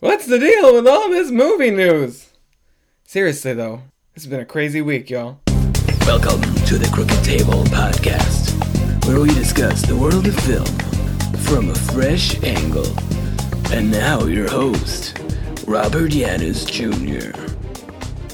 What's 0.00 0.26
the 0.26 0.38
deal 0.38 0.74
with 0.74 0.86
all 0.86 1.10
this 1.10 1.32
movie 1.32 1.72
news? 1.72 2.28
Seriously, 3.02 3.52
though, 3.52 3.82
this 4.14 4.22
has 4.22 4.30
been 4.30 4.38
a 4.38 4.44
crazy 4.44 4.80
week, 4.80 5.10
y'all. 5.10 5.40
Welcome 6.06 6.40
to 6.66 6.78
the 6.78 6.88
Crooked 6.94 7.24
Table 7.24 7.64
Podcast, 7.64 8.54
where 9.08 9.20
we 9.20 9.26
discuss 9.34 9.82
the 9.82 9.96
world 9.96 10.28
of 10.28 10.38
film 10.38 10.66
from 11.38 11.70
a 11.70 11.74
fresh 11.74 12.40
angle. 12.44 12.86
And 13.72 13.90
now, 13.90 14.22
your 14.26 14.48
host, 14.48 15.18
Robert 15.66 16.12
Yaniz 16.12 16.64
Jr. 16.70 17.36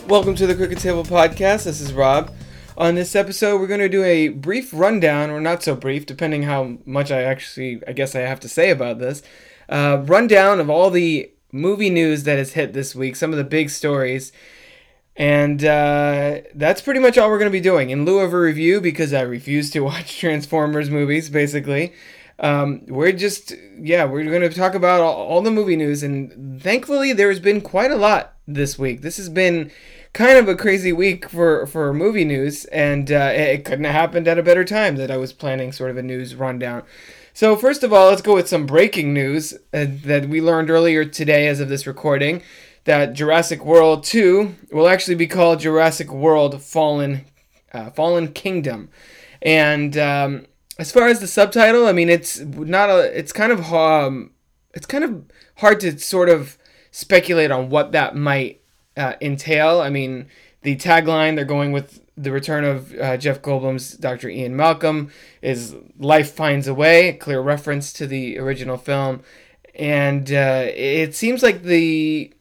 Welcome 0.06 0.34
to 0.34 0.46
the 0.46 0.54
Crooked 0.54 0.80
Table 0.80 1.02
Podcast. 1.02 1.64
This 1.64 1.80
is 1.80 1.94
Rob. 1.94 2.30
On 2.76 2.94
this 2.94 3.16
episode, 3.16 3.58
we're 3.58 3.68
going 3.68 3.80
to 3.80 3.88
do 3.88 4.04
a 4.04 4.28
brief 4.28 4.68
rundown, 4.74 5.30
or 5.30 5.40
not 5.40 5.62
so 5.62 5.74
brief, 5.74 6.04
depending 6.04 6.42
how 6.42 6.76
much 6.84 7.10
I 7.10 7.22
actually, 7.22 7.80
I 7.88 7.94
guess 7.94 8.14
I 8.14 8.20
have 8.20 8.40
to 8.40 8.50
say 8.50 8.68
about 8.68 8.98
this. 8.98 9.22
Uh, 9.66 10.02
rundown 10.04 10.60
of 10.60 10.68
all 10.68 10.90
the 10.90 11.30
movie 11.54 11.88
news 11.88 12.24
that 12.24 12.36
has 12.36 12.54
hit 12.54 12.72
this 12.72 12.94
week, 12.94 13.14
some 13.14 13.30
of 13.30 13.36
the 13.36 13.44
big 13.44 13.70
stories. 13.70 14.32
And 15.16 15.64
uh, 15.64 16.40
that's 16.54 16.82
pretty 16.82 16.98
much 16.98 17.16
all 17.16 17.30
we're 17.30 17.38
going 17.38 17.50
to 17.50 17.56
be 17.56 17.60
doing. 17.60 17.90
In 17.90 18.04
lieu 18.04 18.18
of 18.18 18.32
a 18.32 18.38
review, 18.38 18.80
because 18.80 19.14
I 19.14 19.20
refuse 19.20 19.70
to 19.70 19.80
watch 19.84 20.18
Transformers 20.18 20.90
movies, 20.90 21.30
basically, 21.30 21.94
um, 22.40 22.84
we're 22.88 23.12
just, 23.12 23.52
yeah, 23.78 24.04
we're 24.04 24.24
going 24.24 24.42
to 24.42 24.50
talk 24.50 24.74
about 24.74 25.00
all, 25.00 25.14
all 25.14 25.42
the 25.42 25.52
movie 25.52 25.76
news. 25.76 26.02
And 26.02 26.60
thankfully, 26.60 27.12
there's 27.12 27.38
been 27.38 27.60
quite 27.60 27.92
a 27.92 27.96
lot 27.96 28.34
this 28.48 28.76
week. 28.76 29.02
This 29.02 29.16
has 29.18 29.28
been 29.28 29.70
kind 30.12 30.36
of 30.36 30.48
a 30.48 30.56
crazy 30.56 30.92
week 30.92 31.28
for, 31.30 31.66
for 31.68 31.94
movie 31.94 32.24
news, 32.24 32.64
and 32.66 33.12
uh, 33.12 33.30
it 33.32 33.64
couldn't 33.64 33.84
have 33.84 33.94
happened 33.94 34.26
at 34.26 34.38
a 34.38 34.42
better 34.42 34.64
time 34.64 34.96
that 34.96 35.10
I 35.10 35.16
was 35.16 35.32
planning 35.32 35.70
sort 35.70 35.92
of 35.92 35.96
a 35.96 36.02
news 36.02 36.34
rundown. 36.34 36.82
So, 37.36 37.56
first 37.56 37.82
of 37.82 37.92
all, 37.92 38.10
let's 38.10 38.22
go 38.22 38.36
with 38.36 38.48
some 38.48 38.64
breaking 38.64 39.12
news 39.12 39.54
uh, 39.72 39.86
that 40.04 40.28
we 40.28 40.40
learned 40.40 40.70
earlier 40.70 41.04
today 41.04 41.48
as 41.48 41.58
of 41.58 41.68
this 41.68 41.84
recording 41.84 42.42
that 42.84 43.12
Jurassic 43.12 43.64
World 43.64 44.04
2 44.04 44.54
will 44.70 44.86
actually 44.86 45.16
be 45.16 45.26
called 45.26 45.58
Jurassic 45.58 46.12
World 46.12 46.62
Fallen 46.62 47.24
uh, 47.72 47.90
Fallen 47.90 48.28
Kingdom. 48.28 48.88
And 49.42 49.98
um, 49.98 50.46
as 50.78 50.92
far 50.92 51.08
as 51.08 51.18
the 51.18 51.26
subtitle, 51.26 51.88
I 51.88 51.92
mean 51.92 52.08
it's 52.08 52.38
not 52.38 52.88
a 52.88 53.18
it's 53.18 53.32
kind 53.32 53.50
of 53.50 53.74
um, 53.74 54.30
it's 54.72 54.86
kind 54.86 55.02
of 55.02 55.24
hard 55.56 55.80
to 55.80 55.98
sort 55.98 56.28
of 56.28 56.56
speculate 56.92 57.50
on 57.50 57.68
what 57.68 57.90
that 57.90 58.14
might 58.14 58.60
uh, 58.96 59.14
entail. 59.20 59.80
I 59.80 59.90
mean, 59.90 60.28
the 60.62 60.76
tagline 60.76 61.34
they're 61.34 61.44
going 61.44 61.72
with 61.72 62.00
the 62.16 62.30
return 62.30 62.64
of 62.64 62.94
uh, 62.94 63.16
Jeff 63.16 63.42
Goldblum's 63.42 63.94
Dr. 63.94 64.28
Ian 64.28 64.56
Malcolm 64.56 65.10
is 65.42 65.74
Life 65.98 66.32
Finds 66.32 66.68
a 66.68 66.74
Way, 66.74 67.14
clear 67.14 67.40
reference 67.40 67.92
to 67.94 68.06
the 68.06 68.38
original 68.38 68.76
film. 68.76 69.22
And 69.74 70.30
uh, 70.30 70.66
it 70.66 71.14
seems 71.14 71.42
like 71.42 71.62
the 71.62 72.32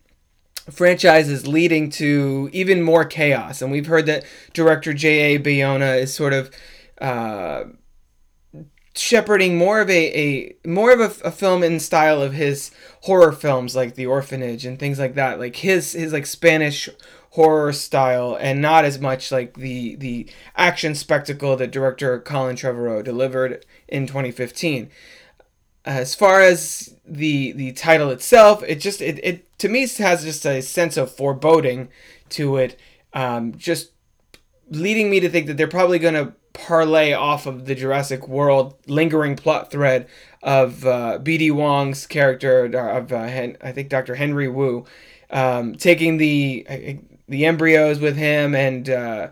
franchise 0.70 1.30
is 1.30 1.48
leading 1.48 1.90
to 1.92 2.50
even 2.54 2.84
more 2.84 3.04
chaos. 3.04 3.62
And 3.62 3.72
we've 3.72 3.88
heard 3.88 4.06
that 4.06 4.26
director 4.54 4.94
J.A. 4.94 5.40
Bayona 5.40 6.00
is 6.00 6.14
sort 6.14 6.34
of 6.34 6.52
uh, 7.02 7.64
shepherding 8.96 9.58
more 9.58 9.82
of 9.82 9.90
a, 9.90 10.56
a 10.64 10.68
more 10.68 10.92
of 10.92 11.00
a, 11.00 11.28
a, 11.28 11.32
film 11.32 11.64
in 11.64 11.80
style 11.80 12.22
of 12.22 12.34
his 12.34 12.72
horror 13.02 13.32
films 13.32 13.76
like 13.76 13.96
The 13.96 14.06
Orphanage 14.06 14.66
and 14.66 14.78
things 14.78 15.00
like 15.00 15.16
that. 15.16 15.40
Like 15.40 15.58
his 15.58 15.94
his 15.94 16.14
like 16.14 16.26
Spanish 16.26 16.90
horror 17.32 17.74
style 17.74 18.38
and 18.40 18.62
not 18.62 18.86
as 18.86 19.00
much 19.00 19.32
like 19.32 19.56
the 19.56 19.96
the 19.96 20.30
action 20.56 20.94
spectacle 20.94 21.56
that 21.56 21.72
director 21.72 22.20
Colin 22.20 22.56
Trevorrow 22.56 23.04
delivered 23.04 23.66
in 23.88 24.06
2015. 24.06 24.90
As 25.86 26.14
far 26.14 26.42
as 26.42 26.96
the 27.06 27.52
the 27.54 27.72
title 27.72 28.12
itself, 28.12 28.64
it 28.64 28.76
just 28.76 29.02
it, 29.02 29.20
it 29.24 29.58
to 29.58 29.70
me 29.70 29.88
has 29.88 30.24
just 30.24 30.46
a 30.46 30.62
sense 30.62 30.96
of 30.96 31.12
foreboding 31.12 31.90
to 32.30 32.58
it, 32.58 32.80
um, 33.14 33.58
just 33.58 33.92
leading 34.70 35.10
me 35.10 35.20
to 35.20 35.30
think 35.30 35.48
that 35.48 35.58
they're 35.58 35.68
probably 35.68 36.00
going 36.00 36.14
to 36.14 36.34
parlay 36.54 37.14
off 37.14 37.46
of 37.46 37.66
the 37.66 37.76
Jurassic 37.76 38.28
World 38.28 38.76
lingering 38.88 39.36
plot 39.36 39.72
thread 39.72 40.08
of 40.42 40.86
uh, 40.86 41.18
B.D. 41.18 41.52
Wong's 41.52 42.06
character 42.06 42.66
of 42.66 43.12
uh, 43.12 43.24
Hen- 43.24 43.58
I 43.62 43.72
think 43.72 43.90
Dr. 43.90 44.16
Henry 44.16 44.48
Wu, 44.48 44.86
um, 45.30 45.76
taking 45.76 46.18
the 46.18 47.00
the 47.28 47.46
embryos 47.46 48.00
with 48.00 48.16
him 48.16 48.54
and 48.54 48.90
uh, 48.90 49.28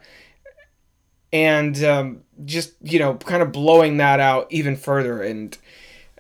and 1.34 1.84
um, 1.84 2.22
just 2.46 2.74
you 2.82 3.00
know 3.00 3.16
kind 3.16 3.42
of 3.42 3.52
blowing 3.52 3.98
that 3.98 4.20
out 4.20 4.48
even 4.50 4.76
further 4.76 5.22
and 5.22 5.58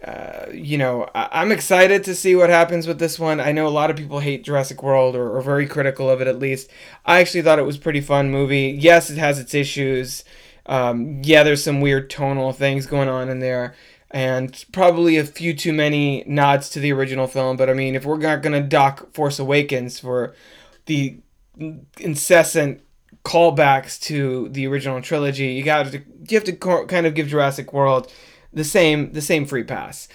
uh, 0.03 0.45
you 0.51 0.77
know 0.77 1.09
I- 1.13 1.41
am 1.41 1.51
excited 1.51 2.03
to 2.05 2.15
see 2.15 2.35
what 2.35 2.49
happens 2.49 2.87
with 2.87 2.99
this 2.99 3.19
one 3.19 3.39
i 3.39 3.51
know 3.51 3.67
a 3.67 3.69
lot 3.69 3.89
of 3.91 3.95
people 3.97 4.19
hate 4.19 4.43
jurassic 4.43 4.81
world 4.81 5.15
or 5.15 5.35
are 5.37 5.41
very 5.41 5.67
critical 5.67 6.09
of 6.09 6.21
it 6.21 6.27
at 6.27 6.39
least 6.39 6.69
i 7.05 7.19
actually 7.19 7.41
thought 7.41 7.59
it 7.59 7.65
was 7.65 7.77
pretty 7.77 8.01
fun 8.01 8.31
movie 8.31 8.75
yes 8.79 9.09
it 9.09 9.17
has 9.17 9.37
its 9.39 9.53
issues 9.53 10.23
um, 10.65 11.21
yeah 11.23 11.43
there's 11.43 11.63
some 11.63 11.81
weird 11.81 12.09
tonal 12.09 12.53
things 12.53 12.85
going 12.85 13.09
on 13.09 13.29
in 13.29 13.39
there 13.39 13.73
and 14.11 14.65
probably 14.71 15.17
a 15.17 15.25
few 15.25 15.53
too 15.53 15.73
many 15.73 16.23
nods 16.27 16.69
to 16.69 16.79
the 16.79 16.91
original 16.91 17.27
film 17.27 17.57
but 17.57 17.69
i 17.69 17.73
mean 17.73 17.95
if 17.95 18.05
we're 18.05 18.17
not 18.17 18.43
to 18.43 18.61
dock 18.61 19.13
force 19.13 19.39
awakens 19.39 19.99
for 19.99 20.33
the 20.85 21.17
incessant 21.99 22.81
callbacks 23.23 23.99
to 24.01 24.49
the 24.49 24.67
original 24.67 25.01
trilogy. 25.01 25.47
You 25.47 25.63
got 25.63 25.91
to 25.91 25.99
you 25.99 26.37
have 26.37 26.43
to 26.45 26.85
kind 26.85 27.05
of 27.05 27.13
give 27.13 27.27
Jurassic 27.27 27.73
World 27.73 28.11
the 28.53 28.63
same 28.63 29.11
the 29.13 29.21
same 29.21 29.45
free 29.45 29.63
pass. 29.63 30.07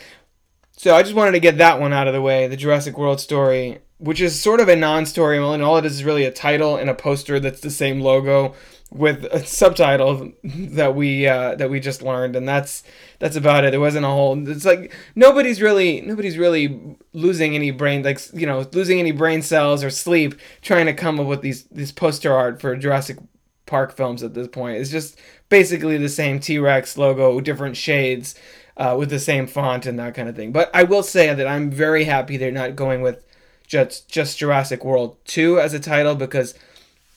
So 0.77 0.95
I 0.95 1.03
just 1.03 1.15
wanted 1.15 1.33
to 1.33 1.41
get 1.41 1.59
that 1.59 1.81
one 1.81 1.93
out 1.93 2.07
of 2.07 2.13
the 2.13 2.21
way, 2.21 2.47
the 2.49 2.57
Jurassic 2.57 2.99
World 2.99 3.21
story, 3.21 3.78
which 3.99 4.21
is 4.21 4.41
sort 4.41 4.61
of 4.61 4.69
a 4.69 4.77
non-story, 4.77 5.39
and 5.39 5.63
all 5.63 5.78
it 5.78 5.87
is 5.87 5.95
is 5.95 6.05
really 6.05 6.25
a 6.25 6.31
title 6.31 6.77
and 6.77 6.91
a 6.91 6.95
poster 6.95 7.41
that's 7.41 7.61
the 7.61 7.71
same 7.71 8.01
logo 8.01 8.55
with 8.92 9.24
a 9.24 9.44
subtitle 9.44 10.32
that 10.44 10.94
we 10.94 11.26
uh, 11.26 11.54
that 11.56 11.70
we 11.70 11.80
just 11.80 12.02
learned, 12.02 12.36
and 12.36 12.48
that's 12.48 12.82
that's 13.19 13.36
about 13.36 13.64
it. 13.64 13.74
It 13.74 13.78
wasn't 13.78 14.04
a 14.04 14.08
whole. 14.08 14.48
It's 14.48 14.64
like 14.64 14.94
nobody's 15.14 15.60
really 15.60 16.00
nobody's 16.00 16.38
really 16.38 16.97
losing 17.12 17.54
any 17.54 17.70
brain 17.70 18.02
like 18.02 18.20
you 18.32 18.47
know 18.47 18.66
losing 18.72 18.98
any 18.98 19.12
brain 19.12 19.42
cells 19.42 19.82
or 19.82 19.91
sleep 19.91 20.34
trying 20.62 20.86
to 20.86 20.94
come 20.94 21.19
up 21.19 21.26
with 21.26 21.42
these 21.42 21.64
these 21.64 21.92
poster 21.92 22.32
art 22.32 22.60
for 22.60 22.76
Jurassic 22.76 23.19
Park 23.66 23.92
films 23.97 24.22
at 24.22 24.34
this 24.34 24.48
point. 24.48 24.78
It's 24.78 24.91
just 24.91 25.18
basically 25.48 25.98
the 25.98 26.08
same 26.08 26.38
T 26.38 26.58
Rex 26.58 26.97
logo, 26.97 27.41
different 27.41 27.76
shades. 27.76 28.34
Uh, 28.78 28.94
with 28.94 29.08
the 29.08 29.18
same 29.18 29.47
font 29.47 29.86
and 29.86 29.98
that 29.98 30.14
kind 30.14 30.28
of 30.28 30.36
thing. 30.36 30.53
But 30.53 30.70
I 30.74 30.82
will 30.82 31.03
say 31.03 31.32
that 31.32 31.47
I'm 31.47 31.70
very 31.70 32.04
happy 32.04 32.36
they're 32.36 32.53
not 32.53 32.76
going 32.76 33.00
with 33.00 33.24
just 33.66 34.06
just 34.06 34.36
Jurassic 34.36 34.84
World 34.84 35.16
2 35.24 35.58
as 35.58 35.72
a 35.72 35.80
title 35.80 36.14
because 36.14 36.54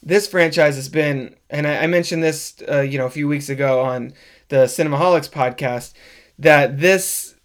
this 0.02 0.28
franchise 0.28 0.76
has 0.76 0.90
been, 0.90 1.36
and 1.50 1.68
I, 1.68 1.84
I 1.84 1.88
mentioned 1.88 2.24
this, 2.24 2.62
uh, 2.70 2.82
you 2.82 2.98
know, 2.98 3.06
a 3.06 3.12
few 3.12 3.28
weeks 3.28 3.50
ago 3.50 3.82
on 3.82 4.14
the 4.50 4.66
Cinemaholics 4.66 5.30
podcast, 5.30 5.94
that 6.38 6.80
this 6.80 7.36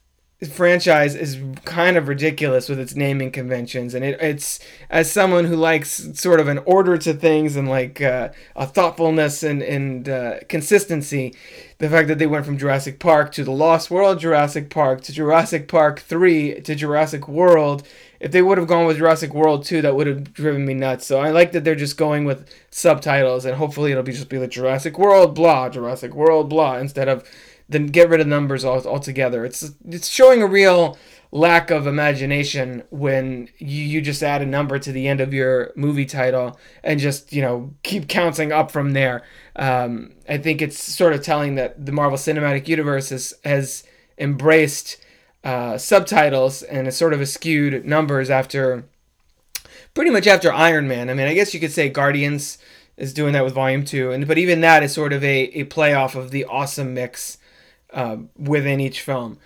franchise 0.47 1.15
is 1.15 1.38
kind 1.65 1.97
of 1.97 2.09
ridiculous 2.09 2.69
with 2.69 2.78
its 2.78 2.94
naming 2.94 3.31
conventions. 3.31 3.94
And 3.94 4.04
it, 4.04 4.20
it's 4.20 4.60
as 4.91 5.10
someone 5.10 5.44
who 5.47 5.56
likes 5.56 6.10
sort 6.19 6.41
of 6.41 6.48
an 6.48 6.59
order 6.59 6.98
to 6.98 7.15
things 7.15 7.56
and 7.56 7.69
like 7.69 8.00
uh, 8.00 8.31
a 8.56 8.66
thoughtfulness 8.66 9.42
and, 9.42 9.62
and 9.62 10.09
uh, 10.09 10.41
consistency 10.48 11.34
the 11.78 11.88
fact 11.88 12.09
that 12.09 12.19
they 12.19 12.26
went 12.26 12.47
from 12.47 12.56
jurassic 12.59 12.98
park 12.98 13.32
to 13.32 13.44
the 13.44 13.50
lost 13.50 13.91
world 13.91 14.21
jurassic 14.21 14.71
park 14.71 15.03
to 15.03 15.12
jurassic 15.12 15.69
park 15.69 16.00
3 16.00 16.60
to 16.60 16.75
jurassic 16.75 17.28
world 17.28 17.82
if 18.24 18.32
they 18.32 18.40
would 18.40 18.56
have 18.56 18.66
gone 18.66 18.86
with 18.86 18.96
Jurassic 18.96 19.34
World 19.34 19.66
2, 19.66 19.82
that 19.82 19.94
would 19.94 20.06
have 20.06 20.32
driven 20.32 20.64
me 20.64 20.72
nuts. 20.72 21.06
So 21.06 21.20
I 21.20 21.30
like 21.30 21.52
that 21.52 21.62
they're 21.62 21.74
just 21.74 21.98
going 21.98 22.24
with 22.24 22.48
subtitles, 22.70 23.44
and 23.44 23.54
hopefully 23.54 23.90
it'll 23.90 24.02
be 24.02 24.12
just 24.12 24.30
be 24.30 24.38
like 24.38 24.48
Jurassic 24.48 24.98
World, 24.98 25.34
blah, 25.34 25.68
Jurassic 25.68 26.14
World, 26.14 26.48
blah, 26.48 26.78
instead 26.78 27.06
of 27.06 27.22
then 27.68 27.88
get 27.88 28.08
rid 28.08 28.22
of 28.22 28.26
numbers 28.26 28.64
altogether. 28.64 29.44
It's 29.44 29.72
it's 29.86 30.08
showing 30.08 30.40
a 30.40 30.46
real 30.46 30.96
lack 31.32 31.70
of 31.70 31.86
imagination 31.86 32.82
when 32.88 33.50
you, 33.58 33.82
you 33.82 34.00
just 34.00 34.22
add 34.22 34.41
a 34.41 34.46
number 34.46 34.78
to 34.78 34.91
the 34.91 35.06
end 35.06 35.20
of 35.20 35.34
your 35.34 35.72
movie 35.77 36.06
title 36.06 36.59
and 36.82 37.00
just 37.00 37.30
you 37.30 37.42
know 37.42 37.74
keep 37.82 38.09
counting 38.09 38.53
up 38.53 38.70
from 38.70 38.92
there. 38.92 39.22
Um, 39.54 40.15
I 40.27 40.38
think 40.38 40.62
it's 40.62 40.82
sort 40.82 41.12
of 41.12 41.20
telling 41.22 41.56
that 41.56 41.84
the 41.84 41.92
Marvel 41.92 42.16
Cinematic 42.16 42.68
Universe 42.68 43.34
has 43.44 43.84
embraced 44.16 44.97
uh, 45.44 45.76
subtitles 45.78 46.62
and 46.62 46.88
it's 46.88 46.96
sort 46.96 47.12
of 47.12 47.20
a 47.20 47.26
skewed 47.26 47.84
numbers 47.84 48.30
after 48.30 48.84
pretty 49.92 50.10
much 50.10 50.26
after 50.26 50.52
Iron 50.52 50.88
Man. 50.88 51.10
I 51.10 51.14
mean, 51.14 51.28
I 51.28 51.34
guess 51.34 51.54
you 51.54 51.60
could 51.60 51.72
say 51.72 51.88
Guardians 51.88 52.58
is 52.96 53.12
doing 53.12 53.32
that 53.34 53.44
with 53.44 53.54
Volume 53.54 53.84
Two, 53.84 54.10
and 54.10 54.26
but 54.26 54.38
even 54.38 54.60
that 54.62 54.82
is 54.82 54.92
sort 54.92 55.12
of 55.12 55.22
a 55.22 55.44
a 55.60 55.64
playoff 55.64 56.14
of 56.14 56.30
the 56.30 56.44
awesome 56.44 56.94
mix 56.94 57.38
uh, 57.92 58.16
within 58.36 58.80
each 58.80 59.00
film. 59.00 59.38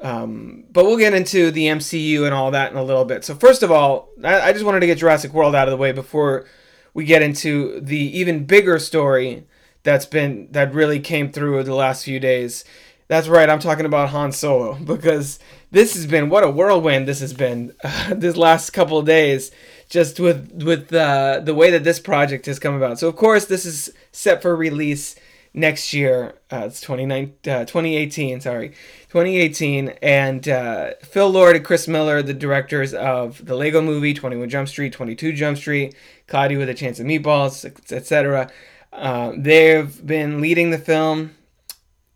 Um, 0.00 0.64
but 0.70 0.86
we'll 0.86 0.96
get 0.96 1.12
into 1.12 1.50
the 1.50 1.66
MCU 1.66 2.24
and 2.24 2.32
all 2.32 2.50
that 2.52 2.72
in 2.72 2.78
a 2.78 2.82
little 2.82 3.04
bit. 3.04 3.22
So 3.22 3.34
first 3.34 3.62
of 3.62 3.70
all, 3.70 4.08
I, 4.24 4.40
I 4.40 4.52
just 4.52 4.64
wanted 4.64 4.80
to 4.80 4.86
get 4.86 4.96
Jurassic 4.98 5.34
World 5.34 5.54
out 5.54 5.68
of 5.68 5.72
the 5.72 5.76
way 5.76 5.92
before 5.92 6.46
we 6.94 7.04
get 7.04 7.20
into 7.20 7.80
the 7.80 7.98
even 8.18 8.46
bigger 8.46 8.78
story 8.78 9.46
that's 9.82 10.06
been 10.06 10.48
that 10.52 10.72
really 10.72 11.00
came 11.00 11.32
through 11.32 11.62
the 11.64 11.74
last 11.74 12.04
few 12.04 12.20
days 12.20 12.64
That's 13.10 13.26
right. 13.26 13.50
I'm 13.50 13.58
talking 13.58 13.86
about 13.86 14.10
Han 14.10 14.30
Solo 14.30 14.74
because 14.84 15.40
this 15.72 15.94
has 15.94 16.06
been 16.06 16.30
what 16.30 16.44
a 16.44 16.50
whirlwind 16.50 17.08
this 17.08 17.18
has 17.18 17.32
been 17.32 17.74
uh, 17.82 18.14
this 18.14 18.36
last 18.36 18.70
couple 18.70 18.98
of 18.98 19.04
days, 19.04 19.50
just 19.88 20.20
with 20.20 20.62
with 20.62 20.92
uh, 20.92 21.40
the 21.40 21.52
way 21.52 21.72
that 21.72 21.82
this 21.82 21.98
project 21.98 22.46
has 22.46 22.60
come 22.60 22.76
about. 22.76 23.00
So 23.00 23.08
of 23.08 23.16
course 23.16 23.46
this 23.46 23.66
is 23.66 23.92
set 24.12 24.40
for 24.40 24.54
release 24.54 25.16
next 25.52 25.92
year. 25.92 26.36
Uh, 26.52 26.66
it's 26.66 26.80
29, 26.80 27.32
uh, 27.48 27.64
2018. 27.64 28.42
Sorry, 28.42 28.68
2018. 29.08 29.88
And 30.00 30.48
uh, 30.48 30.92
Phil 31.02 31.30
Lord 31.30 31.56
and 31.56 31.64
Chris 31.64 31.88
Miller, 31.88 32.22
the 32.22 32.32
directors 32.32 32.94
of 32.94 33.44
the 33.44 33.56
Lego 33.56 33.82
Movie, 33.82 34.14
21 34.14 34.48
Jump 34.48 34.68
Street, 34.68 34.92
22 34.92 35.32
Jump 35.32 35.58
Street, 35.58 35.96
Cloudy 36.28 36.56
with 36.56 36.68
a 36.68 36.74
Chance 36.74 37.00
of 37.00 37.06
Meatballs, 37.06 37.64
etc. 37.90 38.52
Uh, 38.92 39.32
they've 39.36 40.06
been 40.06 40.40
leading 40.40 40.70
the 40.70 40.78
film 40.78 41.32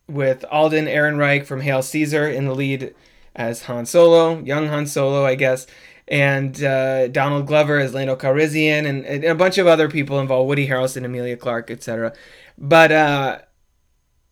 with 0.09 0.45
Alden 0.51 0.87
Ehrenreich 0.87 1.47
from 1.47 1.61
Hail 1.61 1.83
Caesar 1.83 2.29
in 2.29 2.45
the 2.45 2.55
lead 2.55 2.95
as 3.35 3.63
Han 3.63 3.87
Solo, 3.87 4.41
young 4.41 4.69
Han 4.69 4.87
Solo, 4.87 5.25
I 5.25 5.35
guess, 5.35 5.67
and 6.07 6.63
uh, 6.63 7.09
Donald 7.09 7.47
Glover 7.47 7.79
as 7.79 7.95
Lando 7.95 8.17
Calrissian, 8.17 8.87
and, 8.87 9.05
and, 9.05 9.25
a 9.25 9.35
bunch 9.35 9.59
of 9.59 9.67
other 9.67 9.89
people 9.89 10.21
involved, 10.21 10.49
Woody 10.49 10.69
Harrelson, 10.69 11.05
Emilia 11.05 11.37
Clarke, 11.37 11.71
etc. 11.71 12.13
But 12.59 12.93
uh, 12.93 13.39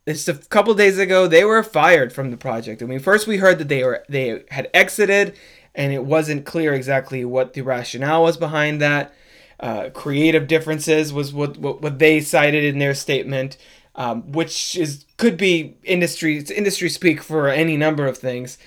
just 0.07 0.29
a 0.29 0.35
couple 0.35 0.75
days 0.75 0.99
ago, 0.99 1.27
they 1.27 1.45
were 1.45 1.63
fired 1.63 2.13
from 2.13 2.31
the 2.31 2.37
project. 2.37 2.83
I 2.83 2.87
mean, 2.87 3.01
first 3.01 3.27
we 3.27 3.39
heard 3.39 3.59
that 3.59 3.69
they 3.69 3.83
were 3.85 4.05
they 4.09 4.45
had 4.51 4.69
exited, 4.75 5.37
and 5.75 5.93
it 5.93 6.05
wasn't 6.05 6.45
clear 6.45 6.75
exactly 6.75 7.25
what 7.25 7.55
the 7.55 7.63
rationale 7.63 8.23
was 8.23 8.37
behind 8.37 8.81
that. 8.81 9.15
Uh, 9.59 9.91
creative 9.91 10.49
differences 10.49 11.13
was 11.13 11.33
what, 11.33 11.57
what 11.57 11.81
what 11.81 11.99
they 12.01 12.21
cited 12.21 12.65
in 12.65 12.81
their 12.81 12.95
statement 12.95 13.57
um, 13.95 14.33
which 14.33 14.77
is 14.77 15.05
could 15.17 15.37
be 15.37 15.77
industry 15.85 16.39
it's 16.39 16.51
industry 16.51 16.89
speak 16.89 17.23
for 17.23 17.49
any 17.49 17.77
number 17.77 18.07
of 18.07 18.19
things, 18.19 18.59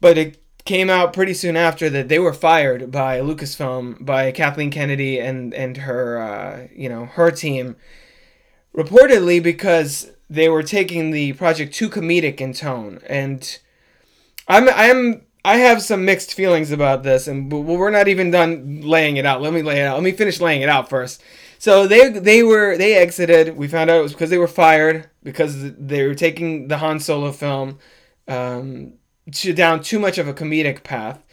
but 0.00 0.18
it 0.18 0.42
came 0.64 0.90
out 0.90 1.12
pretty 1.12 1.32
soon 1.34 1.56
after 1.56 1.88
that 1.88 2.08
they 2.08 2.18
were 2.18 2.32
fired 2.32 2.90
by 2.90 3.20
Lucasfilm 3.20 4.04
by 4.04 4.32
Kathleen 4.32 4.70
Kennedy 4.70 5.18
and 5.18 5.54
and 5.54 5.78
her 5.78 6.18
uh, 6.18 6.68
you 6.74 6.88
know 6.88 7.06
her 7.06 7.30
team, 7.30 7.76
reportedly 8.76 9.42
because 9.42 10.10
they 10.28 10.48
were 10.48 10.62
taking 10.62 11.12
the 11.12 11.32
project 11.34 11.74
too 11.74 11.88
comedic 11.88 12.40
in 12.40 12.52
tone 12.52 13.00
and. 13.08 13.58
I'm 14.48 14.68
I'm 14.68 15.26
I 15.46 15.58
have 15.58 15.80
some 15.80 16.04
mixed 16.04 16.34
feelings 16.34 16.72
about 16.72 17.04
this, 17.04 17.28
and 17.28 17.52
we're 17.52 17.90
not 17.90 18.08
even 18.08 18.32
done 18.32 18.80
laying 18.82 19.16
it 19.16 19.24
out. 19.24 19.40
Let 19.40 19.52
me 19.52 19.62
lay 19.62 19.80
it 19.80 19.84
out. 19.84 19.94
Let 19.94 20.02
me 20.02 20.10
finish 20.10 20.40
laying 20.40 20.62
it 20.62 20.68
out 20.68 20.88
first. 20.88 21.22
So 21.66 21.88
they 21.88 22.10
they 22.10 22.44
were 22.44 22.76
they 22.76 22.94
exited. 22.94 23.56
We 23.56 23.66
found 23.66 23.90
out 23.90 23.98
it 23.98 24.02
was 24.04 24.12
because 24.12 24.30
they 24.30 24.38
were 24.38 24.46
fired 24.46 25.10
because 25.24 25.72
they 25.72 26.06
were 26.06 26.14
taking 26.14 26.68
the 26.68 26.78
Han 26.78 27.00
Solo 27.00 27.32
film 27.32 27.80
um, 28.28 28.92
to 29.32 29.52
down 29.52 29.82
too 29.82 29.98
much 29.98 30.16
of 30.16 30.28
a 30.28 30.32
comedic 30.32 30.84
path. 30.84 31.24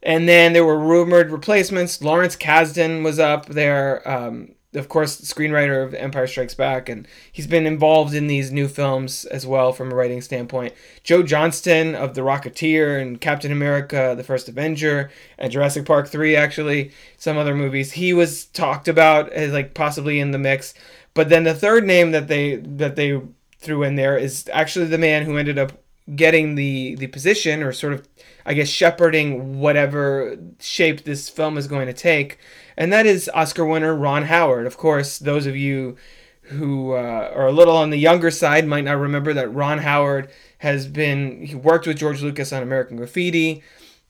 And 0.00 0.28
then 0.28 0.52
there 0.52 0.64
were 0.64 0.78
rumored 0.78 1.32
replacements. 1.32 2.00
Lawrence 2.00 2.36
Kasdan 2.36 3.02
was 3.02 3.18
up 3.18 3.46
there. 3.46 4.08
Um, 4.08 4.54
of 4.74 4.88
course, 4.88 5.20
screenwriter 5.20 5.84
of 5.84 5.94
Empire 5.94 6.26
Strikes 6.26 6.54
Back, 6.54 6.88
and 6.88 7.06
he's 7.32 7.46
been 7.46 7.66
involved 7.66 8.14
in 8.14 8.28
these 8.28 8.52
new 8.52 8.68
films 8.68 9.24
as 9.26 9.46
well 9.46 9.72
from 9.72 9.90
a 9.90 9.94
writing 9.94 10.20
standpoint. 10.20 10.74
Joe 11.02 11.22
Johnston 11.22 11.94
of 11.94 12.14
The 12.14 12.20
Rocketeer 12.20 13.00
and 13.00 13.20
Captain 13.20 13.50
America: 13.50 14.14
The 14.16 14.24
First 14.24 14.48
Avenger 14.48 15.10
and 15.38 15.50
Jurassic 15.50 15.84
Park 15.86 16.08
three, 16.08 16.36
actually 16.36 16.92
some 17.16 17.36
other 17.36 17.54
movies. 17.54 17.92
He 17.92 18.12
was 18.12 18.44
talked 18.46 18.86
about 18.86 19.32
as 19.32 19.52
like 19.52 19.74
possibly 19.74 20.20
in 20.20 20.30
the 20.30 20.38
mix, 20.38 20.72
but 21.14 21.28
then 21.28 21.44
the 21.44 21.54
third 21.54 21.84
name 21.84 22.12
that 22.12 22.28
they 22.28 22.56
that 22.56 22.96
they 22.96 23.20
threw 23.58 23.82
in 23.82 23.96
there 23.96 24.16
is 24.16 24.48
actually 24.52 24.86
the 24.86 24.98
man 24.98 25.24
who 25.24 25.36
ended 25.36 25.58
up 25.58 25.72
getting 26.16 26.54
the 26.54 26.94
the 26.96 27.06
position 27.06 27.62
or 27.62 27.72
sort 27.72 27.92
of 27.92 28.08
I 28.44 28.54
guess 28.54 28.68
shepherding 28.68 29.60
whatever 29.60 30.36
shape 30.58 31.04
this 31.04 31.28
film 31.28 31.56
is 31.56 31.66
going 31.68 31.86
to 31.86 31.92
take 31.92 32.38
and 32.80 32.90
that 32.94 33.04
is 33.04 33.30
Oscar 33.34 33.66
winner 33.66 33.94
Ron 33.94 34.22
Howard. 34.24 34.66
Of 34.66 34.78
course, 34.78 35.18
those 35.18 35.46
of 35.46 35.54
you 35.54 35.96
who 36.44 36.92
uh, 36.92 37.30
are 37.34 37.46
a 37.46 37.52
little 37.52 37.76
on 37.76 37.90
the 37.90 37.98
younger 37.98 38.30
side 38.30 38.66
might 38.66 38.84
not 38.84 38.96
remember 38.96 39.34
that 39.34 39.52
Ron 39.52 39.78
Howard 39.78 40.30
has 40.58 40.86
been 40.86 41.42
he 41.42 41.54
worked 41.54 41.86
with 41.86 41.98
George 41.98 42.22
Lucas 42.22 42.54
on 42.54 42.62
American 42.62 42.96
Graffiti. 42.96 43.62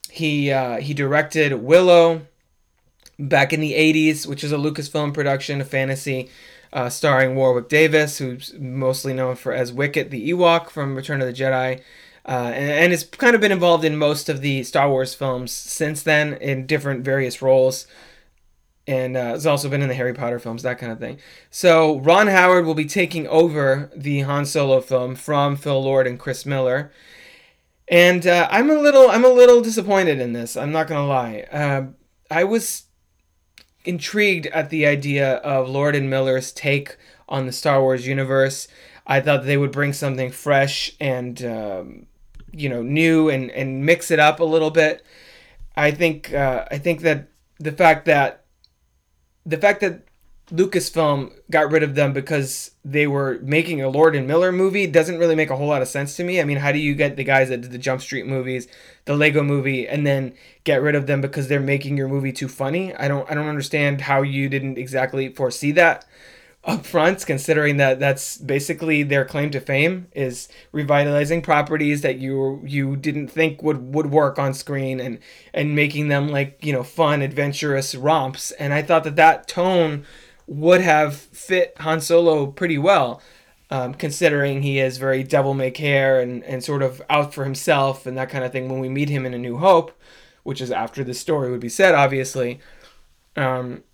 He 0.09 0.51
uh, 0.51 0.77
he 0.77 0.93
directed 0.93 1.53
Willow 1.53 2.21
back 3.19 3.51
in 3.51 3.59
the 3.59 3.73
'80s, 3.73 4.25
which 4.25 4.41
is 4.41 4.53
a 4.53 4.57
Lucasfilm 4.57 5.13
production, 5.13 5.59
a 5.59 5.65
fantasy. 5.65 6.29
Uh, 6.73 6.89
starring 6.89 7.35
Warwick 7.35 7.67
Davis, 7.67 8.19
who's 8.19 8.53
mostly 8.57 9.13
known 9.13 9.35
for 9.35 9.53
as 9.53 9.73
Wicket 9.73 10.09
the 10.09 10.31
Ewok 10.31 10.69
from 10.69 10.95
Return 10.95 11.19
of 11.21 11.27
the 11.27 11.33
Jedi, 11.33 11.81
uh, 12.25 12.51
and, 12.53 12.71
and 12.71 12.91
has 12.91 13.03
kind 13.03 13.35
of 13.35 13.41
been 13.41 13.51
involved 13.51 13.83
in 13.83 13.97
most 13.97 14.29
of 14.29 14.39
the 14.39 14.63
Star 14.63 14.89
Wars 14.89 15.13
films 15.13 15.51
since 15.51 16.01
then 16.01 16.35
in 16.35 16.65
different 16.65 17.03
various 17.03 17.41
roles 17.41 17.87
and 18.87 19.15
uh, 19.15 19.29
has 19.29 19.45
also 19.45 19.69
been 19.69 19.81
in 19.81 19.89
the 19.89 19.95
Harry 19.95 20.13
Potter 20.13 20.39
films, 20.39 20.63
that 20.63 20.79
kind 20.79 20.91
of 20.91 20.99
thing. 20.99 21.19
So 21.49 21.99
Ron 21.99 22.27
Howard 22.27 22.65
will 22.65 22.73
be 22.73 22.85
taking 22.85 23.27
over 23.27 23.91
the 23.95 24.21
Han 24.21 24.45
Solo 24.45 24.81
film 24.81 25.15
from 25.15 25.55
Phil 25.55 25.81
Lord 25.81 26.07
and 26.07 26.19
Chris 26.19 26.45
Miller, 26.45 26.91
and 27.87 28.25
uh, 28.25 28.47
I'm 28.51 28.69
a 28.69 28.75
little 28.75 29.09
I'm 29.09 29.25
a 29.25 29.29
little 29.29 29.61
disappointed 29.61 30.19
in 30.19 30.33
this. 30.33 30.57
I'm 30.57 30.71
not 30.71 30.87
gonna 30.87 31.07
lie. 31.07 31.45
Uh, 31.51 31.87
I 32.29 32.43
was 32.43 32.83
intrigued 33.85 34.47
at 34.47 34.69
the 34.69 34.85
idea 34.85 35.35
of 35.37 35.69
Lord 35.69 35.95
and 35.95 36.09
Miller's 36.09 36.51
take 36.51 36.97
on 37.27 37.45
the 37.45 37.51
Star 37.51 37.81
Wars 37.81 38.05
universe. 38.05 38.67
I 39.07 39.19
thought 39.21 39.45
they 39.45 39.57
would 39.57 39.71
bring 39.71 39.93
something 39.93 40.31
fresh 40.31 40.91
and 40.99 41.43
um, 41.43 42.05
you 42.51 42.69
know 42.69 42.81
new 42.81 43.29
and 43.29 43.49
and 43.51 43.85
mix 43.85 44.11
it 44.11 44.19
up 44.19 44.39
a 44.39 44.45
little 44.45 44.71
bit. 44.71 45.03
I 45.75 45.91
think 45.91 46.33
uh, 46.33 46.65
I 46.69 46.77
think 46.77 47.01
that 47.01 47.29
the 47.59 47.71
fact 47.71 48.05
that 48.05 48.45
the 49.45 49.57
fact 49.57 49.81
that 49.81 50.03
Lucasfilm 50.51 51.31
got 51.49 51.71
rid 51.71 51.81
of 51.81 51.95
them 51.95 52.11
because 52.11 52.71
they 52.83 53.07
were 53.07 53.39
making 53.41 53.81
a 53.81 53.89
Lord 53.89 54.15
and 54.15 54.27
Miller 54.27 54.51
movie 54.51 54.85
doesn't 54.85 55.17
really 55.17 55.35
make 55.35 55.49
a 55.49 55.55
whole 55.55 55.67
lot 55.67 55.81
of 55.81 55.87
sense 55.87 56.15
to 56.17 56.23
me. 56.25 56.41
I 56.41 56.43
mean, 56.43 56.57
how 56.57 56.73
do 56.73 56.77
you 56.77 56.93
get 56.93 57.15
the 57.15 57.23
guys 57.23 57.49
that 57.49 57.61
did 57.61 57.71
the 57.71 57.77
Jump 57.77 58.01
Street 58.01 58.25
movies, 58.25 58.67
the 59.05 59.15
Lego 59.15 59.43
movie, 59.43 59.87
and 59.87 60.05
then 60.05 60.33
get 60.65 60.81
rid 60.81 60.95
of 60.95 61.07
them 61.07 61.21
because 61.21 61.47
they're 61.47 61.61
making 61.61 61.95
your 61.95 62.09
movie 62.09 62.33
too 62.33 62.49
funny? 62.49 62.93
I 62.95 63.07
don't 63.07 63.29
I 63.31 63.33
don't 63.33 63.47
understand 63.47 64.01
how 64.01 64.23
you 64.23 64.49
didn't 64.49 64.77
exactly 64.77 65.29
foresee 65.29 65.71
that 65.73 66.05
up 66.63 66.85
front, 66.85 67.25
considering 67.25 67.77
that 67.77 67.99
that's 67.99 68.37
basically 68.37 69.03
their 69.03 69.25
claim 69.25 69.49
to 69.51 69.59
fame 69.59 70.07
is 70.13 70.47
revitalizing 70.71 71.41
properties 71.41 72.01
that 72.01 72.17
you 72.17 72.61
you 72.65 72.95
didn't 72.97 73.29
think 73.29 73.63
would 73.63 73.95
would 73.95 74.11
work 74.11 74.37
on 74.37 74.53
screen 74.53 74.99
and 74.99 75.19
and 75.53 75.75
making 75.75 76.09
them 76.09 76.27
like 76.27 76.63
you 76.63 76.73
know 76.73 76.83
fun 76.83 77.21
adventurous 77.21 77.95
romps. 77.95 78.51
And 78.51 78.73
I 78.73 78.81
thought 78.81 79.05
that 79.05 79.15
that 79.15 79.47
tone 79.47 80.05
would 80.47 80.81
have 80.81 81.15
fit 81.15 81.73
Han 81.79 82.01
Solo 82.01 82.47
pretty 82.47 82.77
well. 82.77 83.21
Um, 83.69 83.93
considering 83.93 84.63
he 84.63 84.79
is 84.79 84.97
very 84.97 85.23
devil 85.23 85.53
may 85.53 85.71
care 85.71 86.19
and, 86.19 86.43
and 86.43 86.61
sort 86.61 86.83
of 86.83 87.01
out 87.09 87.33
for 87.33 87.45
himself 87.45 88.05
and 88.05 88.17
that 88.17 88.29
kind 88.29 88.43
of 88.43 88.51
thing 88.51 88.67
when 88.67 88.81
we 88.81 88.89
meet 88.89 89.07
him 89.07 89.25
in 89.25 89.33
A 89.33 89.37
New 89.37 89.59
Hope, 89.59 89.97
which 90.43 90.59
is 90.59 90.71
after 90.71 91.05
the 91.05 91.13
story 91.13 91.49
would 91.49 91.61
be 91.61 91.69
said, 91.69 91.95
obviously. 91.95 92.59
Um, 93.37 93.85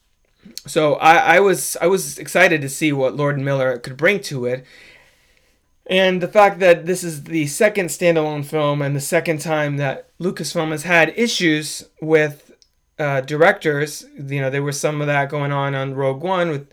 so 0.66 0.96
I, 0.96 1.36
I 1.36 1.40
was 1.42 1.78
I 1.80 1.86
was 1.86 2.18
excited 2.18 2.62
to 2.62 2.70
see 2.70 2.92
what 2.92 3.16
Lord 3.16 3.40
Miller 3.40 3.78
could 3.78 3.98
bring 3.98 4.20
to 4.22 4.46
it. 4.46 4.66
And 5.86 6.22
the 6.22 6.28
fact 6.28 6.60
that 6.60 6.86
this 6.86 7.04
is 7.04 7.26
the 7.26 7.48
second 7.48 7.88
standalone 7.88 8.46
film 8.46 8.82
and 8.82 8.96
the 8.96 9.02
second 9.02 9.40
time 9.40 9.78
that 9.78 10.10
Lucasfilm 10.20 10.72
has 10.72 10.84
had 10.84 11.14
issues 11.16 11.88
with 12.02 12.47
uh, 13.00 13.22
directors, 13.22 14.06
you 14.16 14.42
know, 14.42 14.50
there 14.50 14.64
was 14.64 14.80
some 14.80 15.02
of 15.02 15.08
that 15.08 15.30
going 15.30 15.52
on 15.52 15.76
on 15.76 15.94
Rogue 15.94 16.24
One 16.24 16.50
with 16.50 16.68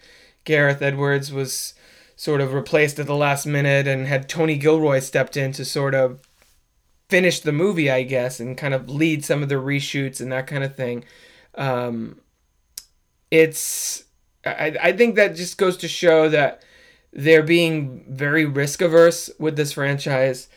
Gareth 0.44 0.82
Edwards 0.82 1.32
was 1.32 1.74
sort 2.16 2.40
of 2.40 2.52
replaced 2.52 2.98
at 2.98 3.06
the 3.06 3.14
last 3.14 3.46
minute 3.46 3.86
and 3.86 4.06
had 4.06 4.28
Tony 4.28 4.56
Gilroy 4.56 5.00
stepped 5.00 5.36
in 5.36 5.52
to 5.52 5.64
sort 5.64 5.94
of 5.94 6.20
finish 7.08 7.40
the 7.40 7.52
movie, 7.52 7.90
I 7.90 8.02
guess, 8.02 8.40
and 8.40 8.56
kind 8.56 8.74
of 8.74 8.88
lead 8.88 9.24
some 9.24 9.42
of 9.42 9.48
the 9.48 9.56
reshoots 9.56 10.20
and 10.20 10.32
that 10.32 10.46
kind 10.46 10.64
of 10.64 10.74
thing. 10.74 11.04
Um, 11.54 12.20
it's 13.30 14.04
I, 14.44 14.76
I 14.80 14.92
think 14.92 15.16
that 15.16 15.36
just 15.36 15.58
goes 15.58 15.76
to 15.78 15.88
show 15.88 16.28
that 16.28 16.62
they're 17.12 17.42
being 17.42 18.04
very 18.08 18.44
risk 18.44 18.80
averse 18.80 19.30
with 19.38 19.56
this 19.56 19.72
franchise 19.72 20.48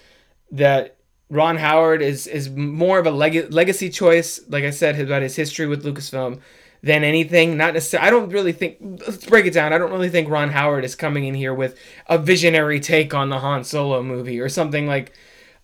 that 0.52 0.97
Ron 1.30 1.58
Howard 1.58 2.02
is 2.02 2.28
is 2.28 2.50
more 2.50 3.00
of 3.00 3.06
a 3.06 3.12
leg- 3.12 3.52
legacy 3.54 3.90
choice 3.90 4.40
like 4.48 4.64
I 4.64 4.70
said 4.70 5.00
about 5.00 5.22
his 5.22 5.36
history 5.36 5.68
with 5.68 5.84
Lucasfilm 5.84 6.40
than 6.82 7.04
anything. 7.04 7.58
Not 7.58 7.74
necessarily 7.74 8.08
I 8.08 8.12
don't 8.12 8.30
really 8.30 8.54
think 8.54 8.78
let's 8.82 9.26
break 9.26 9.46
it 9.46 9.54
down. 9.54 9.74
I 9.74 9.78
don't 9.78 9.92
really 9.92 10.10
think 10.10 10.30
Ron 10.30 10.50
Howard 10.50 10.86
is 10.86 10.96
coming 10.96 11.26
in 11.26 11.34
here 11.36 11.54
with 11.54 11.78
a 12.08 12.18
visionary 12.18 12.80
take 12.80 13.14
on 13.14 13.30
the 13.30 13.40
Han 13.40 13.64
Solo 13.64 14.02
movie 14.04 14.40
or 14.40 14.50
something 14.50 14.88
like 14.88 15.14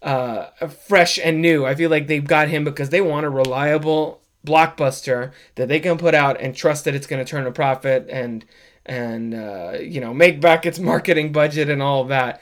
uh, 0.02 0.48
fresh 0.68 1.18
and 1.18 1.42
new. 1.42 1.66
I 1.66 1.76
feel 1.76 1.90
like 1.90 2.08
they've 2.08 2.26
got 2.26 2.50
him 2.50 2.64
because 2.66 2.90
they 2.90 3.02
want 3.02 3.26
a 3.26 3.30
reliable 3.30 4.22
blockbuster 4.46 5.32
that 5.56 5.70
they 5.70 5.80
can 5.80 5.98
put 5.98 6.14
out 6.14 6.40
and 6.42 6.54
trust 6.54 6.84
that 6.84 6.94
it's 6.94 7.08
going 7.08 7.24
to 7.24 7.30
turn 7.30 7.48
a 7.48 7.52
profit 7.52 8.08
and 8.10 8.44
and 8.86 9.34
uh, 9.34 9.78
you 9.80 10.02
know 10.02 10.14
make 10.14 10.42
back 10.42 10.66
its 10.66 10.80
marketing 10.80 11.32
budget 11.32 11.70
and 11.70 11.82
all 11.82 12.02
of 12.02 12.10
that. 12.10 12.42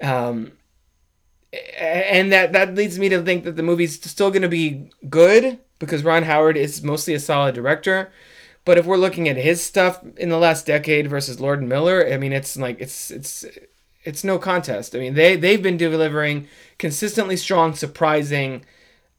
Um, 0.00 0.52
and 1.52 2.32
that 2.32 2.52
that 2.52 2.74
leads 2.74 2.98
me 2.98 3.08
to 3.08 3.22
think 3.22 3.44
that 3.44 3.56
the 3.56 3.62
movie's 3.62 4.00
still 4.02 4.30
going 4.30 4.42
to 4.42 4.48
be 4.48 4.90
good 5.08 5.58
because 5.78 6.04
Ron 6.04 6.24
Howard 6.24 6.56
is 6.56 6.82
mostly 6.82 7.14
a 7.14 7.20
solid 7.20 7.54
director. 7.54 8.12
But 8.64 8.78
if 8.78 8.86
we're 8.86 8.98
looking 8.98 9.28
at 9.28 9.36
his 9.36 9.62
stuff 9.62 10.00
in 10.16 10.28
the 10.28 10.38
last 10.38 10.66
decade 10.66 11.08
versus 11.08 11.40
Lord 11.40 11.62
Miller, 11.62 12.06
I 12.06 12.18
mean, 12.18 12.32
it's 12.32 12.56
like 12.56 12.80
it's 12.80 13.10
it's 13.10 13.44
it's 14.04 14.22
no 14.22 14.38
contest. 14.38 14.94
I 14.94 14.98
mean, 14.98 15.14
they 15.14 15.36
they've 15.36 15.62
been 15.62 15.76
delivering 15.76 16.46
consistently 16.78 17.36
strong, 17.36 17.74
surprising, 17.74 18.64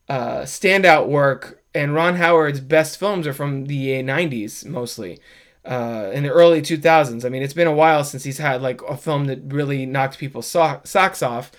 uh, 0.08 0.42
standout 0.42 1.08
work. 1.08 1.60
And 1.74 1.94
Ron 1.94 2.16
Howard's 2.16 2.60
best 2.60 2.98
films 2.98 3.26
are 3.26 3.32
from 3.32 3.64
the 3.64 4.02
90s 4.02 4.66
mostly, 4.66 5.18
uh, 5.64 6.10
in 6.12 6.22
the 6.22 6.28
early 6.28 6.60
2000s. 6.60 7.24
I 7.24 7.30
mean, 7.30 7.42
it's 7.42 7.54
been 7.54 7.66
a 7.66 7.72
while 7.72 8.04
since 8.04 8.24
he's 8.24 8.36
had 8.38 8.60
like 8.60 8.82
a 8.82 8.96
film 8.96 9.24
that 9.26 9.40
really 9.46 9.86
knocked 9.86 10.18
people's 10.18 10.46
so- 10.46 10.82
socks 10.84 11.22
off. 11.22 11.50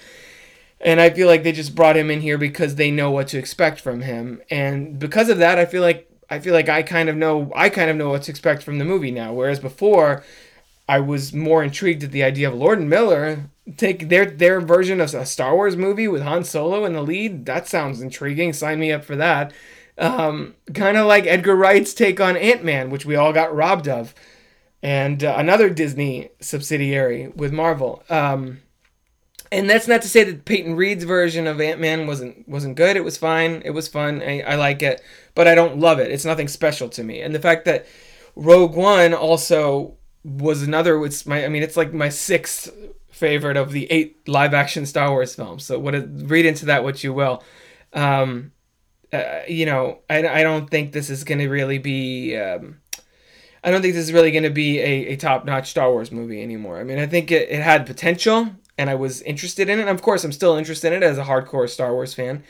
And 0.84 1.00
I 1.00 1.10
feel 1.10 1.28
like 1.28 1.44
they 1.44 1.54
just 1.54 1.76
brought 1.76 1.98
him 1.98 2.12
in 2.12 2.22
here 2.22 2.38
because 2.38 2.76
they 2.76 2.92
know 2.92 3.10
what 3.10 3.30
to 3.30 3.38
expect 3.38 3.80
from 3.80 4.02
him. 4.02 4.42
And 4.50 5.00
because 5.00 5.30
of 5.30 5.38
that, 5.38 5.58
I 5.58 5.66
feel 5.66 5.82
like 5.82 6.10
I 6.30 6.40
feel 6.40 6.54
like 6.54 6.70
I 6.70 6.84
kind 6.84 7.10
of 7.10 7.16
know 7.16 7.52
I 7.56 7.70
kind 7.70 7.90
of 7.90 7.96
know 7.96 8.10
what 8.10 8.24
to 8.24 8.32
expect 8.32 8.64
from 8.64 8.80
the 8.80 8.86
movie 8.86 9.12
now. 9.12 9.34
Whereas 9.34 9.60
before, 9.60 10.24
I 10.88 11.00
was 11.00 11.34
more 11.34 11.64
intrigued 11.64 12.04
at 12.04 12.12
the 12.12 12.24
idea 12.24 12.50
of 12.50 12.54
Lord 12.54 12.80
and 12.80 12.90
Miller 12.90 13.50
take 13.78 14.10
their 14.10 14.26
their 14.26 14.60
version 14.60 15.00
of 15.00 15.14
a 15.14 15.26
Star 15.26 15.56
Wars 15.56 15.76
movie 15.76 16.08
with 16.08 16.22
Han 16.22 16.44
Solo 16.44 16.86
in 16.86 16.94
the 16.94 17.02
lead. 17.02 17.46
That 17.46 17.68
sounds 17.68 18.02
intriguing. 18.02 18.54
Sign 18.54 18.80
me 18.80 18.92
up 18.92 19.06
for 19.06 19.16
that. 19.16 19.54
Um, 19.98 20.56
kind 20.74 20.98
of 20.98 21.06
like 21.06 21.26
Edgar 21.26 21.56
Wright's 21.56 21.94
take 21.94 22.20
on 22.20 22.36
Ant 22.36 22.64
Man, 22.64 22.90
which 22.90 23.06
we 23.06 23.16
all 23.16 23.32
got 23.32 23.56
robbed 23.56 23.88
of, 23.88 24.14
and 24.82 25.24
uh, 25.24 25.36
another 25.38 25.70
Disney 25.70 26.32
subsidiary 26.40 27.28
with 27.28 27.54
Marvel. 27.54 28.04
Um, 28.10 28.62
and 29.54 29.70
that's 29.70 29.88
not 29.88 30.02
to 30.02 30.08
say 30.08 30.24
that 30.24 30.46
Peyton 30.46 30.76
Reed's 30.76 31.04
version 31.04 31.46
of 31.46 31.62
Ant 31.62 31.80
Man 31.80 32.08
wasn't 32.08 32.50
wasn't 32.50 32.76
good. 32.76 32.98
It 32.98 33.04
was 33.04 33.18
fine. 33.18 33.62
It 33.64 33.70
was 33.70 33.88
fun. 33.88 34.22
I, 34.22 34.42
I 34.42 34.56
like 34.56 34.82
it, 34.82 35.02
but 35.36 35.48
I 35.48 35.54
don't 35.54 35.78
love 35.78 36.00
it. 36.00 36.12
It's 36.12 36.26
nothing 36.26 36.48
special 36.48 36.90
to 36.90 37.04
me. 37.04 37.22
And 37.22 37.36
the 37.36 37.40
fact 37.40 37.66
that 37.66 37.86
Rogue 38.36 38.76
One 38.76 39.14
also 39.14 39.96
was 40.24 40.64
another. 40.64 41.04
It's 41.06 41.28
my. 41.28 41.46
I 41.46 41.50
mean, 41.50 41.62
it's 41.62 41.78
like 41.78 41.94
my 41.94 42.10
sixth 42.10 42.74
favorite 43.12 43.56
of 43.56 43.72
the 43.72 43.90
eight 43.92 44.28
live 44.28 44.56
action 44.56 44.88
Star 44.88 45.12
Wars 45.12 45.36
films. 45.36 45.66
So 45.66 45.78
what? 45.78 45.94
Read 45.94 46.48
into 46.48 46.66
that 46.66 46.84
what 46.84 47.04
you 47.04 47.14
will. 47.14 47.44
Um, 47.94 48.54
uh, 49.14 49.42
you 49.48 49.68
know, 49.68 50.00
I, 50.10 50.28
I 50.28 50.42
don't 50.42 50.68
think 50.68 50.94
this 50.94 51.12
is 51.12 51.24
going 51.24 51.40
to 51.40 51.48
really 51.48 51.78
be. 51.78 52.36
Um, 52.36 52.80
I 53.64 53.70
don't 53.70 53.84
think 53.84 53.94
this 53.94 54.04
is 54.06 54.14
really 54.14 54.32
going 54.32 54.44
to 54.44 54.50
be 54.50 54.80
a, 54.80 55.14
a 55.14 55.16
top 55.16 55.46
notch 55.46 55.70
Star 55.70 55.92
Wars 55.92 56.12
movie 56.12 56.42
anymore. 56.42 56.80
I 56.80 56.84
mean, 56.84 56.98
I 56.98 57.06
think 57.06 57.32
it, 57.32 57.50
it 57.50 57.62
had 57.62 57.86
potential 57.86 58.50
and 58.78 58.90
I 58.90 58.96
was 58.96 59.22
interested 59.22 59.70
in 59.70 59.80
it. 59.80 59.84
And 59.84 59.90
of 59.90 60.02
course, 60.02 60.24
I'm 60.24 60.32
still 60.32 60.56
interested 60.56 60.94
in 60.94 61.04
it 61.04 61.06
as 61.06 61.18
a 61.18 61.24
hardcore 61.24 61.70
Star 61.70 61.94
Wars 61.94 62.14
fan, 62.14 62.44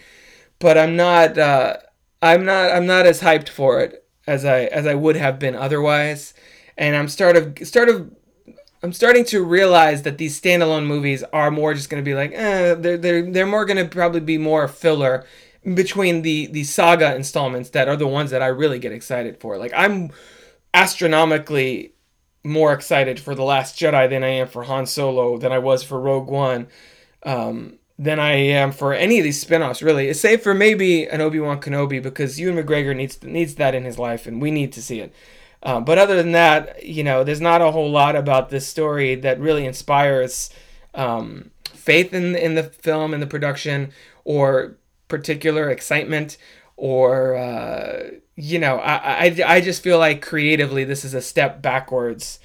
but 0.59 0.77
I'm 0.77 0.95
not. 0.95 1.37
Uh, 1.37 1.77
I'm 2.21 2.45
not. 2.45 2.71
I'm 2.71 2.85
not 2.85 3.05
as 3.05 3.21
hyped 3.21 3.49
for 3.49 3.81
it 3.81 4.05
as 4.25 4.45
I 4.45 4.65
as 4.65 4.87
I 4.87 4.95
would 4.95 5.17
have 5.17 5.39
been 5.39 5.55
otherwise 5.55 6.33
and 6.77 6.95
I'm 6.95 7.07
start 7.07 7.35
of 7.35 7.57
start 7.63 7.89
of 7.89 8.11
I'm 8.81 8.93
starting 8.93 9.23
to 9.25 9.43
realize 9.43 10.01
that 10.01 10.17
these 10.17 10.39
standalone 10.39 10.85
movies 10.85 11.23
are 11.31 11.51
more 11.51 11.73
just 11.73 11.89
going 11.89 12.03
to 12.03 12.05
be 12.05 12.15
like, 12.15 12.31
eh, 12.33 12.73
they're 12.75 12.97
they're 12.97 13.31
they're 13.31 13.45
more 13.45 13.65
going 13.65 13.77
to 13.77 13.85
probably 13.85 14.19
be 14.19 14.37
more 14.37 14.67
filler 14.67 15.25
between 15.73 16.21
the 16.21 16.47
the 16.47 16.63
saga 16.63 17.15
installments 17.15 17.69
that 17.71 17.87
are 17.87 17.95
the 17.95 18.07
ones 18.07 18.31
that 18.31 18.41
I 18.41 18.47
really 18.47 18.79
get 18.79 18.91
excited 18.91 19.39
for. 19.39 19.57
Like 19.57 19.71
I'm 19.75 20.11
astronomically 20.73 21.92
more 22.43 22.73
excited 22.73 23.19
for 23.19 23.35
the 23.35 23.43
Last 23.43 23.79
Jedi 23.79 24.09
than 24.09 24.23
I 24.23 24.29
am 24.29 24.47
for 24.47 24.63
Han 24.63 24.85
Solo 24.85 25.37
than 25.37 25.51
I 25.51 25.59
was 25.59 25.83
for 25.83 25.99
Rogue 25.99 26.29
One. 26.29 26.67
Um, 27.23 27.79
than 27.97 28.19
I 28.19 28.33
am 28.33 28.71
for 28.71 28.93
any 28.93 29.19
of 29.19 29.23
these 29.23 29.39
spin-offs, 29.39 29.81
really, 29.81 30.11
save 30.13 30.41
for 30.41 30.53
maybe 30.53 31.05
an 31.05 31.21
Obi-Wan 31.21 31.61
Kenobi 31.61 32.01
because 32.01 32.39
Ewan 32.39 32.57
McGregor 32.57 32.95
needs 32.95 33.21
needs 33.23 33.55
that 33.55 33.75
in 33.75 33.83
his 33.83 33.99
life, 33.99 34.25
and 34.25 34.41
we 34.41 34.51
need 34.51 34.73
to 34.73 34.81
see 34.81 34.99
it. 34.99 35.13
Um, 35.61 35.85
but 35.85 35.97
other 35.97 36.15
than 36.15 36.33
that, 36.33 36.83
you 36.83 37.03
know, 37.03 37.23
there's 37.23 37.39
not 37.39 37.61
a 37.61 37.71
whole 37.71 37.89
lot 37.89 38.15
about 38.15 38.49
this 38.49 38.67
story 38.67 39.15
that 39.15 39.39
really 39.39 39.65
inspires 39.65 40.49
um, 40.93 41.51
faith 41.63 42.13
in 42.13 42.35
in 42.35 42.55
the 42.55 42.63
film 42.63 43.13
and 43.13 43.21
the 43.21 43.27
production, 43.27 43.91
or 44.25 44.75
particular 45.07 45.69
excitement, 45.69 46.37
or 46.75 47.35
uh, 47.35 48.09
you 48.35 48.59
know, 48.59 48.77
I, 48.77 49.25
I 49.25 49.43
I 49.45 49.61
just 49.61 49.83
feel 49.83 49.99
like 49.99 50.21
creatively 50.21 50.83
this 50.83 51.05
is 51.05 51.13
a 51.13 51.21
step 51.21 51.61
backwards. 51.61 52.39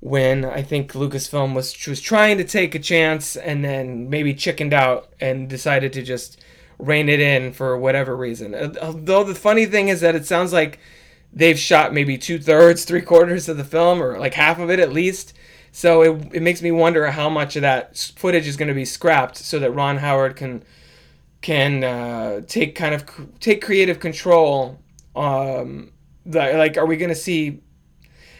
When 0.00 0.44
I 0.44 0.62
think 0.62 0.92
Lucasfilm 0.92 1.54
was 1.54 1.74
was 1.86 2.00
trying 2.00 2.36
to 2.38 2.44
take 2.44 2.74
a 2.74 2.78
chance 2.78 3.36
and 3.36 3.64
then 3.64 4.10
maybe 4.10 4.34
chickened 4.34 4.74
out 4.74 5.12
and 5.20 5.48
decided 5.48 5.92
to 5.94 6.02
just 6.02 6.38
rein 6.78 7.08
it 7.08 7.20
in 7.20 7.52
for 7.52 7.78
whatever 7.78 8.16
reason. 8.16 8.54
Although 8.82 9.24
the 9.24 9.34
funny 9.34 9.66
thing 9.66 9.88
is 9.88 10.00
that 10.00 10.14
it 10.14 10.26
sounds 10.26 10.52
like 10.52 10.78
they've 11.32 11.58
shot 11.58 11.94
maybe 11.94 12.18
two 12.18 12.38
thirds, 12.38 12.84
three 12.86 13.02
quarters 13.02 13.48
of 13.48 13.56
the 13.56 13.64
film, 13.64 14.02
or 14.02 14.18
like 14.18 14.34
half 14.34 14.58
of 14.58 14.70
it 14.70 14.78
at 14.78 14.92
least. 14.92 15.34
So 15.72 16.02
it, 16.02 16.34
it 16.34 16.42
makes 16.42 16.62
me 16.62 16.70
wonder 16.70 17.10
how 17.10 17.28
much 17.28 17.56
of 17.56 17.62
that 17.62 17.96
footage 18.16 18.46
is 18.46 18.56
going 18.56 18.68
to 18.68 18.74
be 18.74 18.84
scrapped 18.84 19.36
so 19.36 19.58
that 19.58 19.72
Ron 19.72 19.96
Howard 19.98 20.36
can 20.36 20.62
can 21.42 21.82
uh, 21.84 22.40
take 22.46 22.74
kind 22.74 22.94
of 22.94 23.04
take 23.40 23.62
creative 23.62 24.00
control. 24.00 24.78
Um, 25.14 25.92
like, 26.26 26.76
are 26.76 26.86
we 26.86 26.96
going 26.96 27.10
to 27.10 27.14
see 27.14 27.60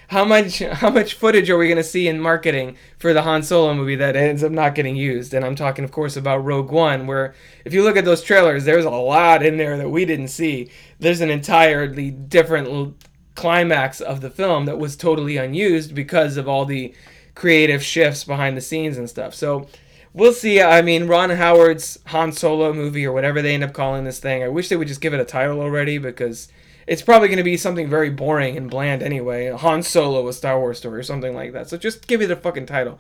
how 0.09 0.25
much 0.25 0.59
how 0.73 0.91
much 0.91 1.15
footage 1.15 1.51
are 1.51 1.59
we 1.59 1.67
going 1.67 1.77
to 1.77 1.85
see 1.85 2.09
in 2.09 2.21
marketing 2.21 2.77
for 2.99 3.13
the 3.13 3.23
Han 3.23 3.43
Solo 3.43 3.75
movie 3.75 3.97
that 3.97 4.17
ends 4.17 4.43
up 4.43 4.53
not 4.53 4.75
getting 4.75 4.97
used? 4.97 5.35
And 5.35 5.45
I'm 5.45 5.57
talking, 5.57 5.85
of 5.85 5.93
course, 5.93 6.17
about 6.17 6.45
Rogue 6.45 6.71
One, 6.71 7.07
where 7.07 7.35
if 7.65 7.73
you 7.73 7.83
look 7.83 7.97
at 7.97 8.05
those 8.05 8.23
trailers, 8.23 8.65
there's 8.65 8.85
a 8.85 8.91
lot 8.91 9.45
in 9.45 9.57
there 9.57 9.77
that 9.77 9.91
we 9.91 10.05
didn't 10.05 10.29
see. 10.29 10.71
There's 10.99 11.21
an 11.21 11.31
entirely 11.31 12.11
different 12.11 12.97
climax 13.35 14.01
of 14.01 14.21
the 14.21 14.31
film 14.31 14.67
that 14.67 14.79
was 14.79 14.97
totally 14.97 15.37
unused 15.37 15.95
because 15.95 16.37
of 16.37 16.49
all 16.49 16.65
the 16.65 16.95
creative 17.35 17.83
shifts 17.83 18.25
behind 18.25 18.57
the 18.57 18.61
scenes 18.61 18.97
and 18.97 19.11
stuff. 19.11 19.35
So 19.35 19.67
we'll 20.13 20.33
see. 20.33 20.63
I 20.63 20.83
mean, 20.83 21.07
Ron 21.07 21.31
Howard's 21.31 21.99
Han 22.07 22.33
Solo 22.33 22.73
movie 22.73 23.05
or 23.05 23.13
whatever 23.13 23.43
they 23.43 23.55
end 23.55 23.65
up 23.65 23.73
calling 23.73 24.05
this 24.05 24.21
thing. 24.21 24.43
I 24.43 24.49
wish 24.49 24.69
they 24.69 24.77
would 24.77 24.89
just 24.89 25.01
give 25.01 25.15
it 25.15 25.21
a 25.21 25.25
title 25.25 25.61
already 25.61 25.99
because 25.99 26.49
it's 26.87 27.03
probably 27.03 27.29
going 27.29 27.39
to 27.39 27.45
be 27.45 27.57
something 27.57 27.89
very 27.89 28.11
boring 28.11 28.57
and 28.57 28.71
bland 28.71 29.03
anyway. 29.03 29.51
Han 29.51 29.83
Solo, 29.83 30.27
a 30.29 30.33
Star 30.33 30.59
Wars 30.59 30.79
story, 30.79 31.01
or 31.01 31.03
something 31.03 31.35
like 31.35 31.53
that. 31.53 31.69
So 31.69 31.77
just 31.77 32.07
give 32.07 32.23
it 32.23 32.31
a 32.31 32.37
fucking 32.37 32.67
title. 32.67 32.99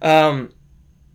Um, 0.00 0.52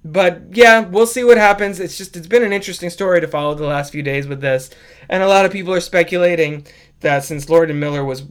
but 0.03 0.43
yeah, 0.51 0.81
we'll 0.81 1.07
see 1.07 1.23
what 1.23 1.37
happens. 1.37 1.79
It's 1.79 1.97
just 1.97 2.15
it's 2.15 2.27
been 2.27 2.43
an 2.43 2.53
interesting 2.53 2.89
story 2.89 3.21
to 3.21 3.27
follow 3.27 3.53
the 3.55 3.65
last 3.65 3.91
few 3.91 4.03
days 4.03 4.27
with 4.27 4.41
this, 4.41 4.69
and 5.09 5.21
a 5.21 5.27
lot 5.27 5.45
of 5.45 5.51
people 5.51 5.73
are 5.73 5.81
speculating 5.81 6.65
that 7.01 7.23
since 7.23 7.49
Lord 7.49 7.69
and 7.69 7.79
Miller 7.79 8.03
was 8.03 8.23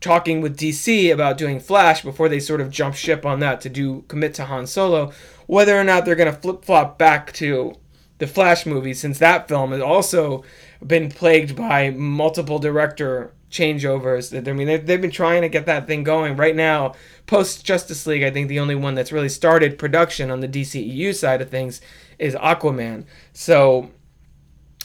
talking 0.00 0.40
with 0.40 0.56
DC 0.56 1.12
about 1.12 1.38
doing 1.38 1.58
Flash 1.58 2.02
before 2.02 2.28
they 2.28 2.38
sort 2.38 2.60
of 2.60 2.70
jump 2.70 2.94
ship 2.94 3.24
on 3.24 3.40
that 3.40 3.60
to 3.62 3.68
do 3.68 4.02
commit 4.08 4.34
to 4.34 4.44
Han 4.44 4.66
Solo, 4.66 5.12
whether 5.46 5.78
or 5.78 5.84
not 5.84 6.04
they're 6.04 6.14
going 6.14 6.32
to 6.32 6.40
flip 6.40 6.64
flop 6.64 6.98
back 6.98 7.32
to 7.32 7.74
the 8.18 8.26
Flash 8.26 8.66
movie, 8.66 8.94
since 8.94 9.18
that 9.18 9.48
film 9.48 9.72
has 9.72 9.80
also 9.80 10.44
been 10.84 11.10
plagued 11.10 11.56
by 11.56 11.90
multiple 11.90 12.58
director 12.58 13.32
changeovers. 13.54 14.36
I 14.36 14.52
mean, 14.52 14.66
they've, 14.66 15.00
been 15.00 15.10
trying 15.10 15.42
to 15.42 15.48
get 15.48 15.66
that 15.66 15.86
thing 15.86 16.02
going 16.02 16.36
right 16.36 16.56
now. 16.56 16.94
Post 17.26 17.64
Justice 17.64 18.06
League, 18.06 18.24
I 18.24 18.30
think 18.30 18.48
the 18.48 18.58
only 18.58 18.74
one 18.74 18.94
that's 18.94 19.12
really 19.12 19.28
started 19.28 19.78
production 19.78 20.30
on 20.30 20.40
the 20.40 20.48
DCEU 20.48 21.14
side 21.14 21.40
of 21.40 21.50
things 21.50 21.80
is 22.18 22.34
Aquaman. 22.34 23.04
So, 23.32 23.90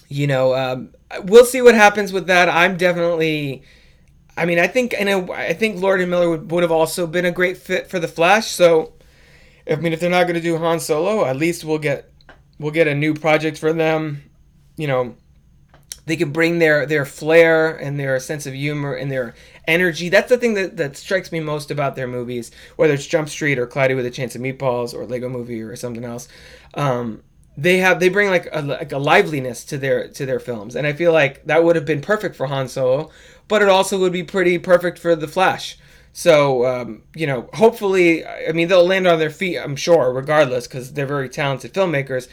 you 0.07 0.27
know, 0.27 0.55
um, 0.55 0.93
we'll 1.23 1.45
see 1.45 1.61
what 1.61 1.75
happens 1.75 2.13
with 2.13 2.27
that. 2.27 2.47
I'm 2.47 2.77
definitely. 2.77 3.63
I 4.37 4.45
mean, 4.45 4.57
I 4.57 4.67
think 4.67 4.95
and 4.97 5.09
I 5.31 5.53
think 5.53 5.81
Lord 5.81 5.99
and 5.99 6.09
Miller 6.09 6.29
would, 6.29 6.51
would 6.51 6.63
have 6.63 6.71
also 6.71 7.05
been 7.05 7.25
a 7.25 7.31
great 7.31 7.57
fit 7.57 7.87
for 7.87 7.99
the 7.99 8.07
Flash. 8.07 8.47
So, 8.47 8.93
I 9.69 9.75
mean, 9.75 9.91
if 9.91 9.99
they're 9.99 10.09
not 10.09 10.23
going 10.23 10.35
to 10.35 10.41
do 10.41 10.57
Han 10.57 10.79
Solo, 10.79 11.25
at 11.25 11.35
least 11.35 11.65
we'll 11.65 11.77
get 11.77 12.08
we'll 12.59 12.71
get 12.71 12.87
a 12.87 12.95
new 12.95 13.13
project 13.13 13.57
for 13.57 13.73
them. 13.73 14.23
You 14.77 14.87
know, 14.87 15.15
they 16.05 16.15
can 16.15 16.31
bring 16.31 16.59
their 16.59 16.85
their 16.85 17.05
flair 17.05 17.75
and 17.75 17.99
their 17.99 18.19
sense 18.19 18.45
of 18.45 18.53
humor 18.53 18.93
and 18.93 19.11
their 19.11 19.35
energy. 19.67 20.09
That's 20.09 20.29
the 20.29 20.37
thing 20.37 20.55
that, 20.55 20.77
that 20.77 20.97
strikes 20.97 21.31
me 21.31 21.39
most 21.39 21.71
about 21.71 21.95
their 21.95 22.07
movies, 22.07 22.51
whether 22.75 22.93
it's 22.93 23.07
Jump 23.07 23.29
Street 23.29 23.59
or 23.59 23.67
Cloudy 23.67 23.93
with 23.93 24.05
a 24.05 24.11
Chance 24.11 24.35
of 24.35 24.41
Meatballs 24.41 24.93
or 24.93 25.05
Lego 25.05 25.29
Movie 25.29 25.61
or 25.61 25.75
something 25.75 26.03
else. 26.03 26.27
Um, 26.73 27.23
they 27.57 27.77
have 27.77 27.99
they 27.99 28.09
bring 28.09 28.29
like 28.29 28.47
a, 28.51 28.61
like 28.61 28.91
a 28.91 28.97
liveliness 28.97 29.65
to 29.65 29.77
their 29.77 30.07
to 30.09 30.25
their 30.25 30.39
films, 30.39 30.75
and 30.75 30.87
I 30.87 30.93
feel 30.93 31.11
like 31.11 31.45
that 31.45 31.63
would 31.63 31.75
have 31.75 31.85
been 31.85 32.01
perfect 32.01 32.35
for 32.35 32.47
Han 32.47 32.67
Solo, 32.67 33.11
but 33.47 33.61
it 33.61 33.69
also 33.69 33.99
would 33.99 34.13
be 34.13 34.23
pretty 34.23 34.57
perfect 34.57 34.97
for 34.97 35.15
the 35.15 35.27
Flash. 35.27 35.77
So 36.13 36.65
um, 36.65 37.03
you 37.15 37.27
know, 37.27 37.49
hopefully, 37.53 38.25
I 38.25 38.51
mean, 38.51 38.67
they'll 38.67 38.85
land 38.85 39.07
on 39.07 39.19
their 39.19 39.29
feet. 39.29 39.57
I'm 39.57 39.75
sure, 39.75 40.11
regardless, 40.11 40.67
because 40.67 40.93
they're 40.93 41.05
very 41.05 41.29
talented 41.29 41.73
filmmakers. 41.73 42.27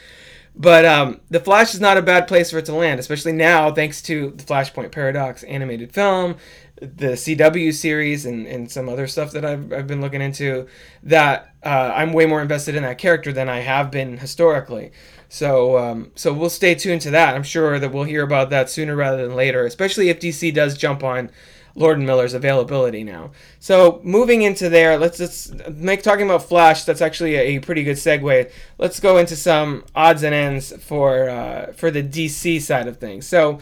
But 0.59 0.85
um, 0.85 1.21
the 1.29 1.39
Flash 1.39 1.75
is 1.75 1.79
not 1.79 1.97
a 1.97 2.01
bad 2.01 2.27
place 2.27 2.49
for 2.49 2.57
it 2.57 2.65
to 2.65 2.73
land, 2.73 2.99
especially 2.99 3.31
now, 3.31 3.71
thanks 3.71 4.01
to 4.03 4.31
the 4.31 4.43
Flashpoint 4.43 4.91
Paradox 4.91 5.43
animated 5.43 5.93
film. 5.93 6.35
the 6.81 7.13
CW 7.13 7.73
series 7.73 8.25
and, 8.25 8.47
and 8.47 8.69
some 8.71 8.89
other 8.89 9.07
stuff 9.07 9.31
that 9.33 9.45
I've, 9.45 9.71
I've 9.71 9.87
been 9.87 10.01
looking 10.01 10.21
into 10.21 10.67
that 11.03 11.53
uh, 11.63 11.91
I'm 11.95 12.13
way 12.13 12.25
more 12.25 12.41
invested 12.41 12.75
in 12.75 12.83
that 12.83 12.97
character 12.97 13.31
than 13.31 13.49
I 13.49 13.59
have 13.59 13.91
been 13.91 14.17
historically. 14.17 14.91
So 15.29 15.77
um, 15.77 16.11
so 16.15 16.33
we'll 16.33 16.49
stay 16.49 16.75
tuned 16.75 17.01
to 17.01 17.11
that. 17.11 17.35
I'm 17.35 17.43
sure 17.43 17.79
that 17.79 17.91
we'll 17.91 18.03
hear 18.05 18.23
about 18.23 18.49
that 18.51 18.69
sooner 18.69 18.95
rather 18.95 19.27
than 19.27 19.35
later, 19.35 19.65
especially 19.65 20.09
if 20.09 20.19
DC 20.19 20.53
does 20.53 20.77
jump 20.77 21.03
on 21.03 21.29
Lord 21.77 21.99
and 21.99 22.07
Miller's 22.07 22.33
availability 22.33 23.03
now. 23.03 23.31
So 23.59 24.01
moving 24.03 24.41
into 24.41 24.67
there, 24.67 24.97
let's 24.97 25.19
just 25.19 25.69
make 25.69 26.01
talking 26.01 26.25
about 26.25 26.43
Flash. 26.43 26.85
That's 26.85 27.01
actually 27.01 27.35
a, 27.35 27.59
pretty 27.59 27.83
good 27.83 27.97
segue. 27.97 28.51
Let's 28.79 28.99
go 28.99 29.17
into 29.17 29.35
some 29.35 29.85
odds 29.95 30.23
and 30.23 30.33
ends 30.33 30.75
for 30.83 31.29
uh, 31.29 31.73
for 31.73 31.91
the 31.91 32.01
DC 32.01 32.61
side 32.61 32.87
of 32.87 32.97
things. 32.97 33.27
So 33.27 33.59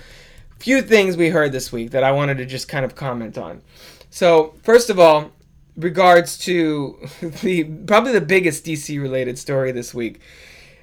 few 0.60 0.82
things 0.82 1.18
we 1.18 1.30
heard 1.30 1.52
this 1.52 1.74
week 1.74 1.92
that 1.92 2.06
I 2.06 2.14
wanted 2.14 2.38
to 2.38 2.46
just 2.46 2.70
kind 2.70 2.86
of 2.86 2.96
comment 2.96 3.38
on. 3.38 3.62
So 4.10 4.56
first 4.64 4.90
of 4.90 4.98
all, 4.98 5.32
regards 5.76 6.38
to 6.40 6.98
the 7.42 7.66
probably 7.86 8.14
the 8.14 8.22
biggest 8.22 8.66
DC 8.66 9.00
related 9.02 9.38
story 9.38 9.74
this 9.74 9.94
week, 9.94 10.22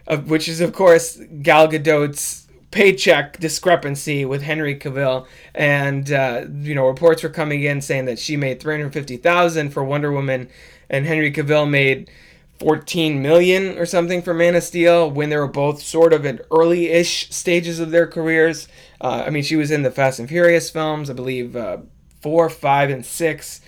of 0.07 0.29
which 0.29 0.49
is 0.49 0.61
of 0.61 0.75
course 0.75 1.19
Gal 1.41 1.67
Gadot's 1.67 2.47
paycheck 2.73 3.39
discrepancy 3.39 4.25
with 4.25 4.43
Henry 4.43 4.77
Cavill, 4.77 5.27
and 5.55 6.11
uh, 6.11 6.47
you 6.53 6.75
know 6.75 6.89
reports 6.89 7.23
were 7.23 7.29
coming 7.29 7.63
in 7.63 7.81
saying 7.81 8.07
that 8.07 8.19
she 8.19 8.37
made 8.37 8.59
three 8.59 8.75
hundred 8.75 8.93
fifty 8.93 9.17
thousand 9.17 9.71
for 9.71 9.85
Wonder 9.85 10.11
Woman, 10.11 10.49
and 10.91 11.07
Henry 11.07 11.31
Cavill 11.31 11.71
made 11.71 12.11
fourteen 12.59 13.23
million 13.23 13.79
or 13.79 13.87
something 13.87 14.23
for 14.23 14.35
Man 14.35 14.57
of 14.57 14.65
Steel 14.65 15.09
when 15.09 15.31
they 15.31 15.37
were 15.37 15.47
both 15.47 15.81
sort 15.81 16.13
of 16.13 16.25
in 16.25 16.41
early-ish 16.51 17.31
stages 17.31 17.79
of 17.79 17.93
their 17.93 18.09
careers. 18.09 18.67
Uh, 19.01 19.23
I 19.27 19.31
mean, 19.31 19.45
she 19.45 19.57
was 19.57 19.71
in 19.71 19.83
the 19.83 19.91
Fast 19.91 20.19
and 20.19 20.29
Furious 20.29 20.71
films, 20.71 21.11
I 21.11 21.13
believe 21.13 21.55
uh, 21.55 21.79
four, 22.21 22.51
five, 22.51 22.91
and 22.91 23.07
six. 23.07 23.61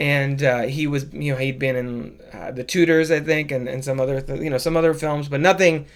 And 0.00 0.44
uh, 0.44 0.62
he 0.62 0.86
was, 0.86 1.12
you 1.12 1.32
know, 1.32 1.38
he'd 1.38 1.58
been 1.58 1.74
in 1.74 2.20
uh, 2.32 2.52
the 2.52 2.62
Tudors, 2.62 3.10
I 3.10 3.18
think, 3.18 3.50
and, 3.50 3.68
and 3.68 3.84
some 3.84 3.98
other, 3.98 4.20
th- 4.20 4.40
you 4.40 4.48
know, 4.48 4.56
some 4.56 4.76
other 4.76 4.94
films, 4.94 5.28
but 5.28 5.40
nothing, 5.40 5.86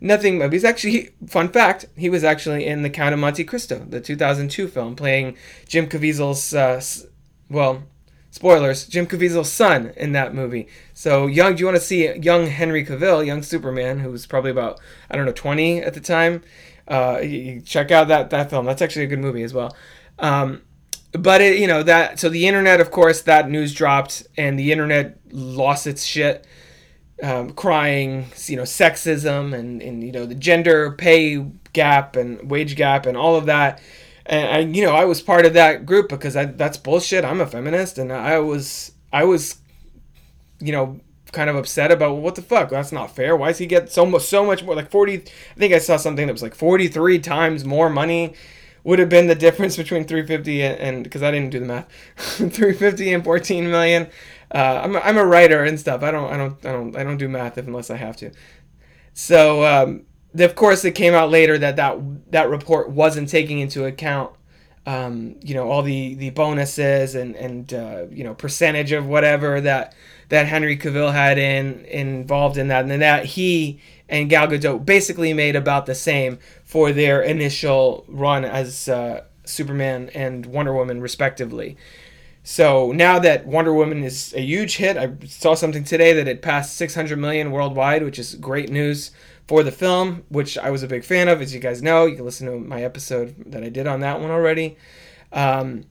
nothing. 0.00 0.50
He's 0.50 0.64
actually 0.64 1.10
fun 1.26 1.48
fact. 1.48 1.86
He 1.96 2.08
was 2.08 2.24
actually 2.24 2.66
in 2.66 2.82
the 2.82 2.90
Count 2.90 3.14
of 3.14 3.20
Monte 3.20 3.44
Cristo, 3.44 3.84
the 3.88 4.00
2002 4.00 4.68
film, 4.68 4.96
playing 4.96 5.36
Jim 5.68 5.88
Caviezel's. 5.88 6.54
Uh, 6.54 6.82
well, 7.48 7.82
spoilers. 8.30 8.86
Jim 8.86 9.06
Caviezel's 9.06 9.50
son 9.50 9.92
in 9.96 10.12
that 10.12 10.34
movie. 10.34 10.68
So 10.94 11.26
young. 11.26 11.54
Do 11.54 11.60
you 11.60 11.66
want 11.66 11.76
to 11.76 11.82
see 11.82 12.12
young 12.16 12.46
Henry 12.46 12.84
Cavill, 12.84 13.24
young 13.24 13.42
Superman, 13.42 14.00
who 14.00 14.10
was 14.10 14.26
probably 14.26 14.50
about 14.50 14.80
I 15.10 15.16
don't 15.16 15.26
know 15.26 15.32
20 15.32 15.80
at 15.80 15.94
the 15.94 16.00
time? 16.00 16.42
Uh, 16.88 17.20
check 17.64 17.90
out 17.90 18.08
that 18.08 18.30
that 18.30 18.50
film. 18.50 18.66
That's 18.66 18.82
actually 18.82 19.04
a 19.04 19.08
good 19.08 19.20
movie 19.20 19.42
as 19.42 19.54
well. 19.54 19.76
Um, 20.18 20.62
but 21.12 21.40
it, 21.40 21.58
you 21.58 21.66
know 21.66 21.82
that 21.82 22.20
so 22.20 22.28
the 22.28 22.46
internet, 22.46 22.80
of 22.80 22.90
course, 22.90 23.22
that 23.22 23.48
news 23.50 23.74
dropped, 23.74 24.26
and 24.36 24.58
the 24.58 24.72
internet 24.72 25.18
lost 25.30 25.86
its 25.86 26.04
shit 26.04 26.46
um, 27.22 27.50
crying, 27.50 28.26
you 28.46 28.56
know, 28.56 28.62
sexism 28.62 29.54
and, 29.54 29.82
and, 29.82 30.02
you 30.02 30.12
know, 30.12 30.26
the 30.26 30.34
gender 30.34 30.92
pay 30.92 31.44
gap 31.72 32.16
and 32.16 32.50
wage 32.50 32.76
gap 32.76 33.06
and 33.06 33.16
all 33.16 33.36
of 33.36 33.46
that. 33.46 33.80
And 34.26 34.48
I, 34.48 34.58
you 34.60 34.84
know, 34.84 34.94
I 34.94 35.04
was 35.04 35.20
part 35.20 35.46
of 35.46 35.54
that 35.54 35.86
group 35.86 36.08
because 36.08 36.36
I, 36.36 36.46
that's 36.46 36.76
bullshit. 36.76 37.24
I'm 37.24 37.40
a 37.40 37.46
feminist 37.46 37.98
and 37.98 38.12
I 38.12 38.38
was, 38.38 38.92
I 39.12 39.24
was, 39.24 39.58
you 40.60 40.72
know, 40.72 41.00
kind 41.32 41.50
of 41.50 41.56
upset 41.56 41.92
about 41.92 42.12
well, 42.12 42.22
what 42.22 42.34
the 42.34 42.42
fuck 42.42 42.70
that's 42.70 42.92
not 42.92 43.14
fair 43.14 43.36
why 43.36 43.48
does 43.48 43.58
he 43.58 43.66
get 43.66 43.90
so 43.90 44.04
much 44.04 44.22
so 44.22 44.44
much 44.44 44.64
more 44.64 44.74
like 44.74 44.90
40 44.90 45.18
i 45.18 45.20
think 45.56 45.72
i 45.72 45.78
saw 45.78 45.96
something 45.96 46.26
that 46.26 46.32
was 46.32 46.42
like 46.42 46.54
43 46.54 47.18
times 47.20 47.64
more 47.64 47.88
money 47.88 48.34
would 48.82 48.98
have 48.98 49.08
been 49.08 49.26
the 49.26 49.34
difference 49.36 49.76
between 49.76 50.04
350 50.04 50.62
and 50.62 51.04
because 51.04 51.22
i 51.22 51.30
didn't 51.30 51.50
do 51.50 51.60
the 51.60 51.66
math 51.66 51.88
350 52.16 53.12
and 53.12 53.24
14 53.24 53.70
million 53.70 54.08
uh, 54.52 54.80
I'm, 54.84 54.96
a, 54.96 55.00
I'm 55.00 55.16
a 55.18 55.24
writer 55.24 55.64
and 55.64 55.78
stuff. 55.78 56.02
I 56.02 56.10
don't 56.10 56.32
I 56.32 56.36
don't 56.36 56.66
I 56.66 56.72
don't 56.72 56.96
I 56.96 57.04
don't 57.04 57.16
do 57.18 57.28
math 57.28 57.56
unless 57.56 57.90
I 57.90 57.96
have 57.96 58.16
to. 58.18 58.32
So 59.14 59.64
um, 59.64 60.06
of 60.38 60.54
course 60.54 60.84
it 60.84 60.92
came 60.92 61.14
out 61.14 61.30
later 61.30 61.58
that 61.58 61.76
that 61.76 61.98
that 62.32 62.48
report 62.48 62.90
wasn't 62.90 63.28
taking 63.28 63.58
into 63.60 63.84
account 63.84 64.32
um, 64.86 65.36
you 65.42 65.54
know 65.54 65.70
all 65.70 65.82
the 65.82 66.14
the 66.14 66.30
bonuses 66.30 67.14
and 67.14 67.36
and 67.36 67.72
uh, 67.74 68.06
you 68.10 68.24
know 68.24 68.34
percentage 68.34 68.92
of 68.92 69.06
whatever 69.06 69.60
that 69.60 69.94
that 70.30 70.46
Henry 70.46 70.76
Cavill 70.76 71.12
had 71.12 71.38
in 71.38 71.84
involved 71.84 72.56
in 72.56 72.68
that 72.68 72.88
and 72.88 73.02
that 73.02 73.24
he 73.26 73.80
and 74.08 74.28
Gal 74.28 74.48
Gadot 74.48 74.84
basically 74.84 75.32
made 75.32 75.54
about 75.54 75.86
the 75.86 75.94
same 75.94 76.38
for 76.64 76.92
their 76.92 77.22
initial 77.22 78.04
run 78.08 78.44
as 78.44 78.88
uh, 78.88 79.22
Superman 79.44 80.10
and 80.14 80.46
Wonder 80.46 80.72
Woman 80.74 81.00
respectively. 81.00 81.76
So 82.50 82.90
now 82.90 83.20
that 83.20 83.46
Wonder 83.46 83.72
Woman 83.72 84.02
is 84.02 84.34
a 84.34 84.40
huge 84.40 84.78
hit, 84.78 84.96
I 84.96 85.12
saw 85.24 85.54
something 85.54 85.84
today 85.84 86.12
that 86.14 86.26
it 86.26 86.42
passed 86.42 86.76
600 86.76 87.16
million 87.16 87.52
worldwide, 87.52 88.02
which 88.02 88.18
is 88.18 88.34
great 88.34 88.70
news 88.70 89.12
for 89.46 89.62
the 89.62 89.70
film, 89.70 90.24
which 90.30 90.58
I 90.58 90.70
was 90.70 90.82
a 90.82 90.88
big 90.88 91.04
fan 91.04 91.28
of. 91.28 91.40
As 91.40 91.54
you 91.54 91.60
guys 91.60 91.80
know, 91.80 92.06
you 92.06 92.16
can 92.16 92.24
listen 92.24 92.48
to 92.48 92.58
my 92.58 92.82
episode 92.82 93.36
that 93.52 93.62
I 93.62 93.68
did 93.68 93.86
on 93.86 94.00
that 94.00 94.20
one 94.20 94.32
already. 94.32 94.76
Um, 95.32 95.84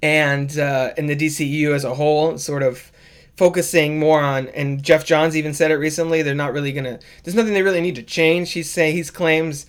and 0.00 0.56
uh, 0.56 0.92
in 0.96 1.06
the 1.06 1.16
DCU 1.16 1.74
as 1.74 1.82
a 1.82 1.96
whole, 1.96 2.38
sort 2.38 2.62
of 2.62 2.92
focusing 3.36 3.98
more 3.98 4.20
on, 4.20 4.46
and 4.50 4.84
Geoff 4.84 5.04
Johns 5.04 5.36
even 5.36 5.52
said 5.52 5.72
it 5.72 5.78
recently. 5.78 6.22
They're 6.22 6.36
not 6.36 6.52
really 6.52 6.70
gonna. 6.70 7.00
There's 7.24 7.34
nothing 7.34 7.54
they 7.54 7.62
really 7.62 7.80
need 7.80 7.96
to 7.96 8.04
change. 8.04 8.52
He's 8.52 8.70
saying 8.70 8.94
he's 8.94 9.10
claims, 9.10 9.66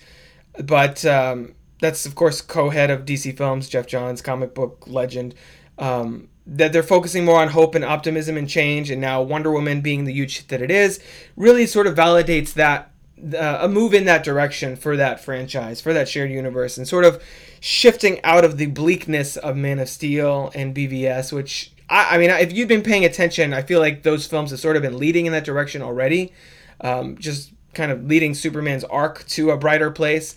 but 0.62 1.04
um, 1.04 1.56
that's 1.80 2.06
of 2.06 2.14
course 2.14 2.40
co-head 2.40 2.90
of 2.90 3.04
DC 3.04 3.36
Films, 3.36 3.68
Geoff 3.68 3.86
Johns, 3.86 4.22
comic 4.22 4.54
book 4.54 4.84
legend. 4.86 5.34
Um, 5.78 6.28
that 6.46 6.72
they're 6.72 6.82
focusing 6.82 7.24
more 7.24 7.40
on 7.40 7.48
hope 7.48 7.74
and 7.74 7.84
optimism 7.84 8.36
and 8.36 8.48
change, 8.48 8.90
and 8.90 9.00
now 9.00 9.22
Wonder 9.22 9.52
Woman 9.52 9.80
being 9.80 10.04
the 10.04 10.12
huge 10.12 10.38
hit 10.38 10.48
that 10.48 10.60
it 10.60 10.70
is, 10.70 10.98
really 11.36 11.64
sort 11.64 11.86
of 11.86 11.94
validates 11.94 12.54
that 12.54 12.90
uh, 13.34 13.58
a 13.62 13.68
move 13.68 13.94
in 13.94 14.04
that 14.06 14.24
direction 14.24 14.76
for 14.76 14.96
that 14.96 15.20
franchise, 15.20 15.80
for 15.80 15.92
that 15.92 16.08
shared 16.08 16.30
universe, 16.30 16.76
and 16.76 16.88
sort 16.88 17.04
of 17.04 17.22
shifting 17.60 18.22
out 18.24 18.44
of 18.44 18.56
the 18.56 18.66
bleakness 18.66 19.36
of 19.36 19.56
Man 19.56 19.78
of 19.78 19.88
Steel 19.88 20.50
and 20.54 20.74
BVS, 20.74 21.32
which 21.32 21.72
I, 21.88 22.16
I 22.16 22.18
mean, 22.18 22.30
if 22.30 22.52
you've 22.52 22.68
been 22.68 22.82
paying 22.82 23.04
attention, 23.04 23.52
I 23.52 23.62
feel 23.62 23.80
like 23.80 24.02
those 24.02 24.26
films 24.26 24.50
have 24.50 24.60
sort 24.60 24.76
of 24.76 24.82
been 24.82 24.98
leading 24.98 25.26
in 25.26 25.32
that 25.32 25.44
direction 25.44 25.82
already, 25.82 26.32
um, 26.80 27.18
just 27.18 27.52
kind 27.74 27.92
of 27.92 28.04
leading 28.04 28.34
Superman's 28.34 28.84
arc 28.84 29.26
to 29.28 29.50
a 29.50 29.56
brighter 29.56 29.90
place. 29.90 30.34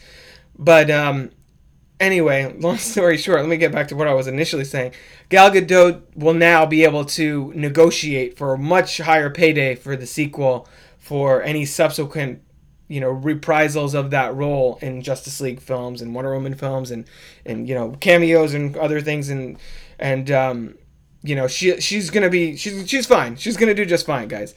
But 0.58 0.90
um, 0.92 1.32
anyway, 2.00 2.54
long 2.60 2.78
story 2.78 3.18
short, 3.18 3.40
let 3.40 3.50
me 3.50 3.58
get 3.58 3.72
back 3.72 3.88
to 3.90 3.96
what 3.96 4.08
I 4.08 4.14
was 4.14 4.28
initially 4.28 4.66
saying. 4.66 4.94
Gal 5.30 5.52
Gadot 5.52 6.02
will 6.16 6.34
now 6.34 6.66
be 6.66 6.84
able 6.84 7.06
to 7.06 7.52
negotiate 7.56 8.38
for 8.38 8.54
a 8.54 8.58
much 8.58 8.98
higher 8.98 9.30
payday 9.30 9.76
for 9.76 9.96
the 9.96 10.06
sequel 10.06 10.68
for 11.00 11.42
any 11.44 11.66
subsequent 11.66 12.42
you 12.88 13.00
know 13.00 13.10
reprisals 13.10 13.94
of 13.94 14.12
that 14.12 14.36
role 14.36 14.78
in 14.82 15.02
Justice 15.02 15.42
League 15.42 15.60
films 15.60 16.02
and 16.02 16.14
Wonder 16.14 16.34
Woman 16.34 16.54
films 16.54 16.92
and 16.92 17.06
and 17.46 17.68
you 17.68 17.74
know 17.76 17.92
cameos 18.00 18.54
and 18.54 18.76
other 18.78 19.02
things. 19.02 19.30
And 19.30 19.58
and 20.00 20.30
um, 20.32 20.76
you 21.24 21.36
know 21.36 21.48
she 21.48 21.80
she's 21.82 22.10
gonna 22.10 22.30
be 22.30 22.56
she's 22.56 22.88
she's 22.88 23.06
fine. 23.06 23.36
She's 23.36 23.58
gonna 23.58 23.74
do 23.74 23.86
just 23.86 24.06
fine 24.06 24.28
guys. 24.28 24.54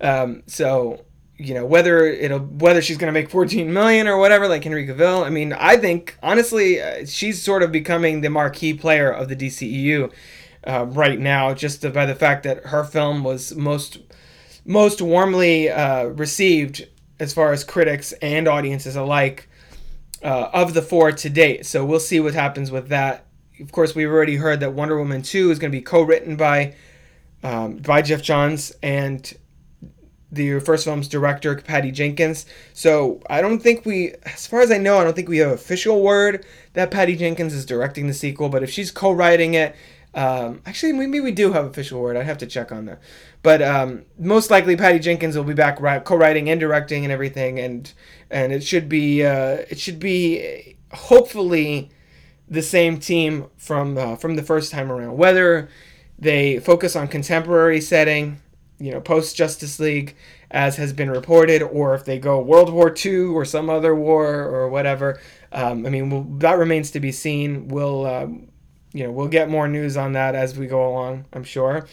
Um, 0.00 0.42
so 0.46 1.04
you 1.40 1.54
know 1.54 1.64
whether 1.64 2.04
it'll 2.06 2.40
whether 2.40 2.82
she's 2.82 2.98
going 2.98 3.12
to 3.12 3.18
make 3.18 3.30
14 3.30 3.72
million 3.72 4.06
or 4.06 4.18
whatever 4.18 4.46
like 4.46 4.62
Henry 4.62 4.86
Cavill. 4.86 5.24
I 5.24 5.30
mean, 5.30 5.52
I 5.52 5.76
think 5.76 6.16
honestly 6.22 6.80
uh, 6.80 7.06
she's 7.06 7.42
sort 7.42 7.62
of 7.62 7.72
becoming 7.72 8.20
the 8.20 8.30
marquee 8.30 8.74
player 8.74 9.10
of 9.10 9.28
the 9.28 9.36
DCEU 9.36 10.12
uh, 10.66 10.86
right 10.86 11.18
now 11.18 11.54
just 11.54 11.82
by 11.92 12.04
the 12.04 12.14
fact 12.14 12.42
that 12.42 12.66
her 12.66 12.84
film 12.84 13.24
was 13.24 13.54
most 13.54 13.98
most 14.64 15.00
warmly 15.00 15.70
uh, 15.70 16.04
received 16.04 16.86
as 17.18 17.32
far 17.32 17.52
as 17.52 17.64
critics 17.64 18.12
and 18.20 18.46
audiences 18.46 18.96
alike 18.96 19.48
uh, 20.22 20.50
of 20.52 20.74
the 20.74 20.82
four 20.82 21.12
to 21.12 21.30
date. 21.30 21.64
So 21.64 21.84
we'll 21.84 22.00
see 22.00 22.20
what 22.20 22.34
happens 22.34 22.70
with 22.70 22.88
that. 22.88 23.26
Of 23.60 23.72
course, 23.72 23.94
we've 23.94 24.08
already 24.08 24.36
heard 24.36 24.60
that 24.60 24.72
Wonder 24.72 24.98
Woman 24.98 25.22
2 25.22 25.50
is 25.50 25.58
going 25.58 25.70
to 25.70 25.76
be 25.76 25.82
co-written 25.82 26.36
by 26.36 26.74
um, 27.42 27.76
by 27.78 28.02
Geoff 28.02 28.20
Johns 28.20 28.70
and 28.82 29.34
the 30.32 30.60
first 30.60 30.84
film's 30.84 31.08
director, 31.08 31.56
Patty 31.56 31.90
Jenkins. 31.90 32.46
So 32.72 33.20
I 33.28 33.40
don't 33.40 33.60
think 33.60 33.84
we, 33.84 34.14
as 34.24 34.46
far 34.46 34.60
as 34.60 34.70
I 34.70 34.78
know, 34.78 34.98
I 34.98 35.04
don't 35.04 35.14
think 35.14 35.28
we 35.28 35.38
have 35.38 35.50
official 35.50 36.02
word 36.02 36.44
that 36.74 36.90
Patty 36.90 37.16
Jenkins 37.16 37.52
is 37.52 37.66
directing 37.66 38.06
the 38.06 38.14
sequel. 38.14 38.48
But 38.48 38.62
if 38.62 38.70
she's 38.70 38.90
co-writing 38.90 39.54
it, 39.54 39.74
um, 40.14 40.60
actually 40.66 40.92
maybe 40.92 41.20
we 41.20 41.30
do 41.30 41.52
have 41.52 41.66
official 41.66 42.00
word. 42.00 42.16
I'd 42.16 42.26
have 42.26 42.38
to 42.38 42.46
check 42.46 42.72
on 42.72 42.86
that. 42.86 43.00
But 43.42 43.62
um, 43.62 44.04
most 44.18 44.50
likely 44.50 44.76
Patty 44.76 44.98
Jenkins 44.98 45.36
will 45.36 45.44
be 45.44 45.54
back 45.54 45.76
co-writing 46.04 46.50
and 46.50 46.60
directing 46.60 47.04
and 47.04 47.12
everything, 47.12 47.58
and 47.58 47.92
and 48.30 48.52
it 48.52 48.62
should 48.62 48.88
be 48.88 49.24
uh, 49.24 49.58
it 49.70 49.78
should 49.78 49.98
be 49.98 50.76
hopefully 50.92 51.90
the 52.48 52.62
same 52.62 52.98
team 52.98 53.46
from 53.56 53.96
uh, 53.96 54.16
from 54.16 54.36
the 54.36 54.42
first 54.42 54.72
time 54.72 54.90
around. 54.90 55.16
Whether 55.16 55.68
they 56.18 56.58
focus 56.58 56.96
on 56.96 57.08
contemporary 57.08 57.80
setting 57.80 58.40
you 58.80 58.90
know, 58.90 59.00
post 59.00 59.36
Justice 59.36 59.78
League, 59.78 60.16
as 60.50 60.76
has 60.76 60.92
been 60.92 61.10
reported, 61.10 61.62
or 61.62 61.94
if 61.94 62.04
they 62.04 62.18
go 62.18 62.40
World 62.40 62.72
War 62.72 62.92
II 62.92 63.26
or 63.26 63.44
some 63.44 63.68
other 63.70 63.94
war 63.94 64.26
or 64.26 64.68
whatever. 64.68 65.20
Um, 65.52 65.86
I 65.86 65.90
mean, 65.90 66.10
we'll, 66.10 66.22
that 66.38 66.58
remains 66.58 66.90
to 66.92 67.00
be 67.00 67.12
seen. 67.12 67.68
We'll, 67.68 68.06
um, 68.06 68.48
you 68.92 69.04
know, 69.04 69.12
we'll 69.12 69.28
get 69.28 69.50
more 69.50 69.68
news 69.68 69.96
on 69.96 70.14
that 70.14 70.34
as 70.34 70.58
we 70.58 70.66
go 70.66 70.88
along, 70.88 71.26
I'm 71.32 71.44
sure. 71.44 71.86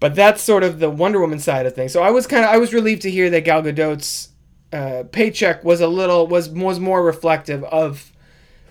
But 0.00 0.16
that's 0.16 0.42
sort 0.42 0.64
of 0.64 0.80
the 0.80 0.90
Wonder 0.90 1.20
Woman 1.20 1.38
side 1.38 1.64
of 1.64 1.74
things. 1.74 1.92
So 1.92 2.02
I 2.02 2.10
was 2.10 2.26
kind 2.26 2.44
of 2.44 2.50
I 2.50 2.58
was 2.58 2.74
relieved 2.74 3.02
to 3.02 3.10
hear 3.10 3.30
that 3.30 3.44
Gal 3.44 3.62
Gadot's 3.62 4.30
uh, 4.72 5.04
paycheck 5.12 5.62
was 5.62 5.80
a 5.80 5.86
little 5.86 6.26
was 6.26 6.48
was 6.48 6.80
more 6.80 7.04
reflective 7.04 7.62
of 7.64 8.10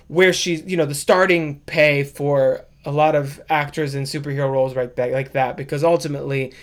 where 0.10 0.34
she's 0.34 0.62
you 0.66 0.76
know 0.76 0.86
the 0.86 0.94
starting 0.94 1.62
pay 1.62 2.04
for 2.04 2.66
a 2.84 2.92
lot 2.92 3.16
of 3.16 3.40
actors 3.50 3.96
in 3.96 4.04
superhero 4.04 4.52
roles 4.52 4.74
that 4.74 5.12
like 5.12 5.32
that 5.34 5.56
because 5.56 5.84
ultimately 5.84 6.54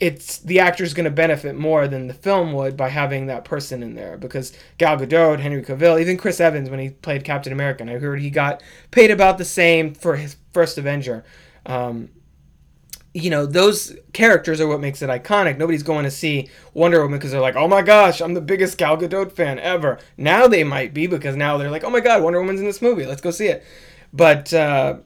it's 0.00 0.38
the 0.38 0.60
actor's 0.60 0.94
going 0.94 1.04
to 1.04 1.10
benefit 1.10 1.56
more 1.56 1.88
than 1.88 2.06
the 2.06 2.14
film 2.14 2.52
would 2.52 2.76
by 2.76 2.88
having 2.88 3.26
that 3.26 3.44
person 3.44 3.82
in 3.82 3.94
there 3.94 4.16
because 4.16 4.52
Gal 4.78 4.96
Gadot, 4.96 5.40
Henry 5.40 5.62
Cavill, 5.62 6.00
even 6.00 6.16
Chris 6.16 6.40
Evans 6.40 6.70
when 6.70 6.78
he 6.78 6.90
played 6.90 7.24
Captain 7.24 7.52
America, 7.52 7.84
I 7.84 7.98
heard 7.98 8.20
he 8.20 8.30
got 8.30 8.62
paid 8.90 9.10
about 9.10 9.38
the 9.38 9.44
same 9.44 9.94
for 9.94 10.16
his 10.16 10.36
first 10.52 10.78
Avenger. 10.78 11.24
Um, 11.66 12.10
you 13.12 13.30
know, 13.30 13.46
those 13.46 13.96
characters 14.12 14.60
are 14.60 14.68
what 14.68 14.80
makes 14.80 15.02
it 15.02 15.10
iconic. 15.10 15.56
Nobody's 15.56 15.82
going 15.82 16.04
to 16.04 16.10
see 16.10 16.48
Wonder 16.74 17.02
Woman 17.02 17.18
because 17.18 17.32
they're 17.32 17.40
like, 17.40 17.56
oh 17.56 17.66
my 17.66 17.82
gosh, 17.82 18.20
I'm 18.20 18.34
the 18.34 18.40
biggest 18.40 18.78
Gal 18.78 18.96
Gadot 18.96 19.32
fan 19.32 19.58
ever. 19.58 19.98
Now 20.16 20.46
they 20.46 20.62
might 20.62 20.94
be 20.94 21.08
because 21.08 21.34
now 21.34 21.56
they're 21.56 21.70
like, 21.70 21.82
oh 21.84 21.90
my 21.90 22.00
god, 22.00 22.22
Wonder 22.22 22.38
Woman's 22.40 22.60
in 22.60 22.66
this 22.66 22.82
movie. 22.82 23.06
Let's 23.06 23.20
go 23.20 23.32
see 23.32 23.48
it. 23.48 23.64
But 24.12 24.54
uh, 24.54 24.98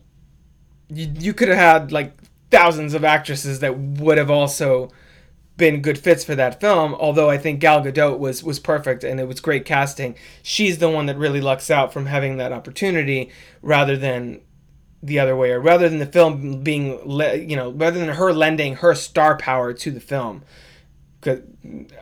you, 0.90 1.10
you 1.18 1.32
could 1.32 1.48
have 1.48 1.56
had 1.56 1.92
like 1.92 2.12
thousands 2.52 2.94
of 2.94 3.02
actresses 3.02 3.58
that 3.60 3.76
would 3.76 4.18
have 4.18 4.30
also 4.30 4.92
been 5.56 5.82
good 5.82 5.98
fits 5.98 6.22
for 6.22 6.34
that 6.34 6.60
film. 6.60 6.94
Although 6.94 7.30
I 7.30 7.38
think 7.38 7.58
Gal 7.58 7.82
Gadot 7.82 8.18
was 8.18 8.44
was 8.44 8.60
perfect 8.60 9.02
and 9.02 9.18
it 9.18 9.26
was 9.26 9.40
great 9.40 9.64
casting. 9.64 10.14
She's 10.42 10.78
the 10.78 10.88
one 10.88 11.06
that 11.06 11.16
really 11.16 11.40
lucks 11.40 11.70
out 11.70 11.92
from 11.92 12.06
having 12.06 12.36
that 12.36 12.52
opportunity 12.52 13.30
rather 13.62 13.96
than 13.96 14.42
the 15.02 15.18
other 15.18 15.34
way, 15.34 15.50
or 15.50 15.60
rather 15.60 15.88
than 15.88 15.98
the 15.98 16.06
film 16.06 16.62
being, 16.62 16.90
you 17.48 17.56
know, 17.56 17.72
rather 17.72 17.98
than 17.98 18.10
her 18.10 18.32
lending 18.32 18.76
her 18.76 18.94
star 18.94 19.36
power 19.36 19.72
to 19.72 19.90
the 19.90 19.98
film. 19.98 20.42
Because 21.20 21.40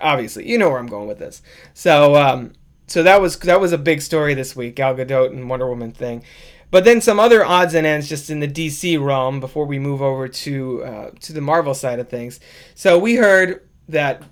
obviously, 0.00 0.48
you 0.48 0.58
know 0.58 0.68
where 0.68 0.78
I'm 0.78 0.86
going 0.86 1.08
with 1.08 1.18
this. 1.18 1.40
So, 1.72 2.16
um, 2.16 2.52
so 2.88 3.02
that 3.02 3.20
was 3.22 3.38
that 3.38 3.60
was 3.60 3.72
a 3.72 3.78
big 3.78 4.02
story 4.02 4.34
this 4.34 4.56
week, 4.56 4.76
Gal 4.76 4.94
Gadot 4.94 5.30
and 5.32 5.48
Wonder 5.48 5.68
Woman 5.68 5.92
thing. 5.92 6.24
But 6.70 6.84
then 6.84 7.00
some 7.00 7.18
other 7.18 7.44
odds 7.44 7.74
and 7.74 7.86
ends 7.86 8.08
just 8.08 8.30
in 8.30 8.40
the 8.40 8.48
DC 8.48 9.02
realm 9.04 9.40
before 9.40 9.66
we 9.66 9.78
move 9.78 10.00
over 10.00 10.28
to 10.28 10.84
uh, 10.84 11.10
to 11.20 11.32
the 11.32 11.40
Marvel 11.40 11.74
side 11.74 11.98
of 11.98 12.08
things. 12.08 12.38
So 12.74 12.98
we 12.98 13.16
heard 13.16 13.66
that 13.88 14.22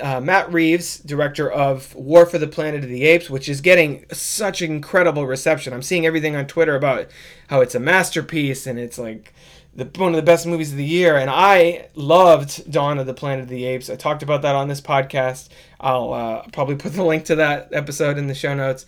uh, 0.00 0.20
Matt 0.20 0.52
Reeves, 0.52 0.98
director 0.98 1.50
of 1.50 1.94
War 1.94 2.26
for 2.26 2.38
the 2.38 2.46
Planet 2.46 2.84
of 2.84 2.90
the 2.90 3.04
Apes, 3.04 3.28
which 3.28 3.48
is 3.48 3.60
getting 3.60 4.04
such 4.12 4.62
incredible 4.62 5.26
reception. 5.26 5.72
I'm 5.72 5.82
seeing 5.82 6.06
everything 6.06 6.36
on 6.36 6.46
Twitter 6.46 6.76
about 6.76 7.08
how 7.48 7.60
it's 7.60 7.74
a 7.74 7.80
masterpiece 7.80 8.66
and 8.66 8.78
it's 8.78 8.98
like 8.98 9.34
the, 9.74 9.84
one 9.96 10.12
of 10.12 10.16
the 10.16 10.22
best 10.22 10.46
movies 10.46 10.72
of 10.72 10.78
the 10.78 10.84
year. 10.84 11.16
And 11.16 11.28
I 11.30 11.88
loved 11.94 12.70
Dawn 12.70 12.98
of 12.98 13.06
the 13.06 13.14
Planet 13.14 13.44
of 13.44 13.48
the 13.48 13.64
Apes. 13.66 13.90
I 13.90 13.96
talked 13.96 14.22
about 14.22 14.42
that 14.42 14.54
on 14.54 14.68
this 14.68 14.80
podcast. 14.80 15.48
I'll 15.80 16.12
uh, 16.12 16.42
probably 16.52 16.76
put 16.76 16.92
the 16.92 17.04
link 17.04 17.24
to 17.26 17.36
that 17.36 17.68
episode 17.72 18.18
in 18.18 18.26
the 18.28 18.34
show 18.34 18.54
notes. 18.54 18.86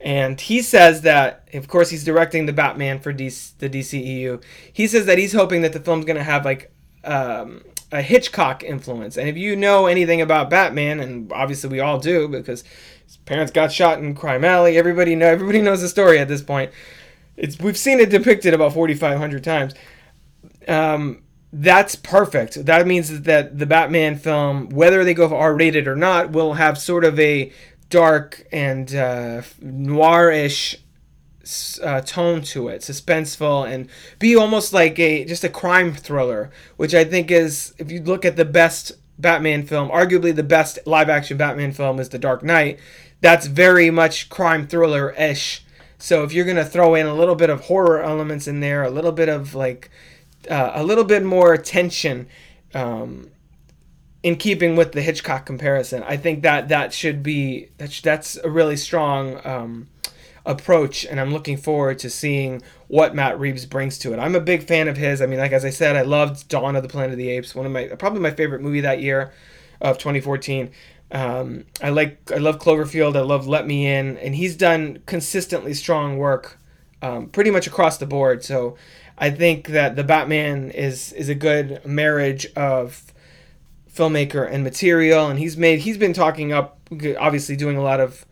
And 0.00 0.40
he 0.40 0.60
says 0.60 1.02
that, 1.02 1.48
of 1.54 1.68
course, 1.68 1.88
he's 1.90 2.04
directing 2.04 2.46
the 2.46 2.52
Batman 2.52 3.00
for 3.00 3.12
DC, 3.12 3.56
the 3.58 3.70
DCEU. 3.70 4.42
He 4.72 4.86
says 4.86 5.06
that 5.06 5.18
he's 5.18 5.32
hoping 5.32 5.62
that 5.62 5.72
the 5.72 5.80
film's 5.80 6.04
going 6.04 6.16
to 6.18 6.22
have 6.22 6.44
like 6.44 6.72
um, 7.04 7.62
a 7.90 8.02
Hitchcock 8.02 8.62
influence. 8.62 9.16
And 9.16 9.28
if 9.28 9.36
you 9.36 9.56
know 9.56 9.86
anything 9.86 10.20
about 10.20 10.50
Batman, 10.50 11.00
and 11.00 11.32
obviously 11.32 11.70
we 11.70 11.80
all 11.80 11.98
do 11.98 12.28
because 12.28 12.64
his 13.06 13.16
parents 13.18 13.52
got 13.52 13.72
shot 13.72 13.98
in 13.98 14.14
Crime 14.14 14.44
Alley, 14.44 14.76
everybody 14.76 15.14
know 15.14 15.26
everybody 15.26 15.62
knows 15.62 15.80
the 15.80 15.88
story 15.88 16.18
at 16.18 16.28
this 16.28 16.42
point. 16.42 16.70
It's 17.36 17.58
we've 17.58 17.78
seen 17.78 18.00
it 18.00 18.10
depicted 18.10 18.52
about 18.52 18.74
4,500 18.74 19.42
times. 19.42 19.74
Um, 20.68 21.22
that's 21.52 21.94
perfect. 21.94 22.64
That 22.66 22.86
means 22.86 23.22
that 23.22 23.58
the 23.58 23.66
Batman 23.66 24.16
film, 24.16 24.70
whether 24.70 25.04
they 25.04 25.14
go 25.14 25.32
R 25.34 25.54
rated 25.54 25.86
or 25.86 25.94
not, 25.94 26.32
will 26.32 26.54
have 26.54 26.76
sort 26.76 27.04
of 27.04 27.18
a 27.20 27.52
dark 27.94 28.44
and 28.50 28.92
uh, 28.92 29.40
noirish 29.62 30.74
uh, 31.80 32.00
tone 32.00 32.42
to 32.42 32.66
it, 32.66 32.80
suspenseful, 32.80 33.70
and 33.72 33.88
be 34.18 34.34
almost 34.34 34.72
like 34.72 34.98
a 34.98 35.24
just 35.24 35.44
a 35.44 35.48
crime 35.48 35.94
thriller, 35.94 36.50
which 36.76 36.92
I 36.92 37.04
think 37.04 37.30
is 37.30 37.72
if 37.78 37.92
you 37.92 38.02
look 38.02 38.24
at 38.24 38.34
the 38.34 38.44
best 38.44 38.90
Batman 39.16 39.64
film, 39.64 39.90
arguably 39.90 40.34
the 40.34 40.42
best 40.42 40.80
live 40.86 41.08
action 41.08 41.36
Batman 41.36 41.70
film 41.70 42.00
is 42.00 42.08
The 42.08 42.18
Dark 42.18 42.42
Knight. 42.42 42.80
That's 43.20 43.46
very 43.46 43.90
much 43.90 44.28
crime 44.28 44.66
thriller 44.66 45.12
ish. 45.12 45.64
So 45.96 46.24
if 46.24 46.32
you're 46.32 46.44
gonna 46.44 46.64
throw 46.64 46.96
in 46.96 47.06
a 47.06 47.14
little 47.14 47.36
bit 47.36 47.48
of 47.48 47.60
horror 47.60 48.02
elements 48.02 48.48
in 48.48 48.58
there, 48.58 48.82
a 48.82 48.90
little 48.90 49.12
bit 49.12 49.28
of 49.28 49.54
like 49.54 49.88
uh, 50.50 50.72
a 50.74 50.82
little 50.82 51.04
bit 51.04 51.22
more 51.22 51.56
tension. 51.56 52.26
Um, 52.74 53.30
in 54.24 54.36
keeping 54.36 54.74
with 54.74 54.92
the 54.92 55.02
Hitchcock 55.02 55.44
comparison, 55.44 56.02
I 56.02 56.16
think 56.16 56.42
that 56.42 56.68
that 56.70 56.94
should 56.94 57.22
be 57.22 57.68
that's 57.76 58.00
that's 58.00 58.36
a 58.38 58.48
really 58.48 58.76
strong 58.76 59.38
um, 59.44 59.88
approach, 60.46 61.04
and 61.04 61.20
I'm 61.20 61.30
looking 61.30 61.58
forward 61.58 61.98
to 61.98 62.08
seeing 62.08 62.62
what 62.88 63.14
Matt 63.14 63.38
Reeves 63.38 63.66
brings 63.66 63.98
to 63.98 64.14
it. 64.14 64.18
I'm 64.18 64.34
a 64.34 64.40
big 64.40 64.66
fan 64.66 64.88
of 64.88 64.96
his. 64.96 65.20
I 65.20 65.26
mean, 65.26 65.38
like 65.38 65.52
as 65.52 65.62
I 65.62 65.68
said, 65.68 65.94
I 65.94 66.02
loved 66.02 66.48
Dawn 66.48 66.74
of 66.74 66.82
the 66.82 66.88
Planet 66.88 67.12
of 67.12 67.18
the 67.18 67.28
Apes, 67.28 67.54
one 67.54 67.66
of 67.66 67.72
my 67.72 67.88
probably 67.98 68.20
my 68.20 68.30
favorite 68.30 68.62
movie 68.62 68.80
that 68.80 69.02
year 69.02 69.30
of 69.82 69.98
2014. 69.98 70.70
Um, 71.12 71.66
I 71.82 71.90
like 71.90 72.32
I 72.32 72.38
love 72.38 72.58
Cloverfield. 72.58 73.16
I 73.16 73.20
love 73.20 73.46
Let 73.46 73.66
Me 73.66 73.86
In, 73.86 74.16
and 74.16 74.34
he's 74.34 74.56
done 74.56 75.02
consistently 75.04 75.74
strong 75.74 76.16
work, 76.16 76.58
um, 77.02 77.28
pretty 77.28 77.50
much 77.50 77.66
across 77.66 77.98
the 77.98 78.06
board. 78.06 78.42
So 78.42 78.78
I 79.18 79.28
think 79.28 79.68
that 79.68 79.96
the 79.96 80.02
Batman 80.02 80.70
is 80.70 81.12
is 81.12 81.28
a 81.28 81.34
good 81.34 81.84
marriage 81.84 82.46
of 82.56 83.12
filmmaker 83.94 84.50
and 84.50 84.64
material, 84.64 85.28
and 85.28 85.38
he's 85.38 85.56
made 85.56 85.80
he's 85.80 85.98
been 85.98 86.12
talking 86.12 86.52
up, 86.52 86.78
obviously 87.18 87.56
doing 87.56 87.76
a 87.76 87.82
lot 87.82 88.00
of 88.00 88.26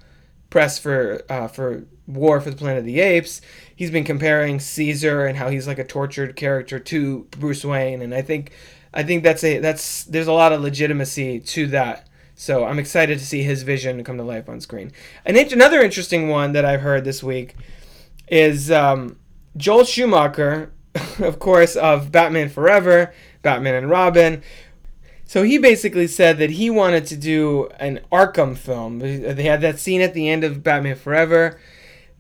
press 0.51 0.79
for 0.79 1.23
uh, 1.29 1.49
for 1.49 1.85
War 2.07 2.41
for 2.41 2.51
the 2.51 2.57
Planet 2.57 2.81
of 2.81 2.85
the 2.85 3.01
Apes. 3.01 3.41
He's 3.75 3.91
been 3.91 4.05
comparing 4.05 4.61
Caesar 4.61 5.27
and 5.27 5.39
how 5.39 5.49
he's 5.49 5.67
like 5.67 5.79
a 5.79 5.85
tortured 5.85 6.37
character 6.37 6.79
to 6.79 7.27
Bruce 7.31 7.65
Wayne, 7.65 8.03
and 8.03 8.15
I 8.15 8.23
think 8.23 8.53
I 8.93 9.03
think 9.03 9.23
that's 9.23 9.43
a 9.45 9.59
that's 9.59 10.05
there's 10.05 10.27
a 10.27 10.33
lot 10.33 10.53
of 10.53 10.61
legitimacy 10.61 11.41
to 11.41 11.67
that. 11.69 12.09
So 12.35 12.65
I'm 12.65 12.79
excited 12.79 13.19
to 13.19 13.27
see 13.27 13.43
his 13.43 13.63
vision 13.63 14.03
come 14.05 14.17
to 14.17 14.25
life 14.25 14.49
on 14.49 14.61
screen. 14.61 14.91
And 15.25 15.37
another 15.37 15.81
interesting 15.81 16.29
one 16.29 16.53
that 16.53 16.65
I've 16.65 16.81
heard 16.81 17.05
this 17.05 17.23
week 17.23 17.55
is 18.29 18.71
um, 18.71 19.19
Joel 19.57 19.85
Schumacher, 19.85 20.73
of 21.21 21.39
course, 21.39 21.77
of 21.77 22.11
Batman 22.11 22.49
Forever, 22.49 23.15
Batman 23.43 23.75
and 23.75 23.91
Robin, 23.91 24.43
so 25.33 25.45
he 25.45 25.57
basically 25.57 26.09
said 26.09 26.37
that 26.41 26.51
he 26.51 26.69
wanted 26.69 27.07
to 27.07 27.17
do 27.17 27.71
an 27.81 28.01
Arkham 28.13 28.55
film. 28.55 28.99
They 28.99 29.45
had 29.45 29.63
that 29.63 29.79
scene 29.79 30.03
at 30.03 30.13
the 30.13 30.29
end 30.29 30.45
of 30.45 30.63
Batman 30.63 30.95
Forever 30.95 31.59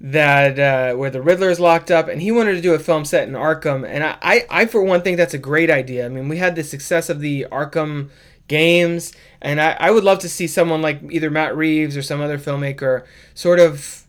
that 0.00 0.58
uh, 0.58 0.96
where 0.96 1.10
the 1.10 1.20
Riddler 1.20 1.50
is 1.50 1.60
locked 1.60 1.90
up, 1.90 2.08
and 2.08 2.22
he 2.22 2.32
wanted 2.32 2.54
to 2.54 2.62
do 2.62 2.72
a 2.72 2.78
film 2.78 3.04
set 3.04 3.28
in 3.28 3.34
Arkham. 3.34 3.86
And 3.86 4.02
I, 4.02 4.16
I, 4.22 4.46
I, 4.48 4.64
for 4.64 4.82
one, 4.82 5.02
think 5.02 5.18
that's 5.18 5.34
a 5.34 5.38
great 5.38 5.68
idea. 5.68 6.06
I 6.06 6.08
mean, 6.08 6.26
we 6.30 6.38
had 6.38 6.56
the 6.56 6.64
success 6.64 7.10
of 7.10 7.20
the 7.20 7.46
Arkham 7.52 8.08
games, 8.48 9.12
and 9.42 9.60
I, 9.60 9.76
I 9.78 9.90
would 9.90 10.04
love 10.04 10.20
to 10.20 10.28
see 10.30 10.46
someone 10.46 10.80
like 10.80 11.02
either 11.10 11.30
Matt 11.30 11.54
Reeves 11.54 11.98
or 11.98 12.02
some 12.02 12.22
other 12.22 12.38
filmmaker 12.38 13.04
sort 13.34 13.60
of 13.60 14.01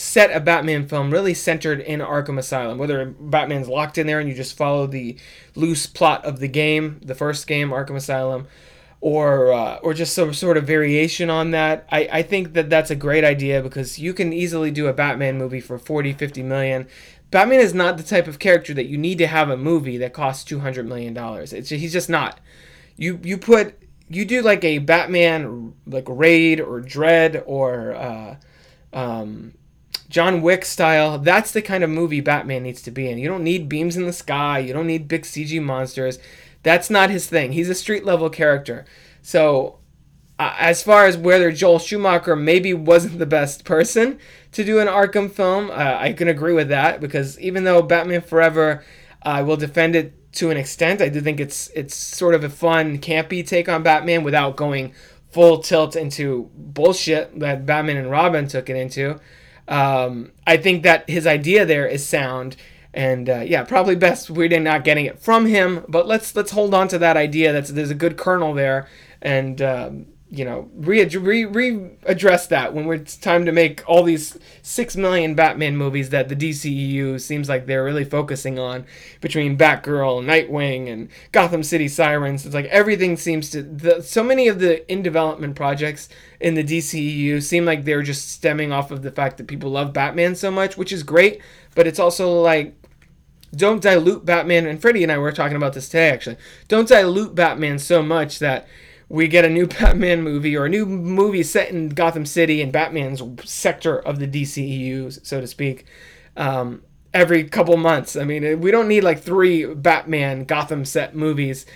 set 0.00 0.34
a 0.34 0.40
Batman 0.40 0.88
film 0.88 1.10
really 1.10 1.34
centered 1.34 1.78
in 1.80 2.00
Arkham 2.00 2.38
Asylum. 2.38 2.78
Whether 2.78 3.04
Batman's 3.04 3.68
locked 3.68 3.98
in 3.98 4.06
there 4.06 4.18
and 4.18 4.28
you 4.28 4.34
just 4.34 4.56
follow 4.56 4.86
the 4.86 5.18
loose 5.54 5.86
plot 5.86 6.24
of 6.24 6.38
the 6.40 6.48
game, 6.48 7.00
the 7.04 7.14
first 7.14 7.46
game, 7.46 7.68
Arkham 7.68 7.96
Asylum, 7.96 8.46
or 9.02 9.52
uh, 9.52 9.76
or 9.82 9.92
just 9.92 10.14
some 10.14 10.32
sort 10.32 10.56
of 10.56 10.66
variation 10.66 11.28
on 11.28 11.50
that. 11.50 11.86
I, 11.90 12.08
I 12.10 12.22
think 12.22 12.54
that 12.54 12.70
that's 12.70 12.90
a 12.90 12.96
great 12.96 13.24
idea 13.24 13.62
because 13.62 13.98
you 13.98 14.14
can 14.14 14.32
easily 14.32 14.70
do 14.70 14.86
a 14.86 14.94
Batman 14.94 15.36
movie 15.36 15.60
for 15.60 15.78
40, 15.78 16.14
50 16.14 16.42
million. 16.44 16.88
Batman 17.30 17.60
is 17.60 17.74
not 17.74 17.98
the 17.98 18.02
type 18.02 18.26
of 18.26 18.38
character 18.38 18.72
that 18.72 18.86
you 18.86 18.96
need 18.96 19.18
to 19.18 19.26
have 19.26 19.50
a 19.50 19.56
movie 19.56 19.98
that 19.98 20.14
costs 20.14 20.44
200 20.44 20.88
million 20.88 21.12
dollars. 21.12 21.50
He's 21.50 21.92
just 21.92 22.08
not. 22.08 22.40
You 22.96 23.20
you 23.22 23.36
put 23.36 23.78
you 24.08 24.24
do 24.24 24.40
like 24.40 24.64
a 24.64 24.78
Batman 24.78 25.74
like 25.86 26.06
Raid 26.08 26.58
or 26.58 26.80
Dredd 26.80 27.42
or 27.46 27.94
uh, 27.94 28.36
um, 28.94 29.52
John 30.08 30.42
Wick 30.42 30.64
style. 30.64 31.18
That's 31.18 31.52
the 31.52 31.62
kind 31.62 31.84
of 31.84 31.90
movie 31.90 32.20
Batman 32.20 32.64
needs 32.64 32.82
to 32.82 32.90
be 32.90 33.08
in. 33.08 33.18
You 33.18 33.28
don't 33.28 33.44
need 33.44 33.68
beams 33.68 33.96
in 33.96 34.06
the 34.06 34.12
sky. 34.12 34.58
You 34.58 34.72
don't 34.72 34.86
need 34.86 35.08
big 35.08 35.22
CG 35.22 35.62
monsters. 35.62 36.18
That's 36.62 36.90
not 36.90 37.10
his 37.10 37.26
thing. 37.26 37.52
He's 37.52 37.70
a 37.70 37.74
street 37.74 38.04
level 38.04 38.28
character. 38.28 38.84
So, 39.22 39.78
uh, 40.38 40.54
as 40.58 40.82
far 40.82 41.04
as 41.04 41.16
whether 41.16 41.52
Joel 41.52 41.78
Schumacher 41.78 42.34
maybe 42.34 42.74
wasn't 42.74 43.18
the 43.18 43.26
best 43.26 43.64
person 43.64 44.18
to 44.52 44.64
do 44.64 44.78
an 44.78 44.88
Arkham 44.88 45.30
film, 45.30 45.70
uh, 45.70 45.96
I 45.98 46.12
can 46.12 46.28
agree 46.28 46.54
with 46.54 46.68
that 46.68 47.00
because 47.00 47.38
even 47.38 47.64
though 47.64 47.82
Batman 47.82 48.22
Forever, 48.22 48.82
I 49.22 49.40
uh, 49.40 49.44
will 49.44 49.56
defend 49.56 49.94
it 49.94 50.32
to 50.32 50.50
an 50.50 50.56
extent. 50.56 51.02
I 51.02 51.08
do 51.08 51.20
think 51.20 51.40
it's 51.40 51.68
it's 51.74 51.94
sort 51.94 52.34
of 52.34 52.42
a 52.42 52.48
fun, 52.48 52.98
campy 52.98 53.46
take 53.46 53.68
on 53.68 53.82
Batman 53.82 54.24
without 54.24 54.56
going 54.56 54.94
full 55.30 55.58
tilt 55.58 55.94
into 55.94 56.50
bullshit 56.54 57.38
that 57.38 57.66
Batman 57.66 57.96
and 57.96 58.10
Robin 58.10 58.48
took 58.48 58.68
it 58.68 58.76
into. 58.76 59.20
Um, 59.70 60.32
I 60.46 60.58
think 60.58 60.82
that 60.82 61.08
his 61.08 61.26
idea 61.26 61.64
there 61.64 61.86
is 61.86 62.06
sound. 62.06 62.56
And 62.92 63.30
uh, 63.30 63.40
yeah, 63.46 63.62
probably 63.62 63.94
best 63.94 64.28
we're 64.30 64.58
not 64.58 64.82
getting 64.84 65.06
it 65.06 65.20
from 65.20 65.46
him, 65.46 65.84
but 65.88 66.08
let's 66.08 66.34
let's 66.34 66.50
hold 66.50 66.74
on 66.74 66.88
to 66.88 66.98
that 66.98 67.16
idea 67.16 67.52
that 67.52 67.66
there's 67.68 67.90
a 67.90 67.94
good 67.94 68.16
kernel 68.16 68.52
there, 68.52 68.88
and 69.22 69.62
um, 69.62 70.06
you 70.32 70.44
know, 70.44 70.70
re- 70.76 71.04
re- 71.04 71.44
readdress 71.44 72.46
that 72.48 72.72
when 72.72 72.88
it's 72.92 73.16
time 73.16 73.44
to 73.46 73.52
make 73.52 73.82
all 73.88 74.04
these 74.04 74.38
six 74.62 74.96
million 74.96 75.34
Batman 75.34 75.76
movies 75.76 76.10
that 76.10 76.28
the 76.28 76.36
DCEU 76.36 77.20
seems 77.20 77.48
like 77.48 77.66
they're 77.66 77.82
really 77.82 78.04
focusing 78.04 78.56
on 78.56 78.86
between 79.20 79.58
Batgirl, 79.58 80.24
Nightwing, 80.24 80.88
and 80.88 81.08
Gotham 81.32 81.64
City 81.64 81.88
Sirens. 81.88 82.46
It's 82.46 82.54
like 82.54 82.66
everything 82.66 83.16
seems 83.16 83.50
to 83.50 83.62
the, 83.62 84.02
so 84.02 84.22
many 84.22 84.46
of 84.46 84.60
the 84.60 84.90
in 84.90 85.02
development 85.02 85.56
projects 85.56 86.08
in 86.38 86.54
the 86.54 86.62
DCEU 86.62 87.42
seem 87.42 87.64
like 87.64 87.84
they're 87.84 88.02
just 88.02 88.30
stemming 88.30 88.72
off 88.72 88.92
of 88.92 89.02
the 89.02 89.10
fact 89.10 89.36
that 89.38 89.48
people 89.48 89.70
love 89.70 89.92
Batman 89.92 90.36
so 90.36 90.52
much, 90.52 90.76
which 90.76 90.92
is 90.92 91.02
great, 91.02 91.40
but 91.74 91.88
it's 91.88 91.98
also 91.98 92.40
like 92.40 92.76
don't 93.56 93.82
dilute 93.82 94.24
Batman 94.24 94.64
and 94.64 94.80
Freddie 94.80 95.02
and 95.02 95.10
I 95.10 95.18
were 95.18 95.32
talking 95.32 95.56
about 95.56 95.72
this 95.72 95.88
today 95.88 96.10
actually. 96.10 96.36
Don't 96.68 96.86
dilute 96.86 97.34
Batman 97.34 97.80
so 97.80 98.00
much 98.00 98.38
that 98.38 98.68
we 99.10 99.26
get 99.28 99.44
a 99.44 99.50
new 99.50 99.66
Batman 99.80 100.22
movie 100.22 100.56
or 100.56 100.64
a 100.64 100.68
new 100.70 100.86
movie 100.86 101.42
set 101.42 101.68
in 101.68 101.90
Gotham 101.90 102.24
City 102.24 102.62
and 102.62 102.72
Batman's 102.72 103.22
sector 103.44 103.98
of 103.98 104.18
the 104.18 104.26
DCEU, 104.26 105.26
so 105.26 105.40
to 105.42 105.46
speak, 105.46 105.84
um, 106.38 106.82
every 107.12 107.44
couple 107.44 107.76
months. 107.76 108.16
I 108.16 108.24
mean, 108.24 108.60
we 108.60 108.70
don't 108.70 108.88
need 108.88 109.02
like 109.02 109.20
three 109.20 109.66
Batman 109.66 110.44
Gotham 110.44 110.86
set 110.86 111.14
movies, 111.14 111.66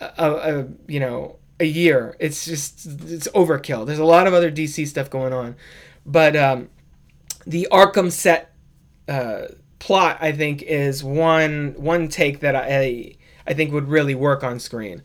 uh, 0.00 0.04
uh, 0.16 0.64
you 0.86 1.00
know, 1.00 1.38
a 1.58 1.64
year. 1.64 2.16
It's 2.20 2.44
just 2.44 2.86
it's 2.86 3.28
overkill. 3.28 3.84
There's 3.84 3.98
a 3.98 4.04
lot 4.04 4.26
of 4.26 4.32
other 4.32 4.50
DC 4.50 4.86
stuff 4.86 5.10
going 5.10 5.32
on, 5.32 5.56
but 6.06 6.36
um, 6.36 6.68
the 7.46 7.66
Arkham 7.72 8.12
set 8.12 8.54
uh, 9.08 9.46
plot, 9.80 10.18
I 10.20 10.30
think, 10.32 10.62
is 10.62 11.02
one 11.02 11.74
one 11.78 12.06
take 12.08 12.40
that 12.40 12.54
I 12.54 13.16
I 13.44 13.54
think 13.54 13.72
would 13.72 13.88
really 13.88 14.14
work 14.14 14.44
on 14.44 14.60
screen. 14.60 15.02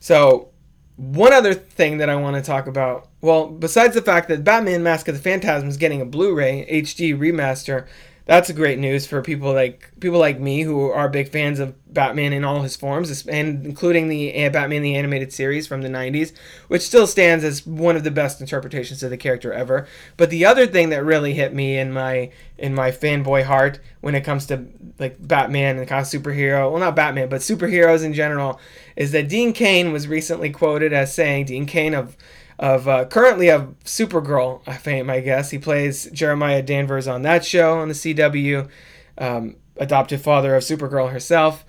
So 0.00 0.50
one 0.98 1.32
other 1.32 1.54
thing 1.54 1.98
that 1.98 2.10
I 2.10 2.16
want 2.16 2.34
to 2.36 2.42
talk 2.42 2.66
about, 2.66 3.06
well, 3.20 3.46
besides 3.46 3.94
the 3.94 4.02
fact 4.02 4.28
that 4.28 4.42
Batman 4.42 4.82
Mask 4.82 5.06
of 5.06 5.14
the 5.14 5.20
Phantasm 5.20 5.68
is 5.68 5.76
getting 5.76 6.00
a 6.00 6.04
Blu-ray 6.04 6.66
HD 6.68 7.16
remaster, 7.16 7.86
that's 8.28 8.52
great 8.52 8.78
news 8.78 9.06
for 9.06 9.22
people 9.22 9.54
like 9.54 9.90
people 10.00 10.18
like 10.18 10.38
me 10.38 10.60
who 10.60 10.90
are 10.90 11.08
big 11.08 11.30
fans 11.30 11.58
of 11.58 11.74
Batman 11.94 12.34
in 12.34 12.44
all 12.44 12.60
his 12.60 12.76
forms, 12.76 13.26
and 13.26 13.64
including 13.64 14.08
the 14.08 14.34
eh, 14.34 14.50
Batman 14.50 14.82
the 14.82 14.96
animated 14.96 15.32
series 15.32 15.66
from 15.66 15.80
the 15.80 15.88
'90s, 15.88 16.34
which 16.68 16.82
still 16.82 17.06
stands 17.06 17.42
as 17.42 17.66
one 17.66 17.96
of 17.96 18.04
the 18.04 18.10
best 18.10 18.42
interpretations 18.42 19.02
of 19.02 19.08
the 19.08 19.16
character 19.16 19.50
ever. 19.54 19.88
But 20.18 20.28
the 20.28 20.44
other 20.44 20.66
thing 20.66 20.90
that 20.90 21.06
really 21.06 21.32
hit 21.32 21.54
me 21.54 21.78
in 21.78 21.90
my 21.90 22.30
in 22.58 22.74
my 22.74 22.90
fanboy 22.90 23.44
heart 23.44 23.80
when 24.02 24.14
it 24.14 24.24
comes 24.24 24.44
to 24.46 24.66
like 24.98 25.16
Batman 25.26 25.78
and 25.78 25.88
kind 25.88 26.02
of 26.02 26.06
superhero, 26.06 26.70
well, 26.70 26.80
not 26.80 26.94
Batman, 26.94 27.30
but 27.30 27.40
superheroes 27.40 28.04
in 28.04 28.12
general, 28.12 28.60
is 28.94 29.10
that 29.12 29.30
Dean 29.30 29.54
Cain 29.54 29.90
was 29.90 30.06
recently 30.06 30.50
quoted 30.50 30.92
as 30.92 31.14
saying, 31.14 31.46
Dean 31.46 31.64
Cain 31.64 31.94
of 31.94 32.14
of 32.58 32.88
uh, 32.88 33.04
currently 33.04 33.50
of 33.50 33.74
Supergirl 33.84 34.62
fame, 34.80 35.08
I 35.08 35.20
guess. 35.20 35.50
He 35.50 35.58
plays 35.58 36.10
Jeremiah 36.10 36.62
Danvers 36.62 37.06
on 37.06 37.22
that 37.22 37.44
show 37.44 37.78
on 37.78 37.88
the 37.88 37.94
CW, 37.94 38.68
um, 39.16 39.56
adoptive 39.76 40.22
father 40.22 40.56
of 40.56 40.62
Supergirl 40.62 41.12
herself, 41.12 41.64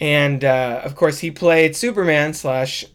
and 0.00 0.44
uh, 0.44 0.80
of 0.82 0.96
course 0.96 1.18
he 1.18 1.30
played 1.30 1.76
Superman 1.76 2.32
slash 2.32 2.86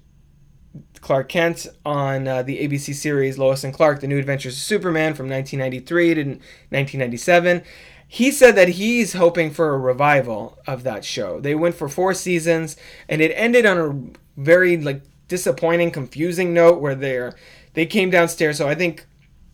Clark 1.01 1.29
Kent 1.29 1.67
on 1.85 2.27
uh, 2.27 2.43
the 2.43 2.67
ABC 2.67 2.93
series 2.93 3.37
Lois 3.37 3.63
and 3.63 3.73
Clark: 3.73 4.01
The 4.01 4.07
New 4.07 4.17
Adventures 4.17 4.55
of 4.55 4.61
Superman 4.61 5.13
from 5.13 5.29
1993 5.29 6.13
to 6.15 6.21
1997. 6.21 7.63
He 8.11 8.31
said 8.31 8.55
that 8.55 8.69
he's 8.69 9.13
hoping 9.13 9.51
for 9.51 9.69
a 9.69 9.77
revival 9.77 10.57
of 10.65 10.81
that 10.81 11.05
show. 11.05 11.39
They 11.39 11.53
went 11.53 11.75
for 11.75 11.87
four 11.87 12.15
seasons, 12.15 12.75
and 13.07 13.21
it 13.21 13.31
ended 13.35 13.67
on 13.67 13.77
a 13.77 14.41
very 14.41 14.77
like 14.77 15.03
disappointing, 15.29 15.91
confusing 15.91 16.53
note 16.53 16.81
where 16.81 16.95
they're 16.95 17.35
they 17.73 17.85
came 17.85 18.09
downstairs. 18.09 18.57
So 18.57 18.67
I 18.67 18.75
think 18.75 19.05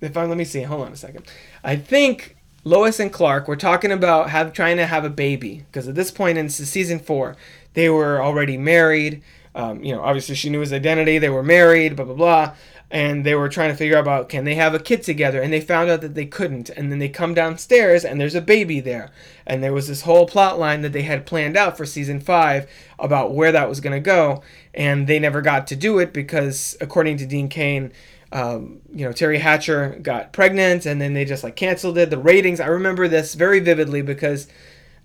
if 0.01 0.17
I 0.17 0.25
let 0.25 0.37
me 0.37 0.45
see, 0.45 0.63
hold 0.63 0.87
on 0.87 0.91
a 0.91 0.95
second. 0.95 1.25
I 1.63 1.75
think 1.75 2.35
Lois 2.63 2.99
and 2.99 3.13
Clark 3.13 3.47
were 3.47 3.55
talking 3.55 3.91
about 3.91 4.31
have 4.31 4.53
trying 4.53 4.77
to 4.77 4.87
have 4.87 5.05
a 5.05 5.09
baby 5.09 5.65
because 5.67 5.87
at 5.87 5.93
this 5.93 6.09
point 6.09 6.39
in 6.39 6.49
season 6.49 6.97
four, 6.97 7.35
they 7.73 7.89
were 7.89 8.21
already 8.21 8.57
married. 8.57 9.21
Um, 9.53 9.83
you 9.83 9.93
know, 9.93 10.01
obviously 10.01 10.35
she 10.35 10.49
knew 10.49 10.59
his 10.61 10.73
identity. 10.73 11.17
They 11.19 11.29
were 11.29 11.43
married, 11.43 11.95
blah 11.95 12.05
blah 12.05 12.15
blah, 12.15 12.55
and 12.95 13.25
they 13.25 13.35
were 13.35 13.49
trying 13.49 13.69
to 13.69 13.75
figure 13.75 13.97
out 13.97 14.03
about 14.03 14.29
can 14.29 14.45
they 14.45 14.55
have 14.55 14.73
a 14.73 14.79
kid 14.79 15.03
together, 15.03 15.41
and 15.41 15.51
they 15.51 15.59
found 15.59 15.89
out 15.89 15.99
that 15.99 16.15
they 16.15 16.25
couldn't. 16.25 16.69
And 16.69 16.89
then 16.89 16.99
they 16.99 17.09
come 17.09 17.33
downstairs, 17.33 18.05
and 18.05 18.21
there's 18.21 18.35
a 18.35 18.41
baby 18.41 18.79
there, 18.79 19.11
and 19.45 19.61
there 19.61 19.73
was 19.73 19.89
this 19.89 20.03
whole 20.03 20.25
plot 20.25 20.57
line 20.57 20.81
that 20.81 20.93
they 20.93 21.01
had 21.01 21.25
planned 21.25 21.57
out 21.57 21.75
for 21.75 21.85
season 21.85 22.21
five 22.21 22.71
about 22.97 23.33
where 23.33 23.51
that 23.51 23.67
was 23.67 23.81
going 23.81 23.91
to 23.91 23.99
go, 23.99 24.43
and 24.73 25.07
they 25.07 25.19
never 25.19 25.41
got 25.41 25.67
to 25.67 25.75
do 25.75 25.99
it 25.99 26.13
because, 26.13 26.77
according 26.79 27.17
to 27.17 27.25
Dean 27.25 27.49
Cain, 27.49 27.91
um, 28.31 28.79
you 28.93 29.05
know, 29.05 29.11
Teri 29.11 29.41
Hatcher 29.41 29.99
got 30.01 30.31
pregnant, 30.31 30.85
and 30.85 31.01
then 31.01 31.13
they 31.13 31.25
just 31.25 31.43
like 31.43 31.57
canceled 31.57 31.97
it. 31.97 32.09
The 32.09 32.17
ratings, 32.17 32.61
I 32.61 32.67
remember 32.67 33.09
this 33.09 33.35
very 33.35 33.59
vividly 33.59 34.03
because 34.03 34.47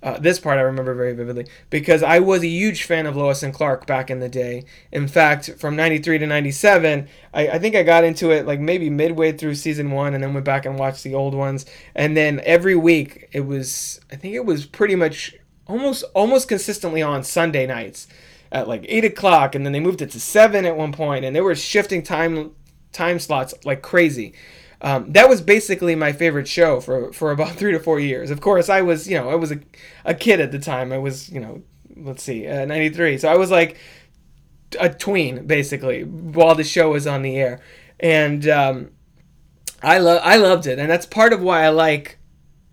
uh, 0.03 0.19
this 0.19 0.41
part 0.41 0.59
I 0.59 0.63
remember 0.63 0.95
very 0.95 1.13
vividly 1.13 1.47
because 1.69 2.03
I 2.03 2.21
was 2.21 2.43
a 2.43 2.49
huge 2.49 2.85
fan 2.85 3.07
of 3.07 3.17
Lois 3.17 3.43
and 3.43 3.53
Clark 3.53 3.87
back 3.87 4.11
in 4.11 4.21
the 4.21 4.29
day. 4.29 4.65
In 4.93 5.07
fact, 5.07 5.51
from 5.59 5.77
93 5.77 6.19
to 6.19 6.27
97, 6.27 7.07
I, 7.35 7.49
I, 7.49 7.59
think 7.59 7.75
I 7.75 7.83
got 7.83 8.05
into 8.05 8.31
it 8.31 8.47
like 8.47 8.61
maybe 8.61 8.89
midway 8.89 9.33
through 9.33 9.57
season 9.57 9.91
one 9.91 10.15
and 10.15 10.23
then 10.23 10.33
went 10.33 10.47
back 10.47 10.65
and 10.65 10.79
watched 10.79 11.05
the 11.05 11.15
old 11.15 11.35
ones. 11.35 11.67
And 11.95 12.17
then 12.17 12.41
every 12.45 12.77
week 12.77 13.29
it 13.33 13.41
was, 13.41 14.01
I 14.11 14.17
think 14.17 14.35
it 14.35 14.47
was 14.47 14.65
pretty 14.65 14.97
much 14.97 15.35
almost 15.67 16.03
almost 16.15 16.49
consistently 16.49 17.03
on 17.03 17.23
Sunday 17.23 17.67
nights 17.67 18.09
at 18.51 18.69
like 18.69 18.87
8 18.89 19.05
o'clock. 19.05 19.55
And 19.55 19.67
then 19.67 19.73
they 19.75 19.81
moved 19.81 20.01
it 20.01 20.11
to 20.13 20.21
7 20.21 20.65
at 20.65 20.77
one 20.77 20.93
point 20.93 21.27
and 21.27 21.37
they 21.37 21.43
were 21.43 21.55
shifting 21.55 22.03
time 22.03 22.53
time 22.93 23.19
slots 23.19 23.53
like 23.67 23.83
crazy. 23.83 24.33
Um, 24.83 25.13
that 25.13 25.29
was 25.29 25.41
basically 25.41 25.95
my 25.95 26.13
favorite 26.13 26.49
show 26.49 26.81
for, 26.81 27.13
for 27.13 27.31
about 27.33 27.53
three 27.57 27.73
to 27.73 27.81
four 27.81 28.01
years. 28.01 28.31
Of 28.31 28.41
course, 28.41 28.69
I 28.69 28.83
was, 28.83 29.09
you 29.09 29.19
know, 29.19 29.29
I 29.29 29.35
was 29.35 29.53
a, 29.53 29.61
a 30.05 30.15
kid 30.15 30.41
at 30.41 30.53
the 30.53 30.59
time. 30.59 30.93
I 30.93 30.99
was, 30.99 31.31
you 31.31 31.41
know, 31.41 31.63
let's 31.97 32.23
see, 32.23 32.47
uh, 32.47 32.65
93. 32.65 33.19
So 33.19 33.29
I 33.29 33.37
was 33.37 33.51
like 33.51 33.77
a 34.79 34.89
tween, 34.89 35.47
basically, 35.47 36.05
while 36.05 36.55
the 36.55 36.65
show 36.65 36.93
was 36.93 37.07
on 37.07 37.23
the 37.23 37.37
air. 37.37 37.61
And 37.99 38.49
um, 38.49 38.91
I, 39.83 39.99
lo- 39.99 40.21
I 40.23 40.37
loved 40.37 40.67
it. 40.67 40.79
And 40.79 40.91
that's 40.91 41.07
part 41.07 41.33
of 41.33 41.41
why 41.41 41.65
I 41.65 41.69
like 41.69 42.19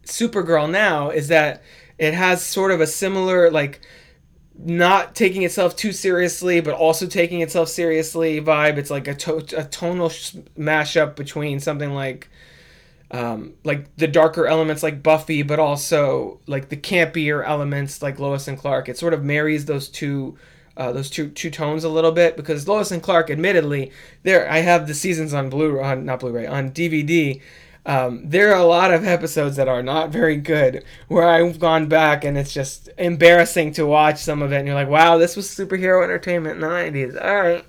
Supergirl 0.04 0.70
now 0.70 1.10
is 1.10 1.28
that 1.28 1.62
it 1.98 2.14
has 2.14 2.46
sort 2.46 2.72
of 2.72 2.80
a 2.80 2.88
similar, 2.88 3.50
like, 3.52 3.82
not 4.60 5.16
taking 5.16 5.44
itself 5.44 5.76
too 5.76 5.92
seriously, 5.92 6.62
but 6.62 6.74
also 6.74 7.06
taking 7.08 7.42
itself 7.42 7.70
seriously 7.70 8.42
vibe. 8.42 8.78
It's 8.78 8.90
like 8.92 9.08
a, 9.08 9.16
to- 9.16 9.60
a 9.60 9.64
tonal 9.66 10.10
sh- 10.10 10.36
mashup 10.58 11.16
between 11.16 11.60
something 11.60 11.94
like, 11.94 12.30
um, 13.12 13.54
like 13.64 13.96
the 13.98 14.08
darker 14.08 14.48
elements 14.48 14.84
like 14.84 15.02
Buffy, 15.04 15.42
but 15.42 15.60
also 15.60 16.40
like 16.48 16.70
the 16.70 16.78
campier 16.78 17.46
elements 17.46 18.02
like 18.02 18.20
Lois 18.20 18.48
and 18.48 18.58
Clark. 18.58 18.90
It 18.90 18.98
sort 18.98 19.14
of 19.14 19.24
marries 19.24 19.66
those 19.66 19.90
two. 19.90 20.38
Uh, 20.76 20.92
those 20.92 21.10
two 21.10 21.30
two 21.30 21.50
tones 21.50 21.84
a 21.84 21.90
little 21.90 22.12
bit 22.12 22.38
because 22.38 22.68
Lois 22.68 22.92
and 22.92 23.02
Clark, 23.02 23.32
admittedly, 23.32 23.92
there 24.22 24.48
I 24.48 24.60
have 24.60 24.86
the 24.88 24.94
seasons 24.94 25.34
on 25.34 25.50
Blu 25.50 25.82
on 25.82 26.06
not 26.06 26.20
Blu-ray 26.20 26.46
on 26.46 26.70
DVD, 26.70 27.42
um, 27.88 28.30
there 28.30 28.54
are 28.54 28.60
a 28.60 28.66
lot 28.66 28.94
of 28.94 29.06
episodes 29.06 29.56
that 29.56 29.70
are 29.70 29.82
not 29.82 30.10
very 30.10 30.36
good 30.36 30.84
where 31.08 31.26
I've 31.26 31.58
gone 31.58 31.88
back 31.88 32.26
and 32.26 32.38
it's 32.38 32.54
just 32.54 32.90
embarrassing 32.98 33.72
to 33.74 33.86
watch 33.86 34.20
some 34.20 34.42
of 34.42 34.52
it 34.52 34.58
and 34.58 34.68
you're 34.68 34.76
like, 34.76 34.90
wow, 34.90 35.18
this 35.18 35.38
was 35.38 35.48
superhero 35.48 36.04
entertainment 36.04 36.56
in 36.56 36.62
the 36.62 36.68
90s. 36.68 37.24
All 37.24 37.36
right. 37.38 37.66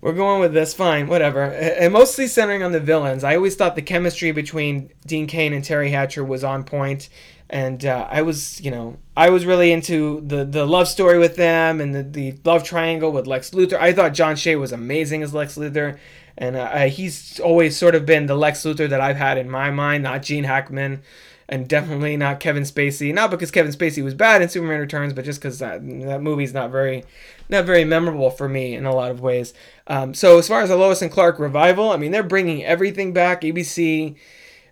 We're 0.00 0.14
going 0.14 0.40
with 0.40 0.52
this, 0.52 0.74
fine, 0.74 1.06
whatever. 1.06 1.44
And 1.44 1.92
mostly 1.92 2.26
centering 2.26 2.64
on 2.64 2.72
the 2.72 2.80
villains. 2.80 3.22
I 3.22 3.36
always 3.36 3.54
thought 3.54 3.76
the 3.76 3.82
chemistry 3.82 4.32
between 4.32 4.90
Dean 5.06 5.28
Cain 5.28 5.52
and 5.52 5.62
Teri 5.62 5.90
Hatcher 5.90 6.24
was 6.24 6.42
on 6.42 6.64
point, 6.64 7.08
and 7.50 7.84
uh, 7.84 8.06
I 8.08 8.22
was, 8.22 8.60
you 8.60 8.70
know, 8.70 8.96
I 9.16 9.28
was 9.30 9.44
really 9.44 9.72
into 9.72 10.22
the 10.24 10.44
the 10.44 10.64
love 10.64 10.86
story 10.86 11.18
with 11.18 11.34
them 11.34 11.80
and 11.80 11.92
the, 11.92 12.02
the 12.04 12.38
love 12.44 12.62
triangle 12.62 13.10
with 13.10 13.26
Lex 13.26 13.50
Luthor. 13.50 13.74
I 13.74 13.92
thought 13.92 14.14
John 14.14 14.36
Shea 14.36 14.54
was 14.54 14.70
amazing 14.70 15.24
as 15.24 15.34
Lex 15.34 15.56
Luthor, 15.56 15.98
and 16.38 16.54
uh, 16.54 16.86
he's 16.86 17.40
always 17.40 17.76
sort 17.76 17.96
of 17.96 18.06
been 18.06 18.26
the 18.26 18.36
Lex 18.36 18.62
Luthor 18.62 18.88
that 18.88 19.00
I've 19.00 19.16
had 19.16 19.36
in 19.36 19.50
my 19.50 19.72
mind, 19.72 20.04
not 20.04 20.22
Gene 20.22 20.44
Hackman, 20.44 21.02
and 21.48 21.66
definitely 21.66 22.16
not 22.16 22.38
Kevin 22.38 22.62
Spacey. 22.62 23.12
Not 23.12 23.32
because 23.32 23.50
Kevin 23.50 23.72
Spacey 23.72 24.04
was 24.04 24.14
bad 24.14 24.42
in 24.42 24.48
Superman 24.48 24.78
Returns, 24.78 25.12
but 25.12 25.24
just 25.24 25.40
because 25.40 25.58
that 25.58 25.80
that 26.06 26.22
movie's 26.22 26.54
not 26.54 26.70
very 26.70 27.02
not 27.48 27.64
very 27.64 27.84
memorable 27.84 28.30
for 28.30 28.48
me 28.48 28.76
in 28.76 28.86
a 28.86 28.94
lot 28.94 29.10
of 29.10 29.20
ways. 29.20 29.54
Um, 29.88 30.14
so 30.14 30.38
as 30.38 30.46
far 30.46 30.60
as 30.60 30.68
the 30.68 30.76
Lois 30.76 31.02
and 31.02 31.10
Clark 31.10 31.40
revival, 31.40 31.90
I 31.90 31.96
mean 31.96 32.12
they're 32.12 32.22
bringing 32.22 32.64
everything 32.64 33.12
back. 33.12 33.40
ABC. 33.40 34.14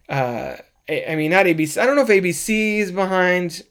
Uh, 0.09 0.55
I 0.89 1.15
mean, 1.17 1.31
not 1.31 1.47
ABC. 1.47 1.81
I 1.81 1.87
don't 1.87 1.97
know 1.97 2.03
if 2.03 2.09
ABC 2.09 2.79
is 2.79 2.93
behind 2.93 3.63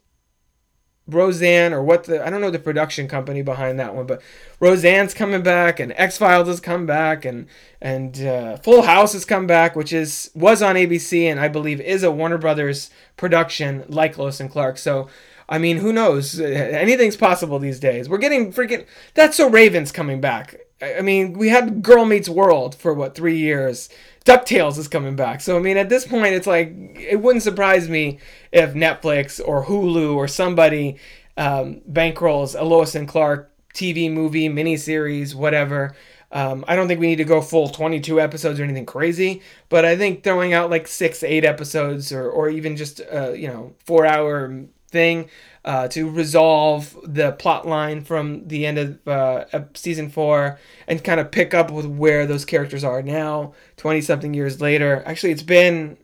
Roseanne 1.08 1.74
or 1.74 1.82
what 1.82 2.04
the 2.04 2.26
I 2.26 2.30
don't 2.30 2.42
know 2.42 2.52
the 2.52 2.60
production 2.60 3.08
company 3.08 3.42
behind 3.42 3.80
that 3.80 3.96
one, 3.96 4.06
but 4.06 4.22
Roseanne's 4.60 5.14
coming 5.14 5.42
back 5.42 5.80
and 5.80 5.94
X 5.96 6.18
Files 6.18 6.48
has 6.48 6.60
come 6.60 6.86
back 6.86 7.26
and 7.26 7.48
and 7.82 8.22
uh, 8.22 8.58
Full 8.58 8.84
House 8.84 9.14
has 9.14 9.26
come 9.26 9.48
back, 9.48 9.76
which 9.76 9.94
is 9.94 10.30
was 10.36 10.62
on 10.62 10.76
ABC 10.76 11.24
and 11.24 11.40
I 11.40 11.48
believe 11.48 11.80
is 11.80 12.04
a 12.04 12.12
Warner 12.12 12.38
Brothers 12.38 12.90
production 13.16 13.86
like 13.88 14.18
Lois 14.18 14.40
and 14.40 14.52
Clark. 14.52 14.78
So 14.78 15.08
I 15.50 15.58
mean, 15.60 15.78
who 15.78 15.94
knows? 15.94 16.40
Anything's 16.40 17.16
possible 17.16 17.58
these 17.58 17.80
days. 17.80 18.10
We're 18.10 18.18
getting 18.18 18.52
freaking. 18.52 18.86
That's 19.14 19.38
so 19.38 19.50
Raven's 19.50 19.92
coming 19.92 20.20
back. 20.20 20.56
I 20.82 21.02
mean, 21.02 21.34
we 21.34 21.50
had 21.50 21.82
Girl 21.82 22.06
Meets 22.06 22.30
World 22.30 22.76
for 22.76 22.94
what 22.94 23.16
three 23.16 23.38
years. 23.38 23.90
DuckTales 24.28 24.78
is 24.78 24.90
coming 24.90 25.16
back. 25.16 25.40
So 25.40 25.56
I 25.56 25.60
mean, 25.60 25.78
at 25.78 25.88
this 25.88 26.06
point, 26.06 26.36
it's 26.36 26.48
like 26.48 26.74
it 26.96 27.22
wouldn't 27.22 27.44
surprise 27.44 27.88
me 27.88 28.20
if 28.52 28.74
Netflix 28.74 29.40
or 29.44 29.66
Hulu 29.66 30.16
or 30.16 30.28
somebody 30.28 30.98
um, 31.38 31.82
bankrolls 31.90 32.60
a 32.60 32.63
Lois 32.63 32.94
and 32.94 33.08
Clark 33.08 33.50
TV 33.74 34.12
movie, 34.12 34.50
miniseries, 34.50 35.34
whatever. 35.34 35.96
Um, 36.30 36.66
I 36.68 36.76
don't 36.76 36.90
think 36.90 37.00
we 37.00 37.08
need 37.08 37.18
to 37.18 37.24
go 37.24 37.42
full 37.42 37.70
22 37.70 38.20
episodes 38.20 38.60
or 38.60 38.66
anything 38.66 38.86
crazy, 38.86 39.42
but 39.70 39.86
I 39.86 39.96
think 39.96 40.24
throwing 40.24 40.52
out 40.52 40.70
like 40.70 40.86
six, 40.86 41.24
eight 41.24 41.46
episodes 41.46 42.12
or, 42.12 42.30
or 42.30 42.50
even 42.50 42.76
just, 42.76 43.00
uh, 43.00 43.32
you 43.32 43.48
know, 43.48 43.76
four 43.86 44.06
hour 44.06 44.66
thing 44.89 45.30
uh, 45.65 45.88
to 45.89 46.10
resolve 46.10 46.97
the 47.04 47.34
plot 47.34 47.67
line 47.67 48.04
from 48.04 48.47
the 48.47 48.65
end 48.65 48.78
of 48.78 49.08
uh, 49.08 49.45
season 49.73 50.10
four 50.10 50.60
and 50.88 51.04
kind 51.04 51.19
of 51.19 51.32
pick 51.32 51.54
up 51.54 51.71
with 51.71 51.86
where 51.86 52.26
those 52.26 52.45
characters 52.45 52.84
are 52.84 53.02
now, 53.02 53.54
20 53.78 54.02
something 54.02 54.34
years 54.34 54.62
later. 54.62 55.04
Actually, 55.06 55.34
it's 55.34 55.43
been, 55.43 55.97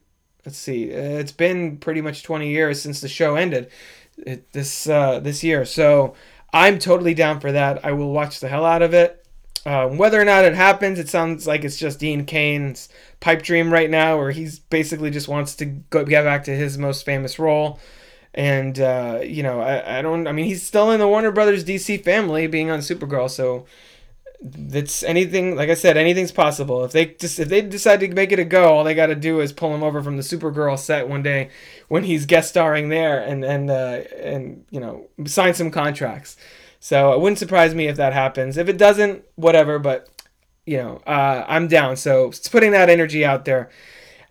let's 0.46 0.58
see, 0.58 0.86
it's 0.86 1.32
been 1.32 1.78
pretty 1.78 2.02
much 2.02 2.24
20 2.24 2.50
years 2.50 2.82
since 2.82 3.00
the 3.00 3.08
show 3.08 3.36
ended 3.36 3.70
it, 4.18 4.52
this, 4.52 4.88
uh, 4.88 5.20
this 5.20 5.44
year. 5.44 5.66
So 5.66 6.14
I'm 6.52 6.78
totally 6.78 7.14
down 7.14 7.40
for 7.40 7.52
that. 7.52 7.84
I 7.86 7.94
will 7.94 8.12
watch 8.12 8.40
the 8.40 8.50
hell 8.50 8.66
out 8.66 8.82
of 8.82 8.94
it. 8.94 9.26
Um, 9.66 9.98
whether 9.98 10.20
or 10.20 10.26
not 10.26 10.44
it 10.44 10.56
happens, 10.56 11.00
it 11.00 11.08
sounds 11.08 11.48
like 11.48 11.64
it's 11.64 11.78
just 11.78 12.00
Dean 12.00 12.26
Cain's 12.26 12.90
pipe 13.22 13.42
dream 13.42 13.72
right 13.72 13.90
now, 13.90 14.18
where 14.18 14.32
he's 14.32 14.60
basically 14.60 15.10
just 15.10 15.30
wants 15.30 15.56
to 15.56 15.66
go 15.66 16.04
get 16.04 16.26
back 16.26 16.44
to 16.46 16.52
his 16.52 16.78
most 16.78 17.06
famous 17.06 17.40
role. 17.40 17.80
And 18.34 18.80
uh, 18.80 19.20
you 19.24 19.44
know, 19.44 19.62
I, 19.62 20.00
I 20.00 20.02
don't. 20.02 20.28
I 20.28 20.32
mean, 20.32 20.46
he's 20.46 20.64
still 20.66 20.92
in 20.92 21.00
the 21.00 21.08
Warner 21.08 21.32
Brothers 21.32 21.64
DC 21.64 22.04
family, 22.04 22.48
being 22.48 22.72
on 22.72 22.80
Supergirl. 22.80 23.30
So 23.30 23.66
it's 24.44 25.04
anything. 25.04 25.56
Like 25.56 25.70
I 25.70 25.76
said, 25.76 25.98
anything's 25.98 26.32
possible. 26.32 26.84
If 26.84 26.92
they 26.92 27.06
just 27.06 27.40
if 27.40 27.48
they 27.50 27.62
decide 27.62 28.00
to 28.02 28.08
make 28.10 28.32
it 28.32 28.40
a 28.40 28.46
go, 28.46 28.74
all 28.74 28.84
they 28.84 28.96
got 28.96 29.08
to 29.08 29.16
do 29.16 29.40
is 29.40 29.54
pull 29.54 29.74
him 29.74 29.84
over 29.84 30.02
from 30.02 30.18
the 30.18 30.24
Supergirl 30.24 30.78
set 30.78 31.08
one 31.08 31.24
day 31.24 31.50
when 31.88 32.04
he's 32.04 32.26
guest 32.26 32.50
starring 32.50 32.90
there, 32.90 33.20
and 33.22 33.46
and 33.46 33.70
uh, 33.70 34.02
and 34.20 34.66
you 34.70 34.80
know, 34.80 35.08
sign 35.26 35.54
some 35.54 35.72
contracts. 35.72 36.36
So 36.80 37.14
it 37.14 37.22
wouldn't 37.22 37.40
surprise 37.40 37.74
me 37.74 37.88
if 37.88 37.96
that 37.96 38.12
happens. 38.14 38.58
If 38.58 38.68
it 38.68 38.78
doesn't, 38.78 39.24
whatever. 39.36 39.80
But 39.80 40.10
you 40.66 40.78
know, 40.78 41.02
uh, 41.08 41.46
I'm 41.48 41.68
down. 41.68 41.96
So 41.98 42.28
it's 42.28 42.50
putting 42.50 42.72
that 42.72 42.90
energy 42.90 43.24
out 43.24 43.46
there. 43.46 43.70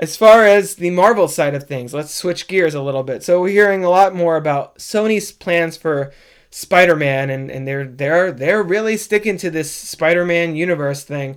As 0.03 0.17
far 0.17 0.45
as 0.45 0.75
the 0.75 0.91
Marvel 0.91 1.29
side 1.29 1.55
of 1.55 1.69
things, 1.69 1.95
let's 1.95 2.13
switch 2.13 2.49
gears 2.49 2.75
a 2.75 2.83
little 2.83 3.05
bit. 3.05 3.23
So 3.23 3.41
we're 3.41 3.51
hearing 3.51 3.85
a 3.85 3.89
lot 3.89 4.17
more 4.17 4.35
about 4.35 4.79
Sony's 4.79 5.31
plans 5.31 5.77
for 5.77 6.13
Spider-Man, 6.51 7.31
and, 7.31 7.49
and 7.53 7.69
they're 7.69 7.87
they're 7.87 8.33
they're 8.33 8.65
really 8.65 8.97
sticking 8.97 9.37
to 9.37 9.49
this 9.49 9.73
Spider-Man 9.73 10.57
universe 10.57 11.05
thing. 11.05 11.37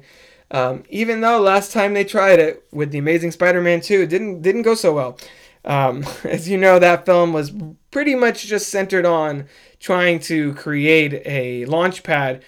Um, 0.49 0.83
even 0.89 1.21
though 1.21 1.39
last 1.39 1.73
time 1.73 1.93
they 1.93 2.03
tried 2.03 2.39
it 2.39 2.65
with 2.71 2.89
the 2.89 2.97
Amazing 2.97 3.33
Spider-Man 3.33 3.81
2, 3.81 4.01
it 4.01 4.09
didn't 4.09 4.41
didn't 4.41 4.63
go 4.63 4.73
so 4.73 4.95
well. 4.95 5.19
Um, 5.63 6.03
as 6.23 6.49
you 6.49 6.57
know, 6.57 6.79
that 6.79 7.05
film 7.05 7.33
was 7.33 7.53
pretty 7.91 8.15
much 8.15 8.47
just 8.47 8.69
centered 8.69 9.05
on 9.05 9.45
trying 9.79 10.17
to 10.21 10.55
create 10.55 11.21
a 11.23 11.65
launch 11.65 12.01
pad 12.01 12.43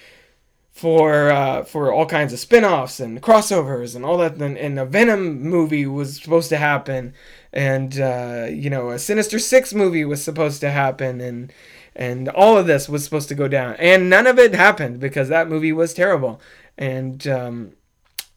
for 0.77 1.31
uh, 1.31 1.63
for 1.63 1.91
all 1.91 2.05
kinds 2.05 2.31
of 2.31 2.39
spin-offs 2.39 2.99
and 2.99 3.19
crossovers 3.19 3.95
and 3.95 4.05
all 4.05 4.17
that 4.17 4.35
and, 4.35 4.57
and 4.59 4.77
a 4.77 4.85
venom 4.85 5.41
movie 5.41 5.87
was 5.87 6.21
supposed 6.21 6.49
to 6.49 6.57
happen 6.57 7.15
and 7.51 7.99
uh, 7.99 8.45
you 8.47 8.69
know 8.69 8.91
a 8.91 8.99
sinister 8.99 9.39
six 9.39 9.73
movie 9.73 10.05
was 10.05 10.23
supposed 10.23 10.61
to 10.61 10.69
happen 10.69 11.19
and 11.19 11.51
and 11.95 12.29
all 12.29 12.59
of 12.59 12.67
this 12.67 12.87
was 12.87 13.03
supposed 13.03 13.27
to 13.29 13.35
go 13.35 13.47
down. 13.47 13.75
And 13.79 14.07
none 14.07 14.27
of 14.27 14.37
it 14.37 14.53
happened 14.53 14.99
because 14.99 15.29
that 15.29 15.49
movie 15.49 15.73
was 15.73 15.95
terrible. 15.95 16.39
And 16.77 17.27
um, 17.27 17.71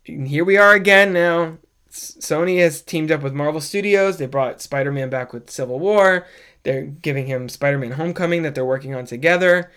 here 0.03 0.47
we 0.47 0.57
are 0.57 0.73
again 0.73 1.13
now. 1.13 1.59
Sony 1.91 2.59
has 2.61 2.81
teamed 2.81 3.13
up 3.13 3.21
with 3.21 3.35
marvel 3.35 3.61
studios. 3.61 4.17
They 4.17 4.25
brought 4.25 4.63
spider-man 4.63 5.11
back 5.11 5.35
with 5.35 5.51
civil 5.51 5.79
war. 5.79 6.27
They're 6.63 6.85
giving 6.85 7.27
him 7.27 7.49
Spider 7.49 7.79
Man 7.79 7.93
Homecoming 7.93 8.43
that 8.43 8.55
they're 8.55 8.65
working 8.65 8.95
on 8.95 9.07
together. 9.07 9.71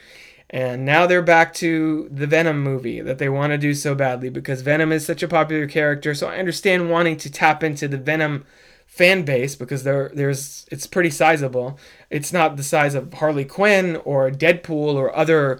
And 0.54 0.86
now 0.86 1.08
they're 1.08 1.24
back 1.24 1.52
to 1.56 2.08
the 2.12 2.28
Venom 2.28 2.62
movie 2.62 3.02
that 3.02 3.18
they 3.18 3.28
want 3.28 3.52
to 3.54 3.58
do 3.58 3.74
so 3.74 3.96
badly 3.96 4.30
because 4.30 4.62
Venom 4.62 4.92
is 4.92 5.04
such 5.04 5.24
a 5.24 5.28
popular 5.28 5.66
character. 5.66 6.14
So 6.14 6.28
I 6.28 6.38
understand 6.38 6.92
wanting 6.92 7.18
to 7.18 7.32
tap 7.32 7.64
into 7.64 7.88
the 7.88 7.98
Venom 7.98 8.46
fan 8.86 9.26
base 9.26 9.56
because 9.56 9.84
there 9.84 10.12
there's 10.14 10.68
it's 10.72 10.86
pretty 10.86 11.10
sizable. 11.10 11.80
It's 12.12 12.32
not 12.32 12.56
the 12.56 12.62
size 12.62 12.94
of 12.94 13.12
Harley 13.16 13.46
Quinn 13.46 13.96
or 14.06 14.30
Deadpool 14.30 14.94
or 14.94 15.16
other 15.16 15.60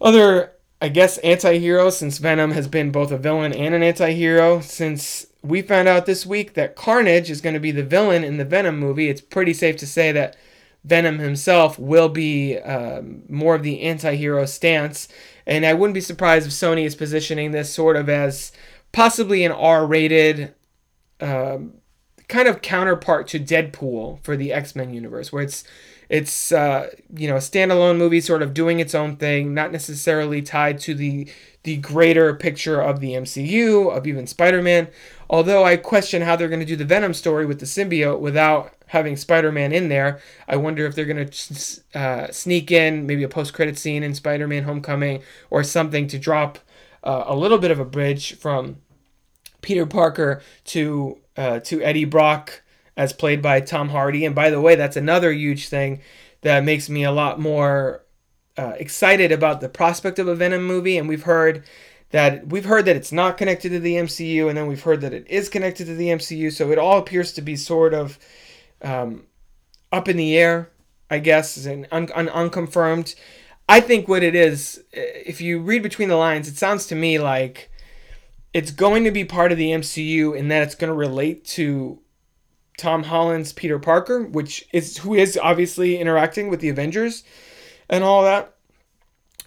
other 0.00 0.54
I 0.82 0.88
guess 0.88 1.18
anti-heroes 1.18 1.96
since 1.96 2.18
Venom 2.18 2.50
has 2.50 2.66
been 2.66 2.90
both 2.90 3.12
a 3.12 3.16
villain 3.16 3.52
and 3.52 3.76
an 3.76 3.84
anti-hero 3.84 4.58
since 4.58 5.28
we 5.40 5.62
found 5.62 5.86
out 5.86 6.06
this 6.06 6.26
week 6.26 6.54
that 6.54 6.74
Carnage 6.74 7.30
is 7.30 7.40
going 7.40 7.54
to 7.54 7.60
be 7.60 7.70
the 7.70 7.84
villain 7.84 8.24
in 8.24 8.38
the 8.38 8.44
Venom 8.44 8.76
movie. 8.76 9.08
It's 9.08 9.20
pretty 9.20 9.54
safe 9.54 9.76
to 9.76 9.86
say 9.86 10.10
that 10.10 10.36
Venom 10.84 11.18
himself 11.18 11.78
will 11.78 12.08
be 12.08 12.58
um, 12.58 13.22
more 13.28 13.54
of 13.54 13.62
the 13.62 13.82
anti 13.82 14.16
hero 14.16 14.44
stance. 14.44 15.08
And 15.46 15.64
I 15.64 15.74
wouldn't 15.74 15.94
be 15.94 16.00
surprised 16.00 16.46
if 16.46 16.52
Sony 16.52 16.84
is 16.84 16.94
positioning 16.94 17.50
this 17.50 17.72
sort 17.72 17.96
of 17.96 18.08
as 18.08 18.52
possibly 18.92 19.44
an 19.44 19.52
R 19.52 19.86
rated 19.86 20.54
um, 21.20 21.74
kind 22.28 22.48
of 22.48 22.62
counterpart 22.62 23.28
to 23.28 23.40
Deadpool 23.40 24.22
for 24.22 24.36
the 24.36 24.52
X 24.52 24.74
Men 24.76 24.92
universe, 24.92 25.32
where 25.32 25.42
it's 25.42 25.64
it's 26.08 26.52
uh, 26.52 26.90
you 27.14 27.28
know 27.28 27.36
a 27.36 27.40
standalone 27.40 27.96
movie, 27.96 28.20
sort 28.20 28.42
of 28.42 28.54
doing 28.54 28.80
its 28.80 28.94
own 28.94 29.16
thing, 29.16 29.54
not 29.54 29.72
necessarily 29.72 30.42
tied 30.42 30.78
to 30.80 30.94
the 30.94 31.28
the 31.62 31.78
greater 31.78 32.34
picture 32.34 32.80
of 32.80 33.00
the 33.00 33.12
MCU, 33.12 33.94
of 33.94 34.06
even 34.06 34.26
Spider 34.26 34.62
Man. 34.62 34.88
Although 35.30 35.64
I 35.64 35.76
question 35.76 36.22
how 36.22 36.36
they're 36.36 36.48
going 36.48 36.60
to 36.60 36.66
do 36.66 36.76
the 36.76 36.84
Venom 36.84 37.14
story 37.14 37.46
with 37.46 37.60
the 37.60 37.66
symbiote 37.66 38.20
without 38.20 38.74
having 38.94 39.16
Spider 39.16 39.52
Man 39.52 39.72
in 39.72 39.88
there. 39.88 40.20
I 40.48 40.56
wonder 40.56 40.86
if 40.86 40.94
they're 40.94 41.04
going 41.04 41.28
to 41.28 41.82
uh, 41.94 42.32
sneak 42.32 42.70
in 42.70 43.06
maybe 43.06 43.24
a 43.24 43.28
post 43.28 43.52
credit 43.52 43.76
scene 43.76 44.02
in 44.02 44.14
Spider 44.14 44.48
Man 44.48 44.62
Homecoming 44.62 45.22
or 45.50 45.62
something 45.62 46.06
to 46.06 46.18
drop 46.18 46.58
uh, 47.02 47.24
a 47.26 47.36
little 47.36 47.58
bit 47.58 47.70
of 47.70 47.80
a 47.80 47.84
bridge 47.84 48.36
from 48.36 48.78
Peter 49.60 49.84
Parker 49.84 50.40
to 50.66 51.18
uh, 51.36 51.58
to 51.60 51.82
Eddie 51.82 52.04
Brock 52.04 52.62
as 52.96 53.12
played 53.12 53.42
by 53.42 53.60
Tom 53.60 53.88
Hardy. 53.88 54.24
And 54.24 54.34
by 54.34 54.50
the 54.50 54.60
way, 54.60 54.76
that's 54.76 54.96
another 54.96 55.32
huge 55.32 55.68
thing 55.68 56.00
that 56.42 56.62
makes 56.62 56.88
me 56.88 57.02
a 57.02 57.10
lot 57.10 57.40
more 57.40 58.04
uh, 58.56 58.74
excited 58.78 59.32
about 59.32 59.60
the 59.60 59.68
prospect 59.68 60.20
of 60.20 60.28
a 60.28 60.36
Venom 60.36 60.64
movie. 60.64 60.96
And 60.96 61.08
we've 61.08 61.24
heard 61.24 61.64
that 62.10 62.46
we've 62.46 62.66
heard 62.66 62.84
that 62.84 62.94
it's 62.94 63.10
not 63.10 63.36
connected 63.36 63.70
to 63.70 63.80
the 63.80 63.94
MCU, 63.94 64.48
and 64.48 64.56
then 64.56 64.68
we've 64.68 64.84
heard 64.84 65.00
that 65.00 65.12
it 65.12 65.26
is 65.28 65.48
connected 65.48 65.86
to 65.86 65.96
the 65.96 66.10
MCU. 66.10 66.52
So 66.52 66.70
it 66.70 66.78
all 66.78 66.98
appears 66.98 67.32
to 67.32 67.42
be 67.42 67.56
sort 67.56 67.92
of 67.92 68.20
um, 68.84 69.26
up 69.90 70.08
in 70.08 70.16
the 70.16 70.36
air, 70.36 70.70
I 71.10 71.18
guess, 71.18 71.64
and 71.66 71.88
un- 71.90 72.10
un- 72.14 72.28
unconfirmed. 72.28 73.14
I 73.68 73.80
think 73.80 74.08
what 74.08 74.22
it 74.22 74.34
is, 74.34 74.84
if 74.92 75.40
you 75.40 75.60
read 75.60 75.82
between 75.82 76.08
the 76.08 76.16
lines, 76.16 76.48
it 76.48 76.56
sounds 76.56 76.86
to 76.88 76.94
me 76.94 77.18
like 77.18 77.70
it's 78.52 78.70
going 78.70 79.04
to 79.04 79.10
be 79.10 79.24
part 79.24 79.50
of 79.50 79.58
the 79.58 79.70
MCU 79.70 80.38
and 80.38 80.50
that 80.50 80.62
it's 80.62 80.74
going 80.74 80.90
to 80.90 80.94
relate 80.94 81.44
to 81.46 81.98
Tom 82.76 83.04
Holland's 83.04 83.52
Peter 83.52 83.78
Parker, 83.78 84.22
which 84.22 84.68
is 84.72 84.98
who 84.98 85.14
is 85.14 85.38
obviously 85.42 85.98
interacting 85.98 86.48
with 86.48 86.60
the 86.60 86.68
Avengers 86.68 87.24
and 87.88 88.04
all 88.04 88.22
that 88.22 88.54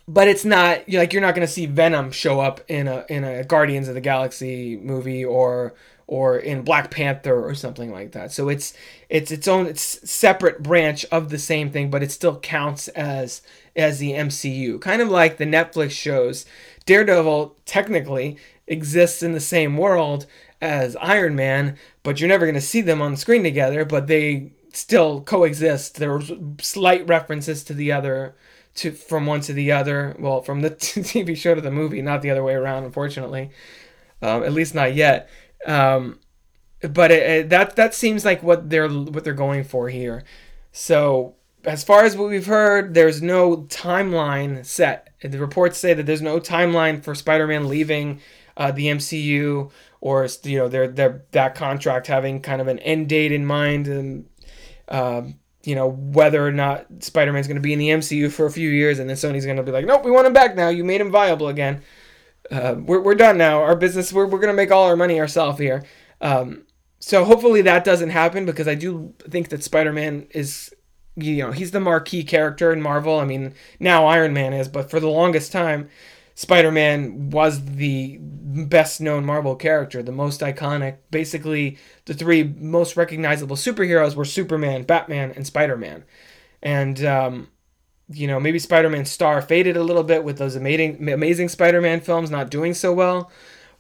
but 0.08 0.28
it's 0.28 0.46
not 0.46 0.88
like 0.88 1.12
you're 1.12 1.22
not 1.22 1.36
going 1.36 1.46
to 1.46 1.52
see 1.52 1.66
Venom 1.66 2.12
show 2.12 2.40
up 2.40 2.62
in 2.70 2.88
a 2.88 3.06
in 3.10 3.24
a 3.24 3.44
Guardians 3.44 3.88
of 3.88 3.94
the 3.94 4.02
Galaxy 4.02 4.78
movie 4.78 5.26
or 5.26 5.74
or 6.08 6.38
in 6.38 6.62
Black 6.62 6.90
Panther 6.90 7.46
or 7.46 7.54
something 7.54 7.92
like 7.92 8.14
that. 8.14 8.32
So 8.32 8.50
it's 8.50 8.74
it's 9.10 9.32
its 9.32 9.48
own 9.48 9.68
it's 9.68 10.10
separate 10.10 10.64
branch 10.64 11.06
of 11.12 11.30
the 11.30 11.38
same 11.38 11.70
thing, 11.70 11.90
but 11.90 12.02
it 12.02 12.12
still 12.12 12.40
counts 12.40 12.88
as 12.90 13.42
as 13.76 14.00
the 14.00 14.14
MCU. 14.14 14.82
Kind 14.82 15.02
of 15.02 15.10
like 15.10 15.38
the 15.38 15.46
Netflix 15.46 15.92
shows. 15.92 16.46
Daredevil 16.86 17.56
technically 17.66 18.38
exists 18.68 19.22
in 19.22 19.34
the 19.34 19.40
same 19.40 19.78
world 19.78 20.26
as 20.62 20.96
Iron 20.98 21.36
Man, 21.36 21.78
but 22.04 22.20
you're 22.20 22.30
never 22.30 22.46
going 22.46 22.56
to 22.56 22.62
see 22.62 22.82
them 22.82 23.02
on 23.02 23.12
the 23.12 23.18
screen 23.18 23.44
together, 23.44 23.86
but 23.86 24.08
they 24.08 24.52
still 24.74 25.22
coexist. 25.22 25.96
There's 25.96 26.32
slight 26.62 27.08
references 27.08 27.64
to 27.66 27.74
the 27.74 27.92
other 27.92 28.36
to 28.76 28.92
from 28.92 29.26
one 29.26 29.42
to 29.42 29.54
the 29.54 29.72
other. 29.72 30.16
Well, 30.18 30.42
from 30.42 30.62
the 30.62 30.72
TV 30.72 31.36
show 31.36 31.54
to 31.54 31.62
the 31.62 31.72
movie, 31.72 32.02
not 32.02 32.22
the 32.22 32.32
other 32.32 32.44
way 32.44 32.54
around, 32.54 32.86
unfortunately. 32.86 33.52
Um, 34.22 34.44
at 34.44 34.54
least 34.54 34.74
not 34.74 34.96
yet. 34.96 35.30
Um, 35.66 36.20
but 36.82 37.12
it, 37.12 37.24
it, 37.30 37.50
that 37.50 37.76
that 37.76 37.94
seems 37.94 38.24
like 38.24 38.44
what 38.44 38.70
they're 38.70 38.90
what 38.90 39.24
they're 39.24 39.34
going 39.34 39.64
for 39.64 39.90
here. 39.90 40.24
So 40.72 41.36
as 41.66 41.84
far 41.84 42.06
as 42.06 42.16
what 42.16 42.30
we've 42.30 42.46
heard, 42.46 42.94
there's 42.94 43.22
no 43.22 43.58
timeline 43.64 44.66
set. 44.66 45.10
The 45.22 45.40
reports 45.40 45.78
say 45.78 45.94
that 45.94 46.06
there's 46.06 46.22
no 46.22 46.40
timeline 46.40 47.04
for 47.04 47.16
Spider-Man 47.16 47.68
leaving 47.68 48.22
uh, 48.56 48.72
the 48.72 48.86
MCU 48.86 49.72
or 50.00 50.28
you 50.44 50.58
know 50.58 50.68
their 50.68 50.88
their 50.88 51.26
that 51.32 51.56
contract 51.56 52.08
having 52.08 52.42
kind 52.42 52.62
of 52.62 52.68
an 52.68 52.80
end 52.80 53.10
date 53.10 53.32
in 53.32 53.46
mind 53.46 53.88
and. 53.88 54.30
Um, 54.90 55.40
you 55.64 55.76
know, 55.76 55.90
whether 55.90 56.48
or 56.48 56.54
not 56.54 56.86
Spider 57.04 57.34
Man's 57.34 57.46
going 57.46 57.58
to 57.58 57.62
be 57.62 57.74
in 57.74 57.80
the 57.80 57.90
MCU 57.90 58.32
for 58.32 58.46
a 58.46 58.52
few 58.52 58.70
years, 58.70 59.00
and 59.00 59.10
then 59.10 59.18
Sony's 59.18 59.44
going 59.44 59.58
to 59.58 59.64
be 59.64 59.72
like, 59.74 59.86
nope, 59.86 60.06
we 60.06 60.12
want 60.12 60.26
him 60.26 60.32
back 60.32 60.56
now. 60.56 60.70
You 60.70 60.86
made 60.86 61.02
him 61.02 61.12
viable 61.12 61.50
again. 61.50 61.82
Uh, 62.52 62.76
we're, 62.78 63.02
we're 63.02 63.16
done 63.16 63.38
now. 63.38 63.62
Our 63.62 63.76
business, 63.76 64.14
we're, 64.14 64.26
we're 64.26 64.40
going 64.40 64.48
to 64.48 64.54
make 64.54 64.72
all 64.72 64.86
our 64.86 64.96
money 64.96 65.20
ourselves 65.20 65.60
here. 65.60 65.84
Um, 66.22 66.64
so 67.00 67.24
hopefully 67.24 67.62
that 67.64 67.84
doesn't 67.84 68.10
happen 68.10 68.46
because 68.46 68.68
I 68.68 68.76
do 68.76 69.14
think 69.30 69.50
that 69.50 69.64
Spider 69.64 69.94
Man 69.94 70.28
is, 70.32 70.74
you 71.16 71.38
know, 71.38 71.52
he's 71.52 71.72
the 71.72 71.80
marquee 71.80 72.24
character 72.24 72.72
in 72.74 72.82
Marvel. 72.82 73.20
I 73.20 73.26
mean, 73.26 73.54
now 73.80 74.06
Iron 74.06 74.34
Man 74.34 74.54
is, 74.54 74.68
but 74.68 74.90
for 74.90 75.00
the 75.00 75.10
longest 75.10 75.52
time, 75.52 75.90
Spider 76.36 76.72
Man 76.72 77.30
was 77.30 77.64
the 77.66 78.18
best 78.22 79.02
known 79.02 79.26
Marvel 79.26 79.56
character, 79.56 80.02
the 80.02 80.12
most 80.12 80.42
iconic. 80.42 80.98
Basically, 81.12 81.78
the 82.06 82.14
three 82.14 82.44
most 82.44 82.96
recognizable 82.96 83.56
superheroes 83.56 84.16
were 84.16 84.26
Superman, 84.26 84.84
Batman, 84.84 85.32
and 85.36 85.46
Spider 85.46 85.78
Man. 85.78 86.04
And, 86.62 87.04
um, 87.06 87.50
you 88.10 88.28
know, 88.28 88.40
maybe 88.40 88.60
Spider 88.60 88.90
Man's 88.90 89.12
star 89.12 89.42
faded 89.42 89.76
a 89.76 89.84
little 89.84 90.04
bit 90.04 90.24
with 90.24 90.38
those 90.38 90.56
amazing, 90.56 91.10
amazing 91.10 91.50
Spider 91.50 91.82
Man 91.82 92.00
films 92.00 92.32
not 92.32 92.50
doing 92.50 92.74
so 92.74 92.94
well. 92.94 93.32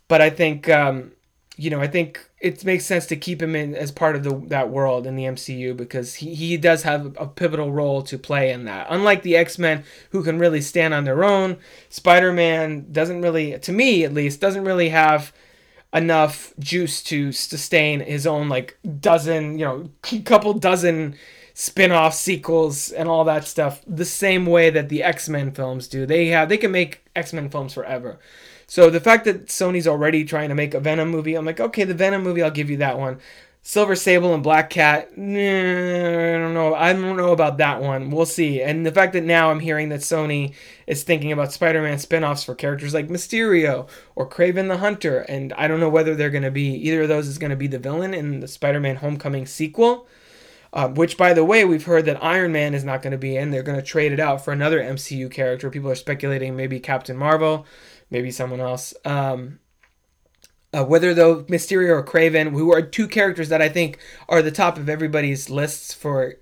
But 0.07 0.21
I 0.21 0.29
think, 0.29 0.69
um, 0.69 1.11
you 1.57 1.69
know, 1.69 1.81
I 1.81 1.87
think 1.87 2.19
it 2.39 2.63
makes 2.63 2.85
sense 2.85 3.05
to 3.07 3.15
keep 3.15 3.41
him 3.41 3.55
in 3.55 3.73
as 3.73 3.91
part 3.91 4.15
of 4.15 4.23
the 4.23 4.35
that 4.47 4.69
world 4.69 5.07
in 5.07 5.15
the 5.15 5.23
MCU 5.23 5.75
because 5.75 6.15
he, 6.15 6.35
he 6.35 6.57
does 6.57 6.83
have 6.83 7.15
a 7.17 7.25
pivotal 7.25 7.71
role 7.71 8.01
to 8.03 8.17
play 8.17 8.51
in 8.51 8.65
that. 8.65 8.87
Unlike 8.89 9.23
the 9.23 9.35
X 9.35 9.57
Men, 9.57 9.83
who 10.11 10.23
can 10.23 10.39
really 10.39 10.61
stand 10.61 10.93
on 10.93 11.03
their 11.03 11.23
own, 11.23 11.57
Spider 11.89 12.31
Man 12.31 12.91
doesn't 12.91 13.21
really, 13.21 13.57
to 13.59 13.71
me 13.71 14.03
at 14.03 14.13
least, 14.13 14.41
doesn't 14.41 14.65
really 14.65 14.89
have 14.89 15.33
enough 15.93 16.53
juice 16.59 17.01
to 17.01 17.31
sustain 17.31 18.01
his 18.01 18.27
own 18.27 18.49
like 18.49 18.77
dozen, 18.99 19.57
you 19.57 19.65
know, 19.65 19.89
couple 20.25 20.53
dozen 20.53 21.15
spin-off 21.59 22.13
sequels 22.13 22.91
and 22.91 23.09
all 23.09 23.23
that 23.23 23.43
stuff 23.43 23.81
the 23.87 24.05
same 24.05 24.45
way 24.45 24.69
that 24.69 24.89
the 24.89 25.01
X-Men 25.01 25.51
films 25.51 25.87
do. 25.87 26.05
They 26.05 26.27
have 26.27 26.49
they 26.49 26.57
can 26.57 26.71
make 26.71 27.03
X-Men 27.15 27.49
films 27.49 27.73
forever. 27.73 28.19
So 28.67 28.91
the 28.91 28.99
fact 28.99 29.25
that 29.25 29.47
Sony's 29.47 29.87
already 29.87 30.23
trying 30.23 30.49
to 30.49 30.55
make 30.55 30.75
a 30.75 30.79
Venom 30.79 31.09
movie, 31.09 31.33
I'm 31.33 31.45
like, 31.45 31.59
okay, 31.59 31.83
the 31.83 31.95
Venom 31.95 32.21
movie, 32.21 32.43
I'll 32.43 32.51
give 32.51 32.69
you 32.69 32.77
that 32.77 32.99
one. 32.99 33.17
Silver 33.63 33.95
Sable 33.95 34.35
and 34.35 34.43
Black 34.43 34.69
Cat, 34.69 35.17
nah, 35.17 35.39
I 35.39 36.37
don't 36.37 36.53
know. 36.53 36.75
I 36.75 36.93
don't 36.93 37.17
know 37.17 37.31
about 37.31 37.57
that 37.57 37.81
one. 37.81 38.11
We'll 38.11 38.27
see. 38.27 38.61
And 38.61 38.85
the 38.85 38.91
fact 38.91 39.13
that 39.13 39.23
now 39.23 39.49
I'm 39.49 39.59
hearing 39.59 39.89
that 39.89 40.01
Sony 40.01 40.53
is 40.85 41.01
thinking 41.01 41.31
about 41.31 41.53
Spider-Man 41.53 41.97
spin-offs 41.97 42.43
for 42.43 42.53
characters 42.53 42.93
like 42.93 43.07
Mysterio 43.07 43.89
or 44.15 44.29
Kraven 44.29 44.67
the 44.67 44.77
Hunter, 44.77 45.21
and 45.21 45.53
I 45.53 45.67
don't 45.67 45.79
know 45.79 45.89
whether 45.89 46.13
they're 46.13 46.29
going 46.29 46.43
to 46.43 46.51
be 46.51 46.75
either 46.87 47.01
of 47.01 47.07
those 47.07 47.27
is 47.27 47.39
going 47.39 47.49
to 47.49 47.55
be 47.55 47.67
the 47.67 47.79
villain 47.79 48.13
in 48.13 48.41
the 48.41 48.47
Spider-Man 48.47 48.97
Homecoming 48.97 49.47
sequel. 49.47 50.07
Uh, 50.77 50.87
which, 50.87 51.17
by 51.17 51.33
the 51.33 51.43
way, 51.43 51.65
we've 51.65 51.85
heard 51.85 52.05
that 52.05 52.23
Iron 52.23 52.51
Man 52.51 52.73
is 52.73 52.83
not 52.85 53.01
going 53.01 53.11
to 53.11 53.17
be 53.17 53.35
in. 53.35 53.49
They're 53.49 53.63
going 53.63 53.79
to 53.79 53.83
trade 53.83 54.11
it 54.11 54.19
out 54.19 54.45
for 54.45 54.53
another 54.53 54.79
MCU 54.79 55.29
character. 55.29 55.69
People 55.71 55.89
are 55.89 55.95
speculating 55.95 56.55
maybe 56.55 56.79
Captain 56.79 57.17
Marvel 57.17 57.65
maybe 58.09 58.31
someone 58.31 58.59
else. 58.59 58.93
Um, 59.05 59.59
uh, 60.73 60.85
whether 60.85 61.13
though 61.13 61.43
Mysterio 61.43 61.89
or 61.89 62.03
Kraven, 62.03 62.51
who 62.51 62.73
are 62.73 62.81
two 62.81 63.07
characters 63.07 63.49
that 63.49 63.61
I 63.61 63.69
think 63.69 63.99
are 64.27 64.41
the 64.41 64.51
top 64.51 64.77
of 64.77 64.89
everybody's 64.89 65.49
lists 65.49 65.93
for 65.93 66.35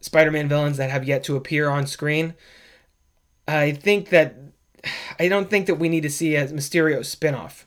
Spider-Man 0.00 0.48
villains 0.48 0.76
that 0.76 0.90
have 0.90 1.04
yet 1.04 1.24
to 1.24 1.36
appear 1.36 1.68
on 1.68 1.86
screen. 1.86 2.34
I 3.46 3.72
think 3.72 4.10
that 4.10 4.36
I 5.18 5.28
don't 5.28 5.50
think 5.50 5.66
that 5.66 5.76
we 5.76 5.88
need 5.88 6.02
to 6.02 6.10
see 6.10 6.36
a 6.36 6.46
Mysterio 6.48 7.00
spinoff. 7.00 7.64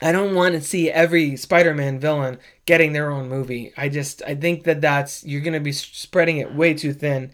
I 0.00 0.12
don't 0.12 0.34
want 0.34 0.54
to 0.54 0.60
see 0.60 0.90
every 0.90 1.36
Spider-Man 1.36 1.98
villain 1.98 2.38
getting 2.66 2.92
their 2.92 3.10
own 3.10 3.28
movie. 3.28 3.72
I 3.76 3.88
just 3.88 4.22
I 4.22 4.34
think 4.34 4.64
that 4.64 4.80
that's 4.80 5.24
you're 5.24 5.40
going 5.40 5.54
to 5.54 5.60
be 5.60 5.72
spreading 5.72 6.38
it 6.38 6.54
way 6.54 6.74
too 6.74 6.92
thin 6.92 7.32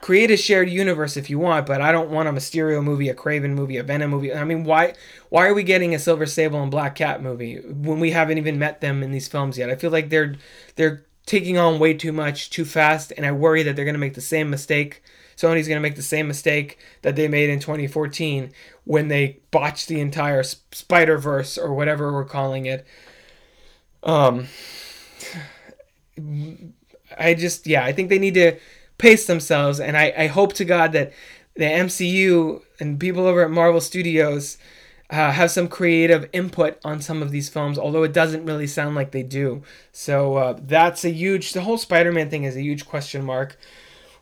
create 0.00 0.30
a 0.30 0.36
shared 0.36 0.70
universe 0.70 1.16
if 1.16 1.28
you 1.28 1.38
want, 1.38 1.66
but 1.66 1.80
I 1.80 1.92
don't 1.92 2.10
want 2.10 2.28
a 2.28 2.32
Mysterio 2.32 2.82
movie, 2.82 3.08
a 3.08 3.14
Kraven 3.14 3.50
movie, 3.50 3.76
a 3.76 3.82
Venom 3.82 4.10
movie. 4.10 4.32
I 4.32 4.44
mean, 4.44 4.64
why 4.64 4.94
why 5.28 5.46
are 5.46 5.54
we 5.54 5.62
getting 5.62 5.94
a 5.94 5.98
Silver 5.98 6.26
Sable 6.26 6.62
and 6.62 6.70
Black 6.70 6.94
Cat 6.94 7.22
movie 7.22 7.60
when 7.60 8.00
we 8.00 8.10
haven't 8.10 8.38
even 8.38 8.58
met 8.58 8.80
them 8.80 9.02
in 9.02 9.10
these 9.10 9.28
films 9.28 9.58
yet? 9.58 9.70
I 9.70 9.76
feel 9.76 9.90
like 9.90 10.08
they're 10.10 10.36
they're 10.76 11.04
taking 11.26 11.58
on 11.58 11.78
way 11.78 11.94
too 11.94 12.12
much 12.12 12.50
too 12.50 12.64
fast, 12.64 13.12
and 13.16 13.26
I 13.26 13.32
worry 13.32 13.62
that 13.62 13.76
they're 13.76 13.84
going 13.84 13.94
to 13.94 14.00
make 14.00 14.14
the 14.14 14.20
same 14.20 14.50
mistake. 14.50 15.02
Sony's 15.40 15.68
going 15.68 15.76
to 15.76 15.80
make 15.80 15.96
the 15.96 16.02
same 16.02 16.28
mistake 16.28 16.78
that 17.02 17.16
they 17.16 17.28
made 17.28 17.48
in 17.48 17.60
2014 17.60 18.52
when 18.84 19.08
they 19.08 19.38
botched 19.50 19.88
the 19.88 20.00
entire 20.00 20.42
Spider 20.42 21.16
Verse 21.16 21.56
or 21.56 21.72
whatever 21.72 22.12
we're 22.12 22.24
calling 22.24 22.66
it. 22.66 22.86
Um, 24.02 24.48
I 27.18 27.34
just 27.34 27.66
yeah, 27.66 27.84
I 27.84 27.92
think 27.92 28.08
they 28.08 28.18
need 28.18 28.34
to 28.34 28.58
pace 28.98 29.26
themselves. 29.26 29.80
And 29.80 29.96
I, 29.96 30.12
I 30.16 30.26
hope 30.26 30.52
to 30.54 30.64
God 30.64 30.92
that 30.92 31.12
the 31.54 31.64
MCU 31.64 32.62
and 32.78 33.00
people 33.00 33.26
over 33.26 33.42
at 33.42 33.50
Marvel 33.50 33.80
Studios 33.80 34.58
uh, 35.08 35.32
have 35.32 35.50
some 35.50 35.68
creative 35.68 36.28
input 36.32 36.78
on 36.84 37.00
some 37.00 37.22
of 37.22 37.30
these 37.30 37.48
films, 37.48 37.78
although 37.78 38.02
it 38.02 38.12
doesn't 38.12 38.44
really 38.44 38.66
sound 38.66 38.94
like 38.94 39.10
they 39.10 39.22
do. 39.22 39.62
So 39.90 40.36
uh, 40.36 40.58
that's 40.60 41.04
a 41.04 41.10
huge, 41.10 41.52
the 41.52 41.62
whole 41.62 41.78
Spider 41.78 42.12
Man 42.12 42.30
thing 42.30 42.44
is 42.44 42.56
a 42.56 42.62
huge 42.62 42.86
question 42.86 43.24
mark. 43.24 43.58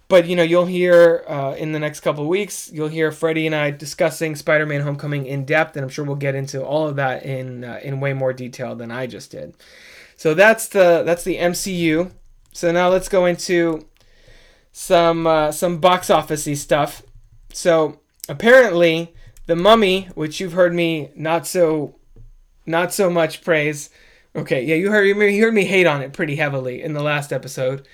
But 0.09 0.27
you 0.27 0.37
know, 0.37 0.43
you'll 0.43 0.67
hear 0.67 1.25
uh, 1.29 1.55
in 1.59 1.73
the 1.73 1.79
next 1.79 2.01
couple 2.01 2.23
of 2.23 2.29
weeks, 2.29 2.71
you'll 2.73 2.89
hear 2.89 3.13
Freddie 3.13 3.47
and 3.47 3.55
I 3.55 3.71
discussing 3.71 4.37
Spider-Man: 4.37 4.81
Homecoming 4.81 5.27
in 5.27 5.45
depth, 5.45 5.77
and 5.77 5.85
I'm 5.85 5.91
sure 5.91 6.05
we'll 6.05 6.17
get 6.17 6.35
into 6.35 6.65
all 6.65 6.89
of 6.89 6.97
that 6.97 7.25
in 7.25 7.63
uh, 7.63 7.81
in 7.83 8.01
way 8.01 8.15
more 8.15 8.33
detail 8.33 8.75
than 8.75 8.91
I 8.91 9.07
just 9.07 9.31
did. 9.31 9.55
So 10.17 10.33
that's 10.33 10.69
the 10.69 11.03
that's 11.05 11.25
the 11.25 11.37
MCU. 11.37 12.11
So 12.53 12.73
now 12.73 12.89
let's 12.89 13.09
go 13.09 13.27
into 13.27 13.87
some 14.73 15.27
uh, 15.27 15.53
some 15.53 15.79
box 15.79 16.09
officey 16.09 16.57
stuff. 16.57 17.03
So 17.53 18.01
apparently, 18.29 19.15
the 19.47 19.57
Mummy, 19.57 20.09
which 20.15 20.41
you've 20.41 20.55
heard 20.55 20.75
me 20.75 21.11
not 21.15 21.47
so 21.47 21.97
not 22.65 22.93
so 22.93 23.11
much 23.11 23.43
praise. 23.43 23.91
Okay, 24.35 24.65
yeah, 24.65 24.77
you 24.77 24.91
heard 24.91 25.05
you 25.05 25.43
heard 25.43 25.55
me 25.55 25.65
hate 25.65 25.87
on 25.87 26.01
it 26.01 26.13
pretty 26.13 26.37
heavily 26.37 26.83
in 26.83 26.95
the 26.95 27.03
last 27.03 27.33
episode. 27.33 27.87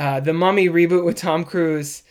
Uh, 0.00 0.18
the 0.18 0.32
Mummy 0.32 0.66
reboot 0.66 1.04
with 1.04 1.16
Tom 1.16 1.44
Cruise 1.44 2.04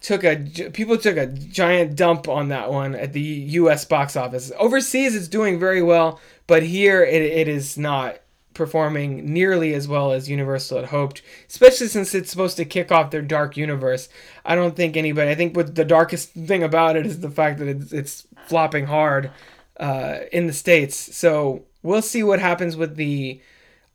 took 0.00 0.22
a 0.22 0.36
people 0.72 0.96
took 0.96 1.16
a 1.16 1.26
giant 1.26 1.96
dump 1.96 2.28
on 2.28 2.50
that 2.50 2.70
one 2.70 2.94
at 2.94 3.12
the 3.12 3.20
U.S. 3.20 3.84
box 3.84 4.14
office. 4.14 4.52
Overseas, 4.60 5.16
it's 5.16 5.26
doing 5.26 5.58
very 5.58 5.82
well, 5.82 6.20
but 6.46 6.62
here 6.62 7.02
it, 7.02 7.20
it 7.20 7.48
is 7.48 7.76
not 7.76 8.20
performing 8.54 9.32
nearly 9.32 9.74
as 9.74 9.88
well 9.88 10.12
as 10.12 10.30
Universal 10.30 10.82
had 10.82 10.90
hoped, 10.90 11.20
especially 11.48 11.88
since 11.88 12.14
it's 12.14 12.30
supposed 12.30 12.56
to 12.58 12.64
kick 12.64 12.92
off 12.92 13.10
their 13.10 13.22
dark 13.22 13.56
universe. 13.56 14.08
I 14.44 14.54
don't 14.54 14.76
think 14.76 14.96
anybody. 14.96 15.28
I 15.28 15.34
think 15.34 15.56
what 15.56 15.74
the 15.74 15.84
darkest 15.84 16.30
thing 16.34 16.62
about 16.62 16.94
it 16.94 17.06
is 17.06 17.18
the 17.18 17.30
fact 17.30 17.58
that 17.58 17.66
it's, 17.66 17.92
it's 17.92 18.28
flopping 18.46 18.86
hard 18.86 19.32
uh, 19.80 20.18
in 20.30 20.46
the 20.46 20.52
states. 20.52 21.16
So 21.16 21.64
we'll 21.82 22.02
see 22.02 22.22
what 22.22 22.38
happens 22.38 22.76
with 22.76 22.94
the 22.94 23.40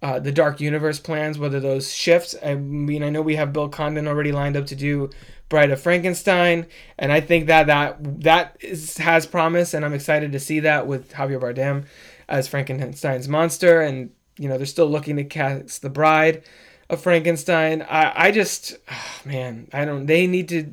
uh, 0.01 0.19
the 0.19 0.31
dark 0.31 0.61
universe 0.61 0.99
plans, 0.99 1.39
whether 1.39 1.59
those 1.59 1.93
shifts. 1.93 2.35
I 2.43 2.55
mean, 2.55 3.03
I 3.03 3.09
know 3.09 3.21
we 3.21 3.35
have 3.35 3.53
Bill 3.53 3.69
Condon 3.69 4.07
already 4.07 4.31
lined 4.31 4.55
up 4.55 4.67
to 4.67 4.75
do 4.75 5.09
Bride 5.49 5.71
of 5.71 5.81
Frankenstein, 5.81 6.67
and 6.99 7.11
I 7.11 7.21
think 7.21 7.47
that 7.47 7.67
that 7.67 8.21
that 8.21 8.57
is, 8.59 8.97
has 8.97 9.25
promise, 9.25 9.73
and 9.73 9.83
I'm 9.83 9.93
excited 9.93 10.31
to 10.33 10.39
see 10.39 10.59
that 10.61 10.87
with 10.87 11.13
Javier 11.13 11.39
Bardem 11.39 11.85
as 12.27 12.47
Frankenstein's 12.47 13.27
monster, 13.27 13.81
and 13.81 14.11
you 14.37 14.47
know, 14.47 14.57
they're 14.57 14.65
still 14.65 14.89
looking 14.89 15.15
to 15.17 15.23
cast 15.23 15.81
the 15.81 15.89
bride 15.89 16.43
of 16.89 17.01
Frankenstein. 17.01 17.81
I, 17.81 18.27
I 18.27 18.31
just, 18.31 18.77
oh, 18.89 19.21
man, 19.25 19.67
I 19.73 19.85
don't. 19.85 20.05
They 20.05 20.27
need 20.27 20.49
to. 20.49 20.71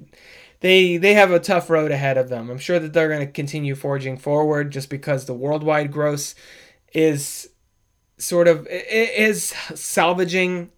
They 0.61 0.97
they 0.97 1.15
have 1.15 1.31
a 1.31 1.41
tough 1.41 1.71
road 1.71 1.91
ahead 1.91 2.17
of 2.17 2.29
them. 2.29 2.51
I'm 2.51 2.59
sure 2.59 2.79
that 2.79 2.93
they're 2.93 3.09
going 3.09 3.27
to 3.27 3.33
continue 3.33 3.75
forging 3.75 4.17
forward, 4.17 4.71
just 4.71 4.91
because 4.91 5.25
the 5.25 5.35
worldwide 5.35 5.93
gross 5.93 6.35
is 6.93 7.49
sort 8.19 8.49
of 8.49 8.67
is 8.69 9.55
salvaging 9.75 10.71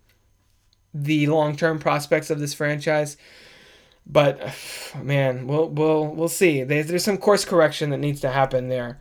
the 0.94 1.26
long-term 1.26 1.78
prospects 1.78 2.30
of 2.30 2.40
this 2.40 2.54
franchise. 2.54 3.16
But 4.06 4.54
man, 5.02 5.46
we'll 5.46 5.68
we'll 5.68 6.06
we'll 6.06 6.28
see. 6.28 6.62
There's, 6.62 6.86
there's 6.86 7.04
some 7.04 7.18
course 7.18 7.44
correction 7.44 7.90
that 7.90 7.98
needs 7.98 8.20
to 8.20 8.30
happen 8.30 8.68
there. 8.68 9.00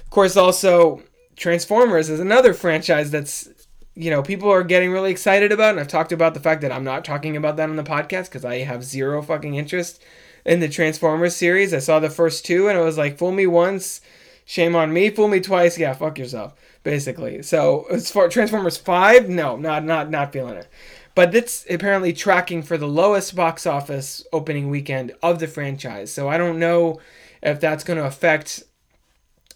Of 0.00 0.10
course, 0.10 0.36
also 0.36 1.02
Transformers 1.36 2.08
is 2.08 2.20
another 2.20 2.54
franchise 2.54 3.10
that's 3.10 3.48
you 3.94 4.10
know 4.10 4.22
people 4.22 4.50
are 4.50 4.62
getting 4.62 4.92
really 4.92 5.10
excited 5.10 5.50
about, 5.50 5.70
and 5.70 5.80
I've 5.80 5.88
talked 5.88 6.12
about 6.12 6.34
the 6.34 6.40
fact 6.40 6.60
that 6.62 6.72
I'm 6.72 6.84
not 6.84 7.04
talking 7.04 7.36
about 7.36 7.56
that 7.56 7.68
on 7.68 7.76
the 7.76 7.82
podcast 7.82 8.26
because 8.26 8.44
I 8.44 8.58
have 8.58 8.84
zero 8.84 9.22
fucking 9.22 9.54
interest 9.54 10.02
in 10.44 10.60
the 10.60 10.68
Transformers 10.68 11.34
series. 11.34 11.74
I 11.74 11.78
saw 11.78 11.98
the 11.98 12.10
first 12.10 12.44
two, 12.44 12.68
and 12.68 12.78
it 12.78 12.82
was 12.82 12.98
like, 12.98 13.18
fool 13.18 13.32
me 13.32 13.46
once, 13.46 14.00
shame 14.44 14.74
on 14.76 14.92
me. 14.92 15.10
Fool 15.10 15.28
me 15.28 15.40
twice, 15.40 15.78
yeah, 15.78 15.92
fuck 15.92 16.18
yourself, 16.18 16.54
basically. 16.82 17.42
So 17.42 17.86
as 17.90 18.10
far 18.10 18.28
Transformers 18.28 18.76
Five, 18.76 19.28
no, 19.28 19.56
not 19.56 19.84
not 19.84 20.10
not 20.10 20.32
feeling 20.32 20.56
it. 20.56 20.68
But 21.14 21.34
it's 21.34 21.64
apparently 21.70 22.12
tracking 22.12 22.62
for 22.62 22.76
the 22.76 22.88
lowest 22.88 23.36
box 23.36 23.66
office 23.66 24.26
opening 24.32 24.68
weekend 24.68 25.12
of 25.22 25.38
the 25.38 25.46
franchise. 25.46 26.12
So 26.12 26.28
I 26.28 26.38
don't 26.38 26.58
know 26.58 27.00
if 27.42 27.60
that's 27.60 27.84
going 27.84 27.98
to 27.98 28.04
affect 28.04 28.64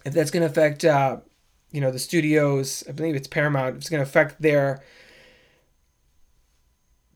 if 0.05 0.13
that's 0.13 0.31
going 0.31 0.41
to 0.41 0.49
affect 0.49 0.85
uh, 0.85 1.17
you 1.71 1.81
know 1.81 1.91
the 1.91 1.99
studios 1.99 2.83
i 2.87 2.91
believe 2.91 3.15
it's 3.15 3.27
paramount 3.27 3.75
it's 3.75 3.89
going 3.89 4.03
to 4.03 4.09
affect 4.09 4.41
their 4.41 4.81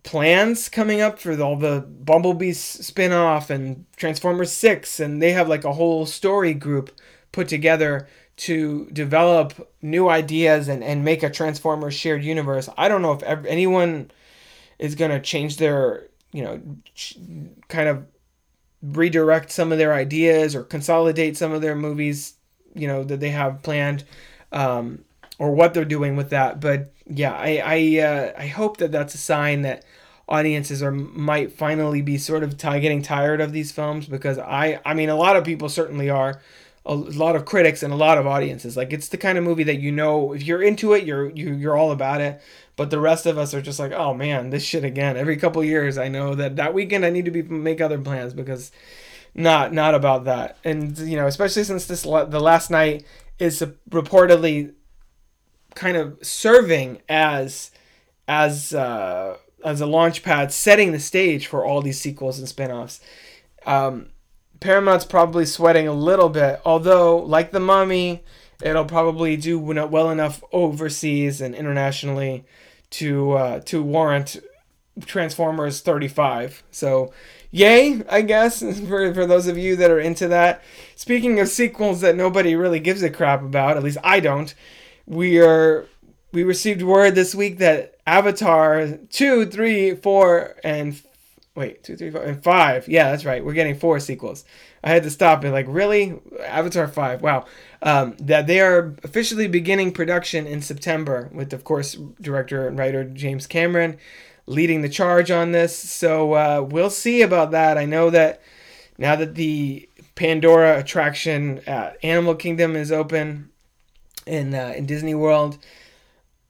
plans 0.04 0.68
coming 0.68 1.00
up 1.00 1.18
for 1.18 1.40
all 1.42 1.56
the 1.56 1.80
Bumblebee 1.80 2.52
spin-off 2.52 3.50
and 3.50 3.86
Transformers 3.96 4.52
6 4.52 5.00
and 5.00 5.22
they 5.22 5.32
have 5.32 5.48
like 5.48 5.64
a 5.64 5.72
whole 5.72 6.06
story 6.06 6.54
group 6.54 6.92
put 7.34 7.50
together 7.50 8.08
to 8.36 8.86
develop 8.94 9.70
new 9.82 10.08
ideas 10.08 10.70
and, 10.70 10.84
and 10.84 11.04
make 11.04 11.22
a 11.22 11.30
Transformers 11.30 11.94
shared 11.94 12.24
universe. 12.24 12.70
I 12.78 12.88
don't 12.88 13.02
know 13.02 13.12
if 13.12 13.22
ever, 13.24 13.46
anyone 13.48 14.10
is 14.80 14.96
going 14.96 15.12
to 15.12 15.20
change 15.20 15.58
their, 15.58 16.08
you 16.32 16.44
know, 16.44 16.62
ch- 16.96 17.18
kind 17.68 17.90
of 17.90 18.06
redirect 18.82 19.52
some 19.52 19.72
of 19.72 19.78
their 19.78 19.94
ideas 19.94 20.56
or 20.56 20.64
consolidate 20.64 21.36
some 21.36 21.52
of 21.52 21.62
their 21.62 21.76
movies, 21.76 22.36
you 22.74 22.88
know, 22.88 23.04
that 23.04 23.20
they 23.20 23.30
have 23.30 23.62
planned, 23.62 24.04
um, 24.52 25.04
or 25.38 25.52
what 25.52 25.74
they're 25.74 25.86
doing 25.86 26.16
with 26.16 26.30
that. 26.30 26.60
But 26.60 26.92
yeah, 27.08 27.34
I 27.34 27.62
I, 27.64 28.00
uh, 28.02 28.34
I 28.38 28.48
hope 28.48 28.78
that 28.78 28.92
that's 28.92 29.14
a 29.14 29.20
sign 29.20 29.62
that 29.64 29.84
audiences 30.28 30.82
are 30.82 30.92
might 30.92 31.52
finally 31.52 32.02
be 32.02 32.18
sort 32.18 32.44
of 32.44 32.58
t- 32.58 32.80
getting 32.80 33.02
tired 33.02 33.42
of 33.42 33.52
these 33.52 33.72
films 33.72 34.08
because 34.08 34.38
I 34.40 34.80
I 34.86 34.94
mean 34.94 35.10
a 35.10 35.16
lot 35.16 35.36
of 35.36 35.44
people 35.44 35.70
certainly 35.70 36.10
are 36.10 36.42
a 36.86 36.94
lot 36.94 37.36
of 37.36 37.46
critics 37.46 37.82
and 37.82 37.94
a 37.94 37.98
lot 37.98 38.18
of 38.18 38.28
audiences. 38.28 38.76
Like 38.76 38.92
it's 38.92 39.08
the 39.08 39.18
kind 39.18 39.38
of 39.38 39.44
movie 39.44 39.64
that 39.64 39.80
you 39.80 39.92
know 39.92 40.34
if 40.34 40.44
you're 40.44 40.62
into 40.62 40.94
it 40.94 41.06
you're 41.06 41.30
you, 41.30 41.54
you're 41.54 41.78
all 41.78 41.92
about 41.92 42.22
it. 42.22 42.42
But 42.76 42.90
the 42.90 43.00
rest 43.00 43.26
of 43.26 43.38
us 43.38 43.54
are 43.54 43.62
just 43.62 43.80
like 43.80 43.92
oh 43.92 44.14
man 44.14 44.50
this 44.50 44.64
shit 44.64 44.84
again. 44.84 45.16
Every 45.16 45.38
couple 45.38 45.64
years 45.64 45.98
I 45.98 46.10
know 46.10 46.36
that 46.36 46.58
that 46.58 46.74
weekend 46.74 47.06
I 47.06 47.10
need 47.10 47.26
to 47.26 47.32
be 47.32 47.42
make 47.42 47.80
other 47.80 48.00
plans 48.00 48.34
because 48.34 48.72
not 49.34 49.74
not 49.74 49.96
about 49.96 50.26
that. 50.26 50.58
And 50.64 50.98
you 50.98 51.16
know 51.16 51.28
especially 51.28 51.64
since 51.64 51.86
this 51.86 52.04
the 52.04 52.40
Last 52.40 52.70
Knight 52.70 53.06
is 53.40 53.64
reportedly 53.90 54.74
kind 55.76 55.98
of 55.98 56.18
serving 56.22 57.02
as 57.08 57.72
as 58.28 58.74
uh 58.74 59.38
as 59.64 59.80
a 59.80 59.86
launch 59.86 60.24
pad, 60.24 60.52
setting 60.52 60.92
the 60.92 61.00
stage 61.00 61.48
for 61.48 61.66
all 61.66 61.82
these 61.82 62.00
sequels 62.00 62.38
and 62.38 62.48
spin-offs. 62.48 63.00
Um, 63.66 64.10
Paramount's 64.64 65.04
probably 65.04 65.46
sweating 65.46 65.90
a 65.90 65.94
little 65.94 66.30
bit, 66.30 66.62
although 66.66 67.18
like 67.18 67.52
the 67.52 67.60
Mummy, 67.60 68.24
it'll 68.62 68.86
probably 68.86 69.36
do 69.36 69.60
well 69.60 70.10
enough 70.10 70.42
overseas 70.54 71.42
and 71.42 71.54
internationally 71.54 72.46
to 72.92 73.34
uh, 73.34 73.60
to 73.62 73.84
warrant 73.84 74.38
Transformers 75.06 75.82
35. 75.82 76.64
So, 76.72 77.12
yay, 77.52 78.04
I 78.10 78.22
guess 78.22 78.62
for 78.88 79.14
for 79.14 79.26
those 79.26 79.48
of 79.48 79.58
you 79.58 79.76
that 79.76 79.92
are 79.92 80.00
into 80.00 80.30
that. 80.30 80.64
Speaking 80.96 81.42
of 81.42 81.50
sequels 81.50 82.00
that 82.00 82.16
nobody 82.16 82.56
really 82.56 82.80
gives 82.80 83.04
a 83.04 83.10
crap 83.10 83.42
about, 83.42 83.76
at 83.76 83.84
least 83.84 83.98
I 84.02 84.22
don't. 84.22 84.56
We 85.06 85.42
are 85.42 85.88
we 86.32 86.44
received 86.44 86.82
word 86.82 87.16
this 87.16 87.36
week 87.36 87.58
that 87.58 87.96
Avatar 88.08 88.98
2, 89.10 89.46
3, 89.46 89.96
4, 89.96 90.56
and 90.64 91.02
wait, 91.56 91.84
two, 91.84 91.96
three, 91.96 92.10
four, 92.10 92.24
and 92.24 92.44
5. 92.44 92.88
Yeah, 92.88 93.12
that's 93.12 93.26
right. 93.26 93.44
We're 93.44 93.54
getting 93.54 93.78
four 93.78 94.00
sequels. 94.00 94.44
I 94.84 94.90
had 94.90 95.04
to 95.04 95.12
stop 95.12 95.44
and 95.44 95.54
like, 95.54 95.68
really? 95.70 96.20
Avatar 96.46 96.88
5. 96.88 97.22
Wow. 97.22 97.46
Um, 97.82 98.16
that 98.20 98.48
they 98.48 98.60
are 98.60 98.96
officially 99.04 99.48
beginning 99.48 99.92
production 99.92 100.48
in 100.48 100.62
September 100.62 101.30
with, 101.32 101.54
of 101.54 101.64
course, 101.64 101.98
director 102.20 102.68
and 102.68 102.78
writer 102.78 103.04
James 103.04 103.48
Cameron 103.48 103.98
leading 104.46 104.82
the 104.82 104.90
charge 104.90 105.32
on 105.32 105.52
this. 105.52 105.78
So 105.78 106.34
uh, 106.34 106.68
we'll 106.68 106.90
see 106.90 107.22
about 107.22 107.52
that. 107.52 107.78
I 107.78 107.86
know 107.86 108.10
that 108.10 108.42
now 108.98 109.16
that 109.16 109.36
the 109.36 109.90
Pandora 110.16 110.78
attraction 110.78 111.62
at 111.66 111.98
Animal 112.04 112.36
Kingdom 112.36 112.76
is 112.76 112.92
open 112.92 113.50
in 114.26 114.54
uh, 114.54 114.74
in 114.76 114.86
Disney 114.86 115.16
World, 115.16 115.58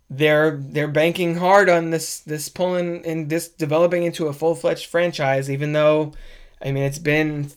they're 0.09 0.57
they're 0.57 0.87
banking 0.87 1.35
hard 1.35 1.69
on 1.69 1.89
this 1.89 2.19
this 2.19 2.49
pulling 2.49 3.05
and 3.05 3.29
this 3.29 3.47
developing 3.47 4.03
into 4.03 4.27
a 4.27 4.33
full 4.33 4.55
fledged 4.55 4.85
franchise. 4.87 5.49
Even 5.49 5.73
though, 5.73 6.13
I 6.61 6.71
mean, 6.71 6.83
it's 6.83 6.99
been 6.99 7.51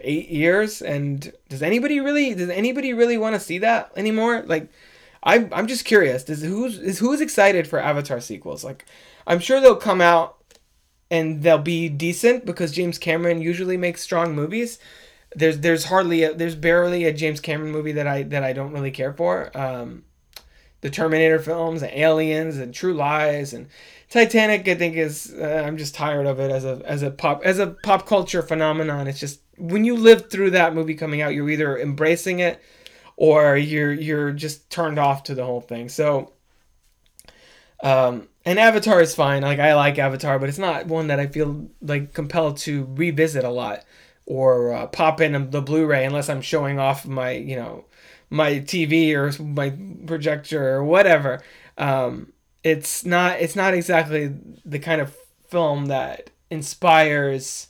eight 0.00 0.28
years, 0.28 0.82
and 0.82 1.32
does 1.48 1.62
anybody 1.62 2.00
really 2.00 2.34
does 2.34 2.50
anybody 2.50 2.92
really 2.92 3.18
want 3.18 3.34
to 3.34 3.40
see 3.40 3.58
that 3.58 3.92
anymore? 3.96 4.42
Like, 4.46 4.68
I'm 5.22 5.48
I'm 5.52 5.66
just 5.66 5.84
curious. 5.84 6.24
Does 6.24 6.42
who's 6.42 6.78
is 6.78 6.98
who's 6.98 7.20
excited 7.20 7.68
for 7.68 7.78
Avatar 7.78 8.20
sequels? 8.20 8.64
Like, 8.64 8.84
I'm 9.26 9.38
sure 9.38 9.60
they'll 9.60 9.76
come 9.76 10.00
out 10.00 10.36
and 11.10 11.42
they'll 11.42 11.58
be 11.58 11.88
decent 11.88 12.46
because 12.46 12.72
James 12.72 12.98
Cameron 12.98 13.42
usually 13.42 13.76
makes 13.76 14.00
strong 14.00 14.34
movies. 14.34 14.78
There's 15.34 15.58
there's 15.60 15.84
hardly 15.84 16.24
a, 16.24 16.34
there's 16.34 16.54
barely 16.56 17.04
a 17.04 17.12
James 17.12 17.40
Cameron 17.40 17.72
movie 17.72 17.92
that 17.92 18.06
I 18.06 18.22
that 18.24 18.42
I 18.42 18.52
don't 18.52 18.72
really 18.72 18.90
care 18.90 19.12
for. 19.12 19.56
Um, 19.56 20.04
the 20.80 20.90
Terminator 20.90 21.38
films 21.38 21.82
and 21.82 21.92
Aliens 21.92 22.56
and 22.56 22.74
True 22.74 22.94
Lies 22.94 23.52
and 23.52 23.68
Titanic. 24.08 24.66
I 24.68 24.74
think 24.74 24.96
is 24.96 25.34
uh, 25.38 25.64
I'm 25.66 25.76
just 25.76 25.94
tired 25.94 26.26
of 26.26 26.40
it 26.40 26.50
as 26.50 26.64
a 26.64 26.82
as 26.84 27.02
a 27.02 27.10
pop 27.10 27.42
as 27.44 27.58
a 27.58 27.68
pop 27.68 28.06
culture 28.06 28.42
phenomenon. 28.42 29.06
It's 29.06 29.20
just 29.20 29.40
when 29.58 29.84
you 29.84 29.96
live 29.96 30.30
through 30.30 30.50
that 30.50 30.74
movie 30.74 30.94
coming 30.94 31.20
out, 31.20 31.34
you're 31.34 31.50
either 31.50 31.78
embracing 31.78 32.40
it 32.40 32.60
or 33.16 33.56
you're 33.56 33.92
you're 33.92 34.32
just 34.32 34.70
turned 34.70 34.98
off 34.98 35.24
to 35.24 35.34
the 35.34 35.44
whole 35.44 35.60
thing. 35.60 35.88
So. 35.88 36.32
Um, 37.82 38.28
and 38.44 38.58
Avatar 38.58 39.00
is 39.00 39.14
fine. 39.14 39.42
Like 39.42 39.58
I 39.58 39.74
like 39.74 39.98
Avatar, 39.98 40.38
but 40.38 40.50
it's 40.50 40.58
not 40.58 40.86
one 40.86 41.06
that 41.06 41.18
I 41.18 41.26
feel 41.26 41.70
like 41.80 42.12
compelled 42.12 42.58
to 42.58 42.86
revisit 42.90 43.42
a 43.42 43.50
lot 43.50 43.84
or 44.26 44.72
uh, 44.72 44.86
pop 44.86 45.20
in 45.20 45.50
the 45.50 45.60
Blu-ray 45.60 46.04
unless 46.04 46.28
I'm 46.28 46.40
showing 46.40 46.78
off 46.78 47.06
my 47.06 47.32
you 47.32 47.56
know 47.56 47.84
my 48.30 48.60
TV 48.60 49.12
or 49.14 49.42
my 49.42 49.74
projector 50.06 50.70
or 50.70 50.84
whatever. 50.84 51.42
Um, 51.76 52.32
it's 52.62 53.04
not 53.04 53.40
it's 53.40 53.56
not 53.56 53.74
exactly 53.74 54.34
the 54.64 54.78
kind 54.78 55.00
of 55.00 55.16
film 55.48 55.86
that 55.86 56.30
inspires 56.50 57.68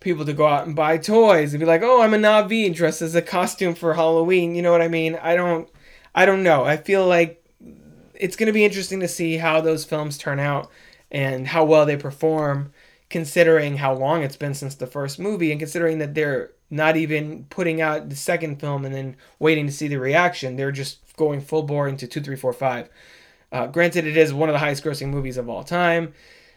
people 0.00 0.24
to 0.24 0.32
go 0.32 0.46
out 0.46 0.66
and 0.66 0.76
buy 0.76 0.98
toys 0.98 1.52
and 1.52 1.60
be 1.60 1.66
like, 1.66 1.82
"Oh, 1.82 2.02
I'm 2.02 2.14
a 2.14 2.18
Na'vi 2.18 2.74
dressed 2.74 3.02
as 3.02 3.14
a 3.14 3.22
costume 3.22 3.74
for 3.74 3.94
Halloween." 3.94 4.54
You 4.54 4.62
know 4.62 4.72
what 4.72 4.82
I 4.82 4.88
mean? 4.88 5.16
I 5.16 5.34
don't 5.34 5.68
I 6.14 6.26
don't 6.26 6.42
know. 6.42 6.64
I 6.64 6.76
feel 6.76 7.06
like 7.06 7.42
it's 8.14 8.36
going 8.36 8.46
to 8.46 8.52
be 8.52 8.64
interesting 8.64 9.00
to 9.00 9.08
see 9.08 9.36
how 9.36 9.60
those 9.60 9.84
films 9.84 10.18
turn 10.18 10.40
out 10.40 10.70
and 11.10 11.46
how 11.48 11.64
well 11.64 11.86
they 11.86 11.96
perform 11.96 12.72
considering 13.08 13.76
how 13.76 13.94
long 13.94 14.22
it's 14.22 14.36
been 14.36 14.54
since 14.54 14.74
the 14.74 14.86
first 14.86 15.18
movie 15.18 15.50
and 15.50 15.60
considering 15.60 15.98
that 15.98 16.14
they're 16.14 16.50
not 16.70 16.96
even 16.96 17.44
putting 17.50 17.80
out 17.80 18.08
the 18.08 18.16
second 18.16 18.60
film 18.60 18.84
and 18.84 18.94
then 18.94 19.16
waiting 19.38 19.66
to 19.66 19.72
see 19.72 19.88
the 19.88 19.98
reaction. 19.98 20.56
They're 20.56 20.72
just 20.72 20.98
going 21.16 21.40
full 21.40 21.62
bore 21.62 21.88
into 21.88 22.06
two, 22.06 22.20
three, 22.20 22.36
four, 22.36 22.52
five. 22.52 22.88
Uh, 23.52 23.66
granted, 23.66 24.06
it 24.06 24.16
is 24.16 24.34
one 24.34 24.48
of 24.48 24.52
the 24.52 24.58
highest 24.58 24.84
grossing 24.84 25.08
movies 25.08 25.36
of 25.36 25.48
all 25.48 25.62
time, 25.62 26.12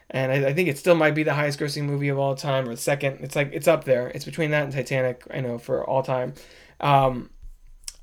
and 0.10 0.32
I, 0.32 0.50
I, 0.50 0.54
think 0.54 0.68
it 0.68 0.78
still 0.78 0.96
might 0.96 1.14
be 1.14 1.22
the 1.22 1.36
highest 1.36 1.60
grossing 1.60 1.84
movie 1.84 2.10
of 2.10 2.18
all 2.18 2.34
time 2.36 2.68
or 2.68 2.72
the 2.72 2.82
second. 2.82 3.20
It's 3.22 3.36
like 3.36 3.52
it's 3.54 3.68
up 3.68 3.84
there. 3.84 4.10
It's 4.10 4.26
between 4.26 4.52
that 4.52 4.64
and 4.64 4.74
Titanic. 4.74 5.24
I 5.32 5.40
know 5.40 5.60
for 5.60 5.86
all 5.88 6.02
time. 6.02 6.34
Um, 6.82 7.30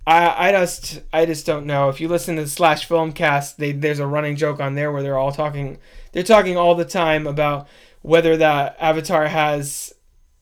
I, 0.07 0.49
I 0.49 0.53
just 0.53 1.03
I 1.13 1.27
just 1.27 1.47
don't 1.47 1.67
know. 1.67 1.89
If 1.89 2.01
you 2.01 2.07
listen 2.07 2.37
to 2.37 2.43
the 2.43 2.49
Slash 2.49 2.89
Filmcast, 2.89 3.57
they, 3.57 3.73
there's 3.73 3.99
a 3.99 4.07
running 4.07 4.37
joke 4.37 4.61
on 4.61 4.77
there 4.77 4.93
where 4.93 5.03
they're 5.03 5.19
all 5.19 5.33
talking. 5.33 5.79
They're 6.13 6.23
talking 6.23 6.57
all 6.57 6.77
the 6.77 6.85
time 6.85 7.27
about 7.27 7.67
whether 8.03 8.37
that 8.37 8.77
Avatar 8.79 9.27
has 9.27 9.93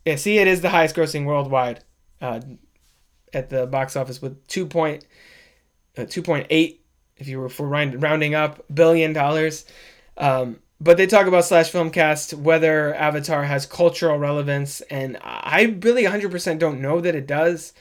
yeah, 0.04 0.16
see, 0.16 0.38
it 0.38 0.46
is 0.46 0.60
the 0.60 0.70
highest 0.70 0.96
grossing 0.96 1.24
worldwide 1.24 1.82
uh, 2.20 2.40
at 3.32 3.50
the 3.50 3.66
box 3.66 3.96
office 3.96 4.20
with 4.20 4.46
2. 4.48 4.66
Point, 4.66 5.06
uh, 5.96 6.02
2.8, 6.02 6.78
if 7.16 7.28
you 7.28 7.40
were 7.40 7.48
for 7.48 7.66
rounding 7.66 8.34
up, 8.34 8.64
billion 8.72 9.12
dollars. 9.12 9.64
Um, 10.16 10.60
but 10.80 10.96
they 10.96 11.06
talk 11.06 11.26
about 11.26 11.44
slash 11.44 11.70
filmcast 11.72 12.34
whether 12.34 12.94
Avatar 12.94 13.44
has 13.44 13.64
cultural 13.64 14.18
relevance, 14.18 14.80
and 14.82 15.18
I 15.22 15.76
really 15.80 16.04
100% 16.04 16.58
don't 16.58 16.80
know 16.80 17.00
that 17.00 17.14
it 17.14 17.26
does. 17.26 17.72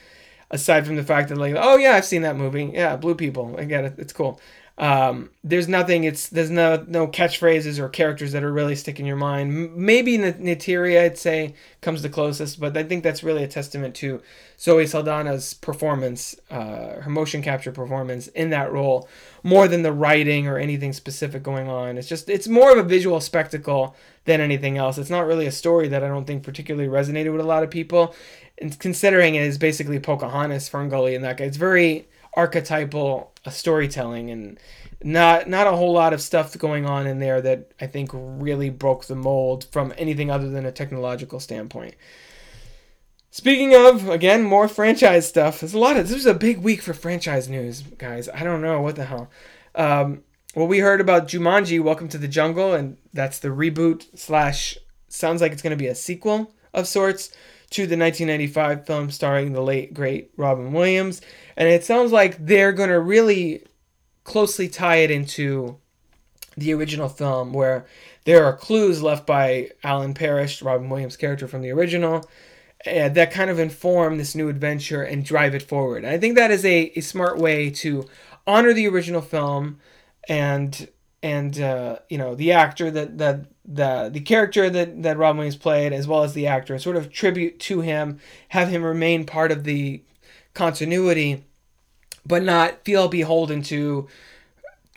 Aside 0.50 0.86
from 0.86 0.94
the 0.96 1.02
fact 1.02 1.30
that 1.30 1.38
like, 1.38 1.56
oh 1.58 1.76
yeah, 1.78 1.92
I've 1.94 2.04
seen 2.04 2.22
that 2.22 2.36
movie. 2.36 2.70
Yeah, 2.72 2.96
blue 2.96 3.14
people. 3.16 3.56
I 3.58 3.64
get 3.64 3.84
it. 3.84 3.94
It's 3.98 4.12
cool. 4.12 4.40
Um, 4.76 5.30
there's 5.44 5.68
nothing. 5.68 6.02
It's 6.02 6.28
there's 6.28 6.50
no 6.50 6.84
no 6.88 7.06
catchphrases 7.06 7.78
or 7.78 7.88
characters 7.88 8.32
that 8.32 8.42
are 8.42 8.52
really 8.52 8.74
stick 8.74 8.98
in 8.98 9.06
your 9.06 9.16
mind. 9.16 9.76
Maybe 9.76 10.18
Neytiri, 10.18 11.00
I'd 11.00 11.16
say, 11.16 11.54
comes 11.80 12.02
the 12.02 12.08
closest, 12.08 12.58
but 12.58 12.76
I 12.76 12.82
think 12.82 13.04
that's 13.04 13.22
really 13.22 13.44
a 13.44 13.48
testament 13.48 13.94
to 13.96 14.20
Zoe 14.58 14.84
Saldana's 14.84 15.54
performance, 15.54 16.34
uh, 16.50 17.00
her 17.00 17.10
motion 17.10 17.40
capture 17.40 17.70
performance 17.70 18.26
in 18.28 18.50
that 18.50 18.72
role, 18.72 19.08
more 19.44 19.68
than 19.68 19.82
the 19.82 19.92
writing 19.92 20.48
or 20.48 20.58
anything 20.58 20.92
specific 20.92 21.44
going 21.44 21.68
on. 21.68 21.96
It's 21.96 22.08
just 22.08 22.28
it's 22.28 22.48
more 22.48 22.72
of 22.72 22.78
a 22.78 22.88
visual 22.88 23.20
spectacle 23.20 23.94
than 24.24 24.40
anything 24.40 24.76
else. 24.76 24.98
It's 24.98 25.10
not 25.10 25.26
really 25.26 25.46
a 25.46 25.52
story 25.52 25.86
that 25.86 26.02
I 26.02 26.08
don't 26.08 26.26
think 26.26 26.42
particularly 26.42 26.88
resonated 26.88 27.30
with 27.30 27.42
a 27.42 27.48
lot 27.48 27.62
of 27.62 27.70
people. 27.70 28.12
And 28.58 28.76
considering 28.80 29.36
it 29.36 29.42
is 29.42 29.56
basically 29.56 30.00
Pocahontas, 30.00 30.68
Ferngully, 30.68 31.14
and 31.14 31.22
that 31.22 31.36
guy, 31.36 31.44
it's 31.44 31.56
very 31.56 32.08
archetypal 32.36 33.33
storytelling 33.50 34.30
and 34.30 34.58
not 35.02 35.48
not 35.48 35.66
a 35.66 35.76
whole 35.76 35.92
lot 35.92 36.12
of 36.12 36.20
stuff 36.20 36.56
going 36.58 36.86
on 36.86 37.06
in 37.06 37.18
there 37.18 37.40
that 37.42 37.72
I 37.80 37.86
think 37.86 38.10
really 38.12 38.70
broke 38.70 39.04
the 39.06 39.14
mold 39.14 39.66
from 39.70 39.92
anything 39.98 40.30
other 40.30 40.48
than 40.48 40.64
a 40.64 40.72
technological 40.72 41.40
standpoint. 41.40 41.94
Speaking 43.30 43.74
of, 43.74 44.08
again, 44.08 44.44
more 44.44 44.68
franchise 44.68 45.28
stuff. 45.28 45.60
There's 45.60 45.74
a 45.74 45.78
lot 45.78 45.96
of 45.96 46.08
this 46.08 46.14
was 46.14 46.26
a 46.26 46.34
big 46.34 46.58
week 46.58 46.80
for 46.80 46.94
franchise 46.94 47.48
news, 47.48 47.82
guys. 47.82 48.28
I 48.28 48.44
don't 48.44 48.62
know 48.62 48.80
what 48.80 48.96
the 48.96 49.06
hell. 49.06 49.28
Um, 49.74 50.22
well, 50.54 50.68
we 50.68 50.78
heard 50.78 51.00
about 51.00 51.26
Jumanji: 51.26 51.82
Welcome 51.82 52.08
to 52.10 52.18
the 52.18 52.28
Jungle, 52.28 52.74
and 52.74 52.96
that's 53.12 53.40
the 53.40 53.48
reboot 53.48 54.06
slash. 54.16 54.78
Sounds 55.08 55.40
like 55.40 55.52
it's 55.52 55.62
going 55.62 55.72
to 55.72 55.76
be 55.76 55.88
a 55.88 55.94
sequel 55.94 56.54
of 56.72 56.88
sorts 56.88 57.30
to 57.70 57.86
the 57.86 57.96
1995 57.96 58.86
film 58.86 59.10
starring 59.10 59.52
the 59.52 59.60
late 59.60 59.94
great 59.94 60.30
Robin 60.36 60.72
Williams, 60.72 61.20
and 61.56 61.68
it 61.68 61.84
sounds 61.84 62.12
like 62.12 62.44
they're 62.44 62.72
going 62.72 62.90
to 62.90 63.00
really 63.00 63.64
closely 64.24 64.68
tie 64.68 64.96
it 64.96 65.10
into 65.10 65.78
the 66.56 66.72
original 66.72 67.08
film, 67.08 67.52
where 67.52 67.86
there 68.24 68.44
are 68.44 68.56
clues 68.56 69.02
left 69.02 69.26
by 69.26 69.70
Alan 69.82 70.14
Parrish, 70.14 70.62
Robin 70.62 70.88
Williams' 70.88 71.16
character 71.16 71.46
from 71.46 71.62
the 71.62 71.70
original, 71.70 72.28
uh, 72.86 73.08
that 73.08 73.30
kind 73.30 73.50
of 73.50 73.58
inform 73.58 74.18
this 74.18 74.34
new 74.34 74.48
adventure 74.48 75.02
and 75.02 75.24
drive 75.24 75.54
it 75.54 75.62
forward. 75.62 76.04
And 76.04 76.12
I 76.12 76.18
think 76.18 76.36
that 76.36 76.50
is 76.50 76.64
a, 76.64 76.92
a 76.96 77.00
smart 77.00 77.38
way 77.38 77.70
to 77.70 78.06
honor 78.46 78.72
the 78.72 78.86
original 78.88 79.20
film 79.20 79.78
and 80.28 80.88
and 81.24 81.58
uh, 81.58 81.96
you 82.10 82.18
know 82.18 82.34
the 82.34 82.52
actor 82.52 82.90
that 82.90 83.16
that 83.16 83.46
the 83.64 84.10
the 84.12 84.20
character 84.20 84.68
that 84.68 85.02
that 85.02 85.16
Robin 85.16 85.38
Williams 85.38 85.56
played 85.56 85.92
as 85.92 86.06
well 86.06 86.22
as 86.22 86.34
the 86.34 86.46
actor 86.46 86.78
sort 86.78 86.96
of 86.96 87.10
tribute 87.10 87.58
to 87.60 87.80
him 87.80 88.20
have 88.48 88.68
him 88.68 88.84
remain 88.84 89.24
part 89.24 89.50
of 89.50 89.64
the 89.64 90.02
continuity 90.52 91.42
but 92.26 92.42
not 92.42 92.84
feel 92.84 93.08
beholden 93.08 93.62
to 93.62 94.06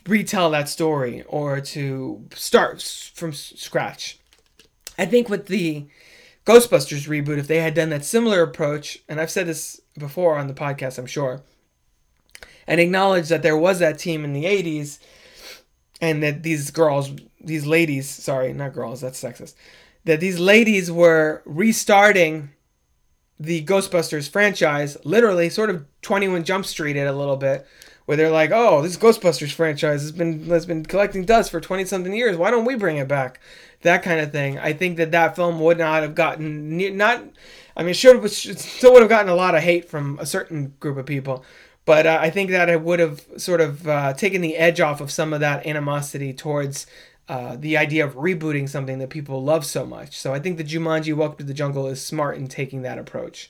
retell 0.05 0.51
that 0.51 0.69
story 0.69 1.23
or 1.27 1.59
to 1.59 2.25
start 2.33 2.81
from 3.13 3.33
scratch. 3.33 4.19
I 4.97 5.05
think 5.05 5.29
with 5.29 5.47
the 5.47 5.87
ghostbusters 6.45 7.07
reboot 7.07 7.37
if 7.37 7.47
they 7.47 7.61
had 7.61 7.73
done 7.73 7.89
that 7.89 8.05
similar 8.05 8.41
approach 8.41 8.99
and 9.09 9.19
i've 9.19 9.29
said 9.29 9.45
this 9.45 9.81
before 9.97 10.37
on 10.37 10.47
the 10.47 10.53
podcast 10.53 10.97
i'm 10.97 11.05
sure 11.05 11.41
and 12.65 12.79
acknowledged 12.79 13.27
that 13.27 13.43
there 13.43 13.57
was 13.57 13.79
that 13.79 13.99
team 13.99 14.23
in 14.23 14.31
the 14.31 14.45
80s 14.45 14.97
and 16.01 16.21
that 16.23 16.43
these 16.43 16.71
girls, 16.71 17.11
these 17.41 17.65
ladies, 17.65 18.09
sorry, 18.09 18.53
not 18.53 18.73
girls, 18.73 19.01
that's 19.01 19.21
sexist, 19.21 19.55
that 20.05 20.19
these 20.19 20.39
ladies 20.39 20.91
were 20.91 21.41
restarting 21.45 22.49
the 23.39 23.63
Ghostbusters 23.65 24.29
franchise, 24.29 24.97
literally 25.03 25.49
sort 25.49 25.69
of 25.69 25.85
21 26.01 26.43
Jump 26.43 26.65
Street 26.65 26.95
it 26.95 27.07
a 27.07 27.11
little 27.11 27.37
bit, 27.37 27.67
where 28.05 28.17
they're 28.17 28.31
like, 28.31 28.51
"Oh, 28.51 28.81
this 28.81 28.97
Ghostbusters 28.97 29.51
franchise 29.51 30.01
has 30.01 30.11
been 30.11 30.45
has 30.45 30.65
been 30.65 30.85
collecting 30.85 31.25
dust 31.25 31.51
for 31.51 31.59
20 31.59 31.85
something 31.85 32.13
years. 32.13 32.37
Why 32.37 32.49
don't 32.49 32.65
we 32.65 32.75
bring 32.75 32.97
it 32.97 33.07
back?" 33.07 33.39
That 33.81 34.01
kind 34.01 34.19
of 34.19 34.31
thing. 34.31 34.57
I 34.57 34.73
think 34.73 34.97
that 34.97 35.11
that 35.11 35.35
film 35.35 35.59
would 35.59 35.77
not 35.77 36.01
have 36.01 36.15
gotten 36.15 36.77
not 36.97 37.23
I 37.77 37.83
mean, 37.83 37.93
should 37.93 38.15
have 38.15 38.31
still 38.31 38.93
would 38.93 39.03
have 39.03 39.09
gotten 39.09 39.29
a 39.29 39.35
lot 39.35 39.53
of 39.53 39.61
hate 39.61 39.87
from 39.87 40.17
a 40.19 40.25
certain 40.25 40.73
group 40.79 40.97
of 40.97 41.05
people, 41.05 41.45
but 41.87 42.05
uh, 42.05 42.19
I 42.21 42.29
think 42.29 42.49
that 42.49 42.67
it 42.69 42.81
would 42.81 42.99
have 42.99 43.25
sort 43.37 43.61
of 43.61 43.87
uh, 43.87 44.11
taken 44.11 44.41
the 44.41 44.57
edge 44.57 44.81
off 44.81 44.99
of 44.99 45.09
some 45.09 45.31
of 45.31 45.39
that 45.39 45.65
animosity 45.65 46.33
towards 46.33 46.85
uh, 47.29 47.55
the 47.57 47.77
idea 47.77 48.05
of 48.05 48.15
rebooting 48.15 48.67
something 48.67 48.99
that 48.99 49.09
people 49.09 49.41
love 49.41 49.65
so 49.65 49.85
much. 49.85 50.17
So 50.17 50.33
I 50.33 50.39
think 50.39 50.57
the 50.57 50.65
Jumanji 50.65 51.15
Welcome 51.15 51.37
to 51.37 51.43
the 51.45 51.53
Jungle 51.53 51.87
is 51.87 52.05
smart 52.05 52.35
in 52.37 52.47
taking 52.47 52.81
that 52.81 52.97
approach. 52.97 53.49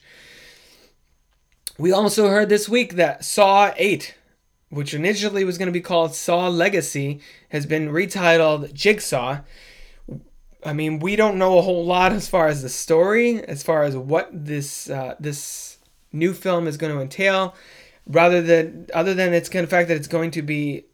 We 1.78 1.90
also 1.90 2.28
heard 2.28 2.48
this 2.48 2.68
week 2.68 2.94
that 2.94 3.24
Saw 3.24 3.72
8, 3.76 4.14
which 4.68 4.94
initially 4.94 5.42
was 5.42 5.58
going 5.58 5.66
to 5.66 5.72
be 5.72 5.80
called 5.80 6.14
Saw 6.14 6.46
Legacy, 6.46 7.20
has 7.48 7.66
been 7.66 7.88
retitled 7.88 8.72
Jigsaw. 8.72 9.40
I 10.64 10.72
mean, 10.72 11.00
we 11.00 11.16
don't 11.16 11.38
know 11.38 11.58
a 11.58 11.62
whole 11.62 11.84
lot 11.84 12.12
as 12.12 12.28
far 12.28 12.46
as 12.46 12.62
the 12.62 12.68
story, 12.68 13.42
as 13.42 13.64
far 13.64 13.82
as 13.82 13.96
what 13.96 14.30
this 14.32 14.88
uh, 14.88 15.16
this 15.18 15.78
new 16.12 16.32
film 16.32 16.68
is 16.68 16.76
going 16.76 16.94
to 16.94 17.00
entail 17.00 17.56
rather 18.08 18.40
than 18.42 18.86
other 18.94 19.14
than 19.14 19.34
it's 19.34 19.54
of 19.54 19.68
fact 19.68 19.88
that 19.88 19.96
it's 19.96 20.08
going 20.08 20.30
to 20.32 20.42
be 20.42 20.84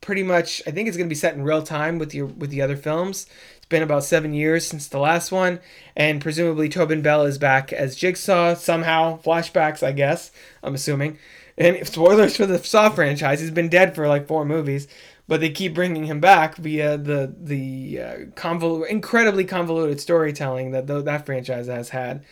pretty 0.00 0.22
much 0.22 0.62
I 0.66 0.70
think 0.70 0.88
it's 0.88 0.96
going 0.96 1.08
to 1.08 1.12
be 1.12 1.14
set 1.14 1.34
in 1.34 1.42
real 1.42 1.62
time 1.62 1.98
with 1.98 2.14
your 2.14 2.26
with 2.26 2.50
the 2.50 2.62
other 2.62 2.76
films. 2.76 3.26
It's 3.56 3.66
been 3.66 3.82
about 3.82 4.04
seven 4.04 4.34
years 4.34 4.66
since 4.66 4.86
the 4.86 4.98
last 4.98 5.32
one, 5.32 5.60
and 5.96 6.20
presumably 6.20 6.68
Tobin 6.68 7.02
Bell 7.02 7.24
is 7.24 7.38
back 7.38 7.72
as 7.72 7.96
Jigsaw 7.96 8.54
somehow. 8.54 9.20
Flashbacks, 9.22 9.82
I 9.82 9.92
guess. 9.92 10.30
I'm 10.62 10.74
assuming. 10.74 11.18
And 11.58 11.86
spoilers 11.86 12.36
for 12.36 12.46
the 12.46 12.58
Saw 12.58 12.90
franchise. 12.90 13.40
He's 13.40 13.50
been 13.50 13.68
dead 13.68 13.94
for 13.94 14.08
like 14.08 14.26
four 14.26 14.44
movies, 14.44 14.88
but 15.28 15.40
they 15.40 15.50
keep 15.50 15.74
bringing 15.74 16.04
him 16.04 16.20
back 16.20 16.56
via 16.56 16.98
the 16.98 17.34
the 17.38 18.00
uh, 18.00 18.84
incredibly 18.84 19.44
convoluted 19.44 20.00
storytelling 20.00 20.72
that 20.72 20.86
th- 20.86 21.04
that 21.04 21.26
franchise 21.26 21.66
has 21.66 21.90
had 21.90 22.24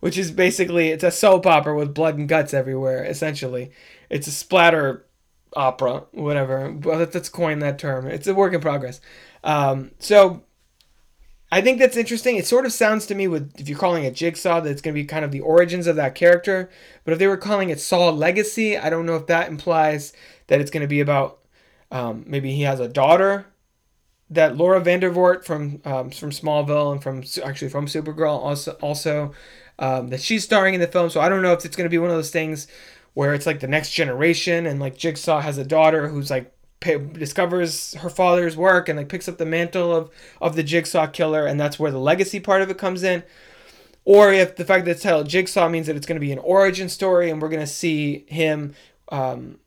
which 0.00 0.18
is 0.18 0.30
basically 0.30 0.88
it's 0.88 1.04
a 1.04 1.10
soap 1.10 1.46
opera 1.46 1.76
with 1.76 1.94
blood 1.94 2.18
and 2.18 2.28
guts 2.28 2.54
everywhere. 2.54 3.04
Essentially, 3.04 3.70
it's 4.10 4.26
a 4.26 4.32
splatter 4.32 5.06
opera, 5.54 6.04
whatever. 6.12 6.70
Well, 6.70 6.98
let's 6.98 7.28
coin 7.28 7.60
that 7.60 7.78
term. 7.78 8.06
It's 8.06 8.26
a 8.26 8.34
work 8.34 8.52
in 8.52 8.60
progress. 8.60 9.00
Um, 9.42 9.92
so 9.98 10.42
I 11.50 11.60
think 11.60 11.78
that's 11.78 11.96
interesting. 11.96 12.36
It 12.36 12.46
sort 12.46 12.66
of 12.66 12.72
sounds 12.72 13.06
to 13.06 13.14
me 13.14 13.28
with 13.28 13.58
if 13.58 13.68
you're 13.68 13.78
calling 13.78 14.04
it 14.04 14.14
Jigsaw 14.14 14.60
that 14.60 14.70
it's 14.70 14.82
going 14.82 14.94
to 14.94 15.00
be 15.00 15.06
kind 15.06 15.24
of 15.24 15.32
the 15.32 15.40
origins 15.40 15.86
of 15.86 15.96
that 15.96 16.14
character. 16.14 16.70
But 17.04 17.12
if 17.12 17.18
they 17.18 17.28
were 17.28 17.36
calling 17.36 17.70
it 17.70 17.80
Saw 17.80 18.10
Legacy, 18.10 18.76
I 18.76 18.90
don't 18.90 19.06
know 19.06 19.16
if 19.16 19.26
that 19.26 19.48
implies 19.48 20.12
that 20.48 20.60
it's 20.60 20.70
going 20.70 20.82
to 20.82 20.88
be 20.88 21.00
about 21.00 21.38
um, 21.90 22.24
maybe 22.26 22.52
he 22.52 22.62
has 22.62 22.80
a 22.80 22.88
daughter 22.88 23.46
that 24.28 24.56
Laura 24.56 24.80
Vandervoort 24.80 25.44
from 25.44 25.80
um, 25.84 26.10
from 26.10 26.30
Smallville 26.30 26.92
and 26.92 27.02
from 27.02 27.22
actually 27.48 27.68
from 27.68 27.86
Supergirl 27.86 28.38
also 28.38 28.72
also 28.82 29.32
um, 29.78 30.08
that 30.08 30.20
she's 30.20 30.44
starring 30.44 30.74
in 30.74 30.80
the 30.80 30.86
film. 30.86 31.10
So 31.10 31.20
I 31.20 31.28
don't 31.28 31.42
know 31.42 31.52
if 31.52 31.64
it's 31.64 31.76
going 31.76 31.86
to 31.86 31.90
be 31.90 31.98
one 31.98 32.10
of 32.10 32.16
those 32.16 32.30
things 32.30 32.66
where 33.14 33.34
it's 33.34 33.46
like 33.46 33.60
the 33.60 33.68
next 33.68 33.92
generation 33.92 34.66
and 34.66 34.78
like 34.78 34.96
Jigsaw 34.96 35.40
has 35.40 35.58
a 35.58 35.64
daughter 35.64 36.08
who's 36.08 36.30
like 36.30 36.52
discovers 36.80 37.94
her 37.94 38.10
father's 38.10 38.56
work 38.56 38.88
and 38.88 38.98
like 38.98 39.08
picks 39.08 39.28
up 39.28 39.38
the 39.38 39.46
mantle 39.46 39.94
of 39.94 40.10
of 40.40 40.54
the 40.54 40.62
Jigsaw 40.62 41.06
killer 41.06 41.46
and 41.46 41.58
that's 41.58 41.78
where 41.78 41.90
the 41.90 41.98
legacy 41.98 42.38
part 42.40 42.62
of 42.62 42.70
it 42.70 42.78
comes 42.78 43.02
in. 43.02 43.22
Or 44.04 44.32
if 44.32 44.56
the 44.56 44.64
fact 44.64 44.84
that 44.84 44.92
it's 44.92 45.02
titled 45.02 45.28
Jigsaw 45.28 45.68
means 45.68 45.86
that 45.88 45.96
it's 45.96 46.06
going 46.06 46.16
to 46.16 46.24
be 46.24 46.32
an 46.32 46.38
origin 46.38 46.88
story 46.88 47.28
and 47.28 47.42
we're 47.42 47.48
going 47.48 47.60
to 47.60 47.66
see 47.66 48.24
him, 48.28 48.74
um, 49.08 49.58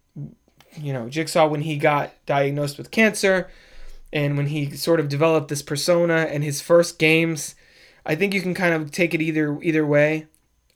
you 0.78 0.94
know, 0.94 1.10
Jigsaw 1.10 1.48
when 1.48 1.62
he 1.62 1.78
got 1.78 2.14
diagnosed 2.26 2.78
with 2.78 2.90
cancer 2.90 3.50
and 4.14 4.38
when 4.38 4.48
he 4.48 4.72
sort 4.72 5.00
of 5.00 5.10
developed 5.10 5.50
this 5.50 5.62
persona 5.62 6.28
and 6.30 6.44
his 6.44 6.62
first 6.62 7.00
games 7.00 7.56
I 8.10 8.16
think 8.16 8.34
you 8.34 8.42
can 8.42 8.56
kind 8.56 8.74
of 8.74 8.92
take 8.92 9.14
it 9.14 9.22
either 9.22 9.62
either 9.62 9.86
way. 9.86 10.26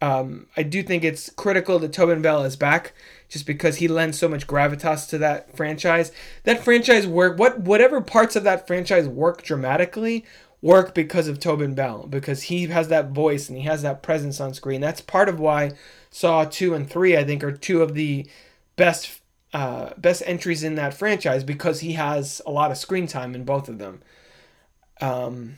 Um, 0.04 0.48
I 0.56 0.62
do 0.62 0.84
think 0.84 1.04
it's 1.04 1.32
critical 1.32 1.80
that 1.80 1.92
Tobin 1.92 2.22
Bell 2.22 2.44
is 2.44 2.56
back, 2.56 2.94
just 3.28 3.48
because 3.48 3.78
he 3.78 3.88
lends 3.88 4.20
so 4.20 4.28
much 4.28 4.46
gravitas 4.46 5.10
to 5.10 5.18
that 5.18 5.58
franchise. 5.58 6.12
That 6.44 6.64
franchise 6.64 7.08
work, 7.08 7.40
what 7.40 7.62
whatever 7.62 8.02
parts 8.02 8.36
of 8.36 8.44
that 8.44 8.68
franchise 8.68 9.08
work 9.08 9.42
dramatically, 9.42 10.26
work 10.62 10.94
because 10.94 11.28
of 11.28 11.40
Tobin 11.40 11.74
Bell, 11.74 12.06
because 12.06 12.44
he 12.44 12.68
has 12.68 12.90
that 12.90 13.10
voice 13.10 13.50
and 13.50 13.58
he 13.58 13.64
has 13.64 13.82
that 13.82 14.04
presence 14.04 14.40
on 14.40 14.54
screen. 14.54 14.80
That's 14.80 15.02
part 15.02 15.28
of 15.28 15.40
why 15.40 15.72
Saw 16.12 16.46
two 16.46 16.76
and 16.76 16.88
three, 16.88 17.18
I 17.18 17.24
think, 17.24 17.44
are 17.44 17.52
two 17.52 17.82
of 17.82 17.96
the 17.96 18.28
best 18.76 19.22
uh, 19.54 19.90
best 19.98 20.22
entries 20.28 20.62
in 20.62 20.76
that 20.76 20.94
franchise 20.94 21.44
because 21.44 21.80
he 21.80 21.94
has 21.94 22.44
a 22.46 22.52
lot 22.52 22.70
of 22.70 22.78
screen 22.78 23.08
time 23.08 23.34
in 23.34 23.44
both 23.44 23.68
of 23.68 23.80
them. 23.80 24.04
Um, 25.02 25.56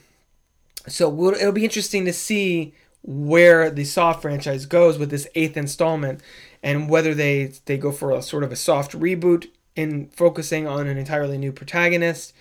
so 0.88 1.10
we'll, 1.10 1.34
it'll 1.34 1.52
be 1.52 1.64
interesting 1.64 2.06
to 2.06 2.14
see 2.14 2.74
where 3.02 3.70
the 3.70 3.86
Saw 3.86 4.14
franchise 4.14 4.66
goes 4.66 4.98
with 4.98 5.10
this 5.10 5.28
eighth 5.36 5.58
installment, 5.58 6.22
and 6.64 6.90
whether 6.90 7.14
they 7.14 7.54
they 7.66 7.78
go 7.78 7.92
for 7.92 8.12
a 8.12 8.22
sort 8.22 8.44
of 8.44 8.52
a 8.52 8.56
soft 8.56 8.94
reboot 8.94 9.48
in 9.76 10.08
focusing 10.08 10.68
on 10.68 10.88
an 10.88 10.98
entirely 10.98 11.38
new 11.38 11.52
protagonist, 11.52 12.34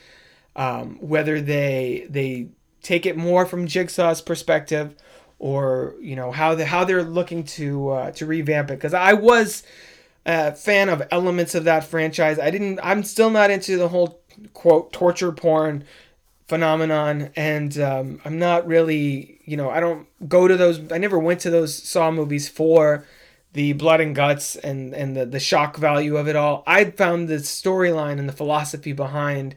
um, 0.56 0.96
whether 1.00 1.40
they 1.40 2.06
they 2.08 2.48
take 2.82 3.06
it 3.06 3.16
more 3.16 3.44
from 3.44 3.66
Jigsaw's 3.66 4.20
perspective, 4.22 4.94
or 5.38 5.94
you 6.00 6.16
know 6.16 6.30
how 6.30 6.54
the 6.54 6.64
how 6.64 6.84
they're 6.84 7.02
looking 7.02 7.44
to 7.44 7.90
uh, 7.90 8.10
to 8.12 8.26
revamp 8.26 8.70
it. 8.70 8.74
Because 8.74 8.94
I 8.94 9.12
was 9.12 9.64
a 10.24 10.52
fan 10.52 10.88
of 10.88 11.02
elements 11.10 11.54
of 11.54 11.64
that 11.64 11.84
franchise. 11.84 12.38
I 12.38 12.50
didn't. 12.50 12.80
I'm 12.82 13.02
still 13.02 13.30
not 13.30 13.50
into 13.50 13.76
the 13.76 13.88
whole 13.88 14.20
quote 14.52 14.92
torture 14.92 15.32
porn 15.32 15.84
phenomenon 16.46 17.30
and 17.36 17.78
um, 17.78 18.20
i'm 18.24 18.38
not 18.38 18.66
really 18.66 19.40
you 19.44 19.56
know 19.56 19.70
i 19.70 19.80
don't 19.80 20.06
go 20.28 20.46
to 20.46 20.56
those 20.56 20.80
i 20.92 20.98
never 20.98 21.18
went 21.18 21.40
to 21.40 21.50
those 21.50 21.74
saw 21.74 22.10
movies 22.10 22.48
for 22.48 23.04
the 23.54 23.72
blood 23.72 24.00
and 24.00 24.14
guts 24.14 24.56
and 24.56 24.92
and 24.92 25.16
the, 25.16 25.24
the 25.24 25.40
shock 25.40 25.76
value 25.78 26.16
of 26.16 26.28
it 26.28 26.36
all. 26.36 26.62
I 26.66 26.84
found 26.84 27.28
the 27.28 27.36
storyline 27.36 28.18
and 28.18 28.28
the 28.28 28.32
philosophy 28.32 28.92
behind 28.92 29.54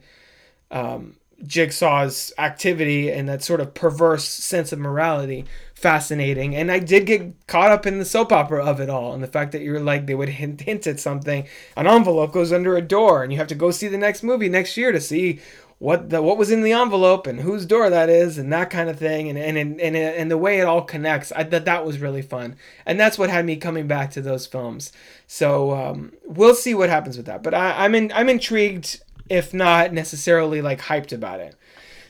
um, 0.72 1.18
jigsaw's 1.46 2.32
activity 2.38 3.12
and 3.12 3.28
that 3.30 3.44
sort 3.44 3.60
of 3.60 3.74
perverse 3.74 4.26
sense 4.26 4.72
of 4.72 4.80
morality 4.80 5.46
fascinating. 5.74 6.56
And 6.56 6.72
i 6.72 6.80
did 6.80 7.06
get 7.06 7.48
caught 7.48 7.72
up 7.72 7.86
in 7.86 8.00
the 8.00 8.06
soap 8.06 8.32
opera 8.32 8.64
of 8.64 8.80
it 8.80 8.90
all 8.90 9.14
and 9.14 9.22
the 9.22 9.28
fact 9.28 9.52
that 9.52 9.62
you're 9.62 9.80
like 9.80 10.06
they 10.06 10.16
would 10.16 10.30
hint, 10.30 10.62
hint 10.62 10.88
at 10.88 11.00
something. 11.00 11.48
An 11.76 11.88
envelope 11.88 12.32
goes 12.32 12.52
under 12.52 12.78
a 12.78 12.82
door 12.82 13.24
and 13.24 13.32
you 13.32 13.40
have 13.40 13.48
to 13.48 13.56
go 13.56 13.72
see 13.72 13.88
the 13.88 13.98
next 13.98 14.24
movie 14.24 14.50
next 14.50 14.78
year 14.78 14.92
to 14.92 15.02
see 15.02 15.40
what 15.80 16.09
the 16.09 16.21
what 16.21 16.38
was 16.38 16.51
in 16.51 16.63
the 16.63 16.71
envelope 16.73 17.28
and 17.28 17.41
whose 17.41 17.65
door 17.65 17.89
that 17.89 18.09
is 18.09 18.38
and 18.38 18.51
that 18.51 18.69
kind 18.69 18.89
of 18.89 18.97
thing 18.97 19.30
and 19.30 19.38
and 19.38 19.57
and, 19.57 19.80
and, 19.80 19.95
and 19.95 20.32
the 20.32 20.38
way 20.38 20.59
it 20.59 20.65
all 20.65 20.82
connects 20.82 21.32
i 21.34 21.43
thought 21.43 21.65
that 21.65 21.86
was 21.86 21.99
really 21.99 22.21
fun 22.21 22.55
and 22.86 22.99
that's 22.99 23.17
what 23.17 23.30
had 23.30 23.45
me 23.45 23.55
coming 23.55 23.86
back 23.86 24.09
to 24.09 24.21
those 24.21 24.47
films 24.47 24.91
so 25.28 25.75
um, 25.75 26.11
we'll 26.25 26.55
see 26.55 26.73
what 26.73 26.89
happens 26.89 27.15
with 27.15 27.28
that 27.28 27.43
but 27.43 27.53
I, 27.53 27.86
i'm 27.86 27.93
in 27.93 28.11
i'm 28.13 28.28
intrigued 28.28 29.01
if 29.30 29.53
not 29.53 29.93
necessarily 29.93 30.61
like 30.61 30.82
hyped 30.82 31.13
about 31.13 31.39
it. 31.39 31.55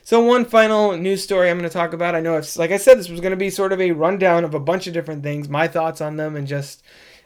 So 0.02 0.20
one 0.20 0.44
final 0.44 0.96
news 0.96 1.22
story 1.22 1.50
I'm 1.50 1.58
going 1.58 1.68
to 1.68 1.72
talk 1.72 1.92
about. 1.92 2.14
I 2.14 2.20
know 2.20 2.36
it's 2.36 2.56
like 2.56 2.70
I 2.70 2.78
said, 2.78 2.98
this 2.98 3.10
was 3.10 3.20
going 3.20 3.32
to 3.32 3.36
be 3.36 3.50
sort 3.50 3.72
of 3.72 3.80
a 3.80 3.92
rundown 3.92 4.44
of 4.44 4.54
a 4.54 4.60
bunch 4.60 4.86
of 4.86 4.94
different 4.94 5.22
things, 5.22 5.48
my 5.48 5.68
thoughts 5.68 6.00
on 6.00 6.16
them, 6.16 6.34
and 6.34 6.46
just 6.46 6.82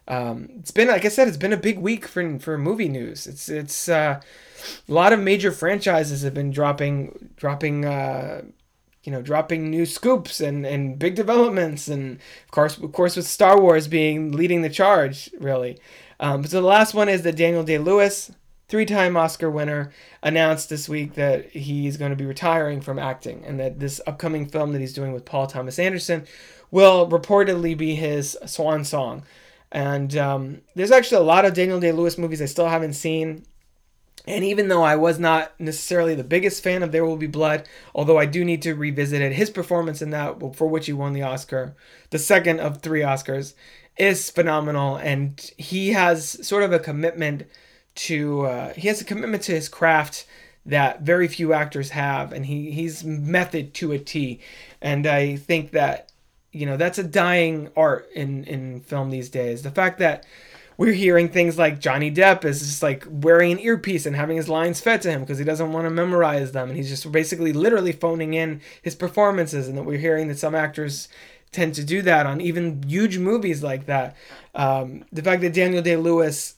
um, 0.09 0.49
it's 0.59 0.71
been 0.71 0.89
like 0.89 1.05
I 1.05 1.09
said, 1.09 1.29
it's 1.29 1.37
been 1.37 1.53
a 1.53 1.57
big 1.57 1.79
week 1.79 2.07
for 2.07 2.39
for 2.39 2.59
movie 2.59 2.89
news. 2.89 3.27
It's 3.27 3.49
it's 3.49 3.89
uh, 3.89 4.21
a 4.89 4.93
lot 4.93 5.13
of 5.13 5.21
major 5.21 5.53
franchises 5.53 6.23
have 6.23 6.35
been 6.35 6.51
dropping 6.51 7.31
dropping. 7.37 7.85
Uh, 7.85 8.43
you 9.05 9.11
know, 9.11 9.21
dropping 9.21 9.69
new 9.69 9.85
scoops 9.85 10.41
and, 10.41 10.65
and 10.65 10.97
big 10.97 11.17
developments, 11.17 11.89
and 11.89 12.21
of 12.45 12.51
course, 12.53 12.79
of 12.79 12.93
course, 12.93 13.17
with 13.17 13.27
Star 13.27 13.61
Wars 13.61 13.89
being 13.89 14.31
leading 14.31 14.63
the 14.63 14.71
charge, 14.71 15.29
really. 15.41 15.77
Um, 16.21 16.45
so 16.45 16.61
the 16.61 16.67
last 16.67 16.95
one 16.95 17.09
is 17.09 17.23
that 17.23 17.35
Daniel 17.35 17.65
Day 17.65 17.79
Lewis, 17.79 18.31
three-time 18.69 19.17
Oscar 19.17 19.51
winner, 19.51 19.91
announced 20.23 20.69
this 20.69 20.89
week 20.89 21.15
that 21.15 21.51
he's 21.51 21.97
going 21.97 22.11
to 22.11 22.17
be 22.17 22.25
retiring 22.25 22.81
from 22.81 23.01
acting, 23.01 23.43
and 23.45 23.59
that 23.59 23.81
this 23.81 24.01
upcoming 24.07 24.47
film 24.47 24.73
that 24.73 24.79
he's 24.79 24.95
doing 24.95 25.13
with 25.13 25.25
Paul 25.25 25.49
Thomas 25.49 25.81
Anderson 25.81 26.25
will 26.71 27.09
reportedly 27.11 27.77
be 27.77 27.97
his 27.97 28.39
swan 28.47 28.85
song. 28.85 29.25
And 29.73 30.14
um, 30.18 30.61
there's 30.75 30.91
actually 30.91 31.23
a 31.23 31.27
lot 31.27 31.47
of 31.47 31.55
Daniel 31.55 31.81
Day 31.81 31.93
Lewis 31.93 32.18
movies 32.18 32.43
I 32.43 32.45
still 32.45 32.68
haven't 32.68 32.93
seen. 32.93 33.47
And 34.27 34.45
even 34.45 34.68
though 34.68 34.83
I 34.83 34.95
was 34.97 35.18
not 35.18 35.59
necessarily 35.59 36.14
the 36.14 36.23
biggest 36.23 36.62
fan 36.62 36.83
of 36.83 36.93
There 36.93 37.05
Will 37.05 37.16
Be 37.16 37.27
Blood, 37.27 37.66
although 37.95 38.18
I 38.18 38.27
do 38.27 38.45
need 38.45 38.62
to 38.62 38.75
revisit 38.75 39.20
it, 39.20 39.33
his 39.33 39.51
performance 39.51 40.01
in 40.01 40.11
that, 40.11 40.39
for 40.55 40.68
which 40.68 40.87
he 40.87 40.93
won 40.93 41.14
the 41.14 41.23
Oscar, 41.23 41.75
the 42.11 42.18
second 42.18 42.61
of 42.61 42.83
three 42.83 43.01
Oscars, 43.01 43.55
is 43.97 44.31
phenomenal. 44.31 44.97
And 44.97 45.41
he 45.57 45.93
has 45.93 46.47
sort 46.47 46.62
of 46.62 46.73
a 46.73 46.79
commitment 46.79 47.45
to, 47.95 48.43
uh, 48.43 48.75
he 48.75 48.89
has 48.89 49.01
a 49.01 49.05
commitment 49.05 49.43
to 49.45 49.53
his 49.53 49.68
craft 49.68 50.27
that 50.66 51.01
very 51.01 51.27
few 51.27 51.53
actors 51.55 51.91
have. 51.91 52.33
And 52.33 52.47
he, 52.47 52.70
he's 52.70 53.03
method 53.03 53.75
to 53.75 53.91
a 53.93 53.99
T. 53.99 54.41
And 54.83 55.07
I 55.07 55.37
think 55.37 55.73
that, 55.73 56.12
you 56.53 56.67
know, 56.67 56.77
that's 56.77 56.99
a 56.99 57.05
dying 57.05 57.71
art 57.77 58.09
in, 58.15 58.45
in 58.45 58.81
film 58.81 59.11
these 59.11 59.29
days. 59.29 59.63
The 59.63 59.71
fact 59.71 59.99
that, 59.99 60.25
we're 60.77 60.93
hearing 60.93 61.29
things 61.29 61.59
like 61.59 61.79
Johnny 61.79 62.11
Depp 62.11 62.45
is 62.45 62.61
just 62.61 62.83
like 62.83 63.07
wearing 63.09 63.53
an 63.53 63.61
earpiece 63.61 64.07
and 64.07 64.17
having 64.17 64.37
his 64.37 64.49
lines 64.49 64.81
fed 64.81 65.03
to 65.03 65.11
him 65.11 65.21
because 65.21 65.39
he 65.39 65.45
doesn't 65.45 65.73
want 65.73 65.87
to 65.87 65.91
memorize 65.91 66.53
them. 66.53 66.69
And 66.69 66.77
he's 66.77 66.89
just 66.89 67.11
basically 67.13 67.53
literally 67.53 67.93
phoning 67.93 68.35
in 68.35 68.61
his 68.81 68.95
performances. 68.95 69.69
And 69.69 69.77
that 69.77 69.85
we're 69.85 69.99
hearing 69.99 70.29
that 70.29 70.39
some 70.39 70.55
actors 70.55 71.09
tend 71.53 71.75
to 71.75 71.85
do 71.85 72.03
that 72.03 72.27
on 72.27 72.41
even 72.41 72.83
huge 72.83 73.19
movies 73.19 73.63
like 73.63 73.87
that. 73.87 74.17
Um, 74.55 75.05
the 75.13 75.23
fact 75.23 75.43
that 75.43 75.55
Daniel 75.55 75.83
Day 75.83 75.97
Lewis 75.97 76.57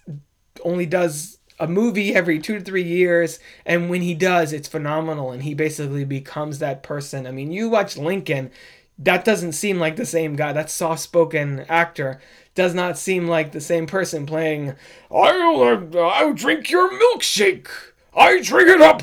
only 0.65 0.87
does 0.87 1.39
a 1.59 1.67
movie 1.67 2.15
every 2.15 2.39
two 2.39 2.59
to 2.59 2.65
three 2.65 2.83
years, 2.83 3.39
and 3.65 3.89
when 3.89 4.03
he 4.03 4.15
does, 4.15 4.53
it's 4.53 4.67
phenomenal, 4.67 5.31
and 5.31 5.43
he 5.43 5.55
basically 5.55 6.05
becomes 6.05 6.59
that 6.59 6.83
person. 6.83 7.27
I 7.27 7.31
mean, 7.31 7.53
you 7.53 7.69
watch 7.69 7.97
Lincoln, 7.97 8.51
that 8.99 9.25
doesn't 9.25 9.53
seem 9.53 9.79
like 9.79 9.97
the 9.97 10.07
same 10.07 10.37
guy. 10.37 10.53
That 10.53 10.71
soft 10.71 11.01
spoken 11.01 11.61
actor 11.69 12.21
does 12.55 12.75
not 12.75 12.97
seem 12.97 13.27
like 13.27 13.53
the 13.53 13.61
same 13.61 13.87
person 13.87 14.27
playing, 14.27 14.75
I'll, 15.11 15.63
uh, 15.63 15.99
I'll 15.99 16.35
drink 16.35 16.71
your 16.71 16.91
milkshake. 16.91 17.69
I 18.17 18.41
drink 18.41 18.69
it 18.69 18.81
up. 18.81 19.03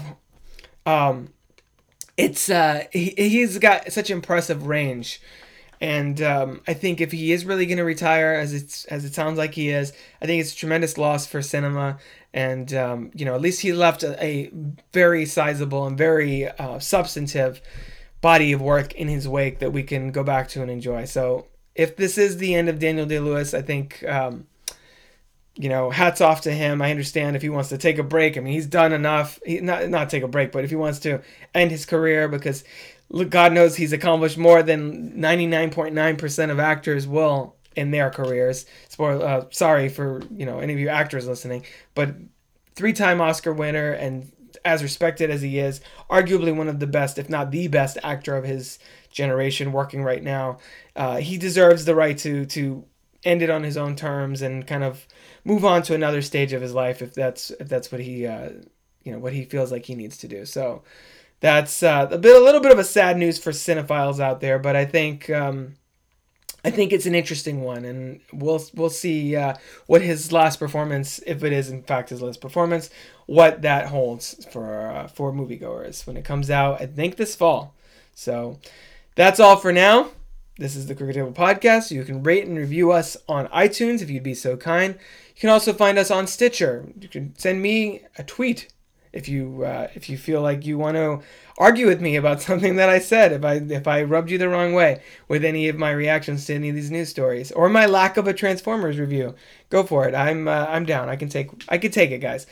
Um, 0.86 1.34
it's, 2.16 2.50
uh, 2.50 2.86
he, 2.92 3.14
he's 3.18 3.58
got 3.58 3.92
such 3.92 4.10
impressive 4.10 4.68
range. 4.68 5.22
And 5.82 6.22
um, 6.22 6.62
I 6.68 6.74
think 6.74 7.02
if 7.02 7.12
he 7.12 7.32
is 7.32 7.44
really 7.44 7.66
going 7.66 7.80
to 7.80 7.84
retire, 7.84 8.34
as 8.34 8.54
it's 8.54 8.86
as 8.86 9.04
it 9.04 9.16
sounds 9.16 9.40
like 9.40 9.56
he 9.56 9.70
is, 9.70 9.94
I 10.22 10.28
think 10.28 10.40
it's 10.40 10.54
a 10.54 10.56
tremendous 10.56 10.96
loss 10.96 11.26
for 11.26 11.42
cinema. 11.42 11.98
And 12.36 12.72
um, 12.76 13.10
you 13.16 13.26
know, 13.26 13.34
at 13.34 13.42
least 13.42 13.62
he 13.62 13.74
left 13.74 14.04
a, 14.04 14.24
a 14.24 14.52
very 14.94 15.26
sizable 15.26 15.88
and 15.88 15.98
very 15.98 16.48
uh, 16.48 16.78
substantive 16.78 17.62
body 18.22 18.52
of 18.52 18.62
work 18.62 18.94
in 18.94 19.08
his 19.08 19.28
wake 19.28 19.60
that 19.60 19.74
we 19.74 19.84
can 19.84 20.12
go 20.12 20.24
back 20.24 20.48
to 20.50 20.62
and 20.62 20.72
enjoy. 20.72 21.06
So 21.06 21.48
if 21.76 21.96
this 21.96 22.18
is 22.18 22.38
the 22.38 22.56
end 22.56 22.70
of 22.70 22.80
Daniel 22.80 23.06
Day 23.06 23.20
Lewis, 23.20 23.54
I 23.54 23.62
think 23.62 24.04
um, 24.08 24.48
you 25.56 25.70
know, 25.70 25.90
hats 25.90 26.22
off 26.22 26.42
to 26.42 26.52
him. 26.52 26.82
I 26.82 26.92
understand 26.92 27.36
if 27.36 27.42
he 27.42 27.50
wants 27.50 27.70
to 27.70 27.78
take 27.78 27.98
a 27.98 28.04
break. 28.04 28.38
I 28.38 28.42
mean, 28.42 28.54
he's 28.54 28.68
done 28.68 28.94
enough. 28.94 29.40
He, 29.46 29.60
not 29.60 29.90
not 29.90 30.10
take 30.10 30.24
a 30.24 30.28
break, 30.28 30.52
but 30.52 30.64
if 30.64 30.70
he 30.70 30.76
wants 30.76 31.00
to 31.00 31.22
end 31.54 31.72
his 31.72 31.86
career, 31.86 32.28
because 32.28 32.64
look, 33.10 33.30
God 33.30 33.52
knows 33.54 33.76
he's 33.76 33.94
accomplished 33.94 34.38
more 34.38 34.64
than 34.64 35.20
ninety 35.20 35.48
nine 35.48 35.70
point 35.70 35.94
nine 35.94 36.16
percent 36.16 36.52
of 36.52 36.60
actors 36.60 37.08
will 37.08 37.56
in 37.76 37.92
their 37.92 38.10
careers. 38.10 38.66
Spoil, 38.90 39.22
uh, 39.22 39.46
sorry 39.52 39.90
for 39.90 40.22
you 40.36 40.46
know 40.46 40.60
any 40.60 40.74
of 40.74 40.80
you 40.80 40.88
actors 40.88 41.28
listening, 41.28 41.66
but 41.96 42.16
three 42.76 42.94
time 42.94 43.20
Oscar 43.20 43.54
winner 43.54 43.92
and 43.92 44.32
as 44.64 44.84
respected 44.84 45.30
as 45.30 45.42
he 45.42 45.60
is, 45.60 45.82
arguably 46.10 46.56
one 46.56 46.68
of 46.68 46.80
the 46.80 46.88
best, 46.88 47.18
if 47.18 47.30
not 47.30 47.52
the 47.52 47.68
best 47.68 47.98
actor 48.04 48.36
of 48.36 48.44
his 48.44 48.80
generation 49.12 49.72
working 49.72 50.04
right 50.04 50.24
now. 50.24 50.58
Uh, 50.96 51.18
he 51.18 51.38
deserves 51.38 51.86
the 51.86 51.96
right 51.96 52.18
to 52.20 52.46
to 52.46 52.86
end 53.24 53.42
it 53.42 53.50
on 53.50 53.64
his 53.64 53.78
own 53.78 53.96
terms 53.96 54.42
and 54.42 54.66
kind 54.66 54.84
of 54.84 55.06
move 55.46 55.64
on 55.64 55.84
to 55.84 55.94
another 55.94 56.22
stage 56.22 56.54
of 56.54 56.62
his 56.62 56.74
life 56.74 57.02
if 57.02 57.14
that's 57.14 57.52
if 57.52 57.70
that's 57.70 57.92
what 57.92 58.02
he 58.02 58.26
uh, 58.26 58.50
you 59.04 59.12
know 59.12 59.20
what 59.20 59.34
he 59.34 59.46
feels 59.46 59.72
like 59.72 59.86
he 59.86 59.96
needs 59.96 60.18
to 60.18 60.28
do. 60.28 60.46
So 60.46 60.84
that's 61.40 61.82
uh, 61.84 62.08
a 62.12 62.18
bit 62.18 62.36
a 62.36 62.44
little 62.44 62.62
bit 62.62 62.72
of 62.72 62.80
a 62.80 62.84
sad 62.84 63.18
news 63.18 63.40
for 63.40 63.52
cinephiles 63.52 64.20
out 64.20 64.42
there, 64.42 64.60
but 64.60 64.76
I 64.76 64.86
think. 64.86 65.30
Um, 65.30 65.76
I 66.64 66.70
think 66.70 66.94
it's 66.94 67.08
an 67.08 67.16
interesting 67.16 67.62
one, 67.62 67.86
and 67.86 68.22
we'll 68.32 68.64
we'll 68.76 68.92
see 68.92 69.36
uh, 69.36 69.56
what 69.88 70.02
his 70.02 70.32
last 70.32 70.60
performance, 70.60 71.20
if 71.26 71.44
it 71.44 71.54
is 71.54 71.70
in 71.70 71.82
fact 71.82 72.10
his 72.10 72.22
last 72.22 72.40
performance, 72.40 72.90
what 73.26 73.64
that 73.64 73.88
holds 73.88 74.46
for 74.52 74.88
uh, 74.88 75.08
for 75.08 75.32
moviegoers 75.32 76.06
when 76.06 76.18
it 76.18 76.26
comes 76.26 76.52
out. 76.52 76.80
I 76.82 76.86
think 76.86 77.16
this 77.16 77.36
fall. 77.36 77.74
So 78.14 78.60
that's 79.16 79.40
all 79.40 79.56
for 79.56 79.72
now. 79.72 80.12
This 80.58 80.76
is 80.76 80.86
the 80.86 80.94
Crooked 80.94 81.16
Table 81.16 81.32
Podcast. 81.32 81.90
You 81.90 82.04
can 82.04 82.22
rate 82.22 82.46
and 82.46 82.58
review 82.58 82.92
us 82.92 83.18
on 83.28 83.48
iTunes 83.48 84.04
if 84.04 84.12
you'd 84.12 84.22
be 84.22 84.36
so 84.36 84.56
kind. 84.56 84.94
You 85.36 85.40
can 85.40 85.50
also 85.50 85.74
find 85.74 85.98
us 85.98 86.12
on 86.12 86.28
Stitcher. 86.28 86.88
You 87.00 87.08
can 87.08 87.36
send 87.36 87.64
me 87.64 88.02
a 88.20 88.24
tweet 88.24 88.72
if 89.12 89.28
you 89.28 89.64
uh, 89.64 89.88
if 89.96 90.10
you 90.10 90.18
feel 90.18 90.42
like 90.42 90.66
you 90.66 90.78
want 90.78 90.98
to 90.98 91.22
argue 91.62 91.86
with 91.86 92.02
me 92.02 92.16
about 92.16 92.42
something 92.50 92.76
that 92.76 92.90
I 92.90 93.00
said. 93.00 93.32
If 93.32 93.46
I 93.46 93.54
if 93.54 93.88
I 93.88 94.04
rubbed 94.04 94.32
you 94.32 94.38
the 94.38 94.50
wrong 94.50 94.74
way 94.74 95.02
with 95.28 95.46
any 95.46 95.70
of 95.70 95.78
my 95.78 95.92
reactions 95.92 96.46
to 96.46 96.56
any 96.56 96.70
of 96.70 96.76
these 96.76 96.92
news 96.92 97.10
stories 97.10 97.52
or 97.52 97.70
my 97.70 97.86
lack 97.86 98.18
of 98.18 98.28
a 98.28 98.34
Transformers 98.34 99.00
review, 99.00 99.36
go 99.70 99.84
for 99.84 100.08
it. 100.08 100.16
I'm 100.16 100.48
uh, 100.48 100.66
I'm 100.68 100.86
down. 100.86 101.08
I 101.08 101.16
can 101.16 101.30
take 101.30 101.52
I 101.70 101.78
can 101.78 101.92
take 101.92 102.12
it, 102.12 102.18
guys. 102.18 102.48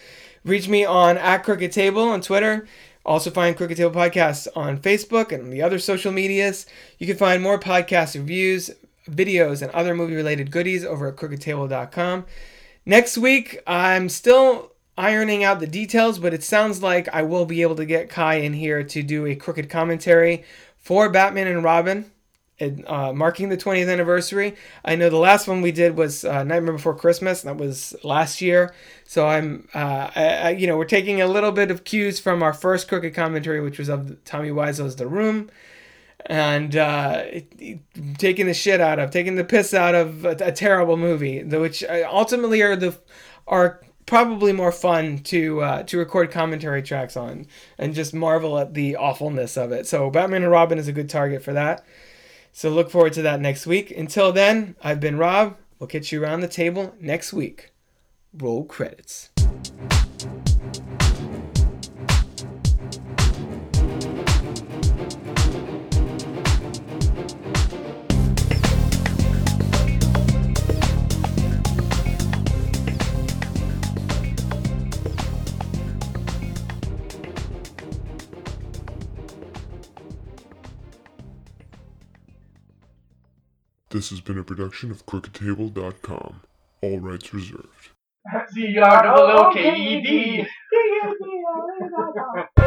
Reach 0.46 0.70
me 0.70 0.86
on 0.86 1.18
at 1.18 1.44
Crooked 1.44 1.72
Table 1.74 2.04
on 2.04 2.22
Twitter. 2.22 2.68
Also 3.06 3.32
find 3.32 3.58
Crooked 3.58 3.76
Table 3.76 3.92
Podcasts 3.92 4.48
on 4.56 4.78
Facebook 4.78 5.32
and 5.32 5.52
the 5.52 5.62
other 5.62 5.80
social 5.80 6.12
medias. 6.12 6.66
You 7.00 7.08
can 7.08 7.18
find 7.18 7.42
more 7.42 7.60
podcast 7.60 8.14
reviews, 8.16 8.70
videos, 9.10 9.62
and 9.62 9.72
other 9.72 9.96
movie 9.96 10.16
related 10.16 10.52
goodies 10.52 10.86
over 10.86 11.08
at 11.08 11.16
crookedtable.com. 11.16 12.26
Next 12.86 13.18
week, 13.18 13.62
I'm 13.66 14.10
still 14.10 14.69
ironing 15.00 15.44
out 15.44 15.60
the 15.60 15.68
details, 15.68 16.20
but 16.20 16.34
it 16.34 16.44
sounds 16.44 16.84
like 16.84 17.08
I 17.10 17.24
will 17.24 17.46
be 17.46 17.62
able 17.62 17.76
to 17.76 17.86
get 17.86 18.10
Kai 18.10 18.36
in 18.36 18.54
here 18.54 18.84
to 18.84 19.02
do 19.02 19.26
a 19.26 19.36
crooked 19.36 19.70
commentary 19.70 20.44
for 20.78 21.10
Batman 21.10 21.48
and 21.48 21.64
Robin 21.64 22.12
uh, 22.88 23.14
marking 23.14 23.50
the 23.50 23.58
20th 23.58 23.92
anniversary. 23.92 24.56
I 24.84 24.96
know 24.96 25.10
the 25.10 25.18
last 25.18 25.48
one 25.48 25.62
we 25.62 25.72
did 25.72 25.96
was 25.96 26.26
uh, 26.26 26.44
Nightmare 26.44 26.74
Before 26.74 26.96
Christmas. 26.96 27.42
That 27.44 27.58
was 27.58 27.96
last 28.04 28.42
year. 28.42 28.74
So 29.06 29.28
I'm, 29.28 29.68
uh, 29.74 30.10
I, 30.16 30.26
I, 30.26 30.50
you 30.52 30.68
know, 30.68 30.78
we're 30.78 30.86
taking 30.86 31.22
a 31.22 31.28
little 31.28 31.52
bit 31.52 31.72
of 31.72 31.84
cues 31.84 32.20
from 32.20 32.44
our 32.44 32.54
first 32.54 32.88
crooked 32.88 33.14
commentary, 33.14 33.62
which 33.62 33.80
was 33.80 33.90
of 33.90 34.24
Tommy 34.26 34.52
Wiseau's 34.52 34.98
The 34.98 35.08
Room, 35.08 35.50
and 36.26 36.76
uh, 36.76 37.24
it, 37.26 37.48
it, 37.58 37.80
taking 38.18 38.48
the 38.48 38.54
shit 38.54 38.82
out 38.82 39.00
of, 39.00 39.12
taking 39.12 39.36
the 39.36 39.46
piss 39.46 39.74
out 39.74 39.96
of 39.96 40.26
a, 40.26 40.36
a 40.42 40.52
terrible 40.52 40.98
movie, 40.98 41.42
which 41.44 41.84
uh, 41.84 42.04
ultimately 42.12 42.62
are 42.62 42.76
the 42.76 42.98
are 43.48 43.82
probably 44.10 44.52
more 44.52 44.72
fun 44.72 45.20
to 45.20 45.62
uh, 45.62 45.84
to 45.84 45.98
record 46.00 46.32
commentary 46.32 46.82
tracks 46.82 47.16
on 47.16 47.46
and 47.78 47.94
just 47.94 48.12
marvel 48.12 48.58
at 48.58 48.74
the 48.74 48.96
awfulness 48.96 49.56
of 49.56 49.72
it. 49.72 49.88
So 49.88 50.10
Batman 50.10 50.42
and 50.42 50.52
Robin 50.52 50.80
is 50.80 50.88
a 50.88 50.92
good 50.92 51.10
target 51.10 51.44
for 51.44 51.54
that. 51.54 51.86
So 52.52 52.72
look 52.72 52.90
forward 52.90 53.14
to 53.14 53.22
that 53.22 53.40
next 53.40 53.68
week. 53.68 53.92
Until 53.92 54.32
then, 54.32 54.76
I've 54.84 55.00
been 55.00 55.20
Rob. 55.20 55.58
We'll 55.78 55.88
catch 55.88 56.12
you 56.12 56.24
around 56.24 56.42
the 56.42 56.48
table 56.48 56.96
next 57.00 57.32
week. 57.32 57.72
Roll 58.34 58.66
credits. 58.66 59.30
This 84.00 84.12
has 84.12 84.22
been 84.22 84.38
a 84.38 84.46
production 84.46 84.92
of 84.92 85.06
CrookedTable.com. 85.06 86.40
All 86.82 87.00
rights 87.02 87.34
reserved. 87.34 87.90
The 88.56 88.80
art 88.80 89.06
of 89.06 89.20
a 89.20 89.26
little 89.26 89.52
KED. 89.52 90.48
no, 91.82 92.14
no. 92.16 92.59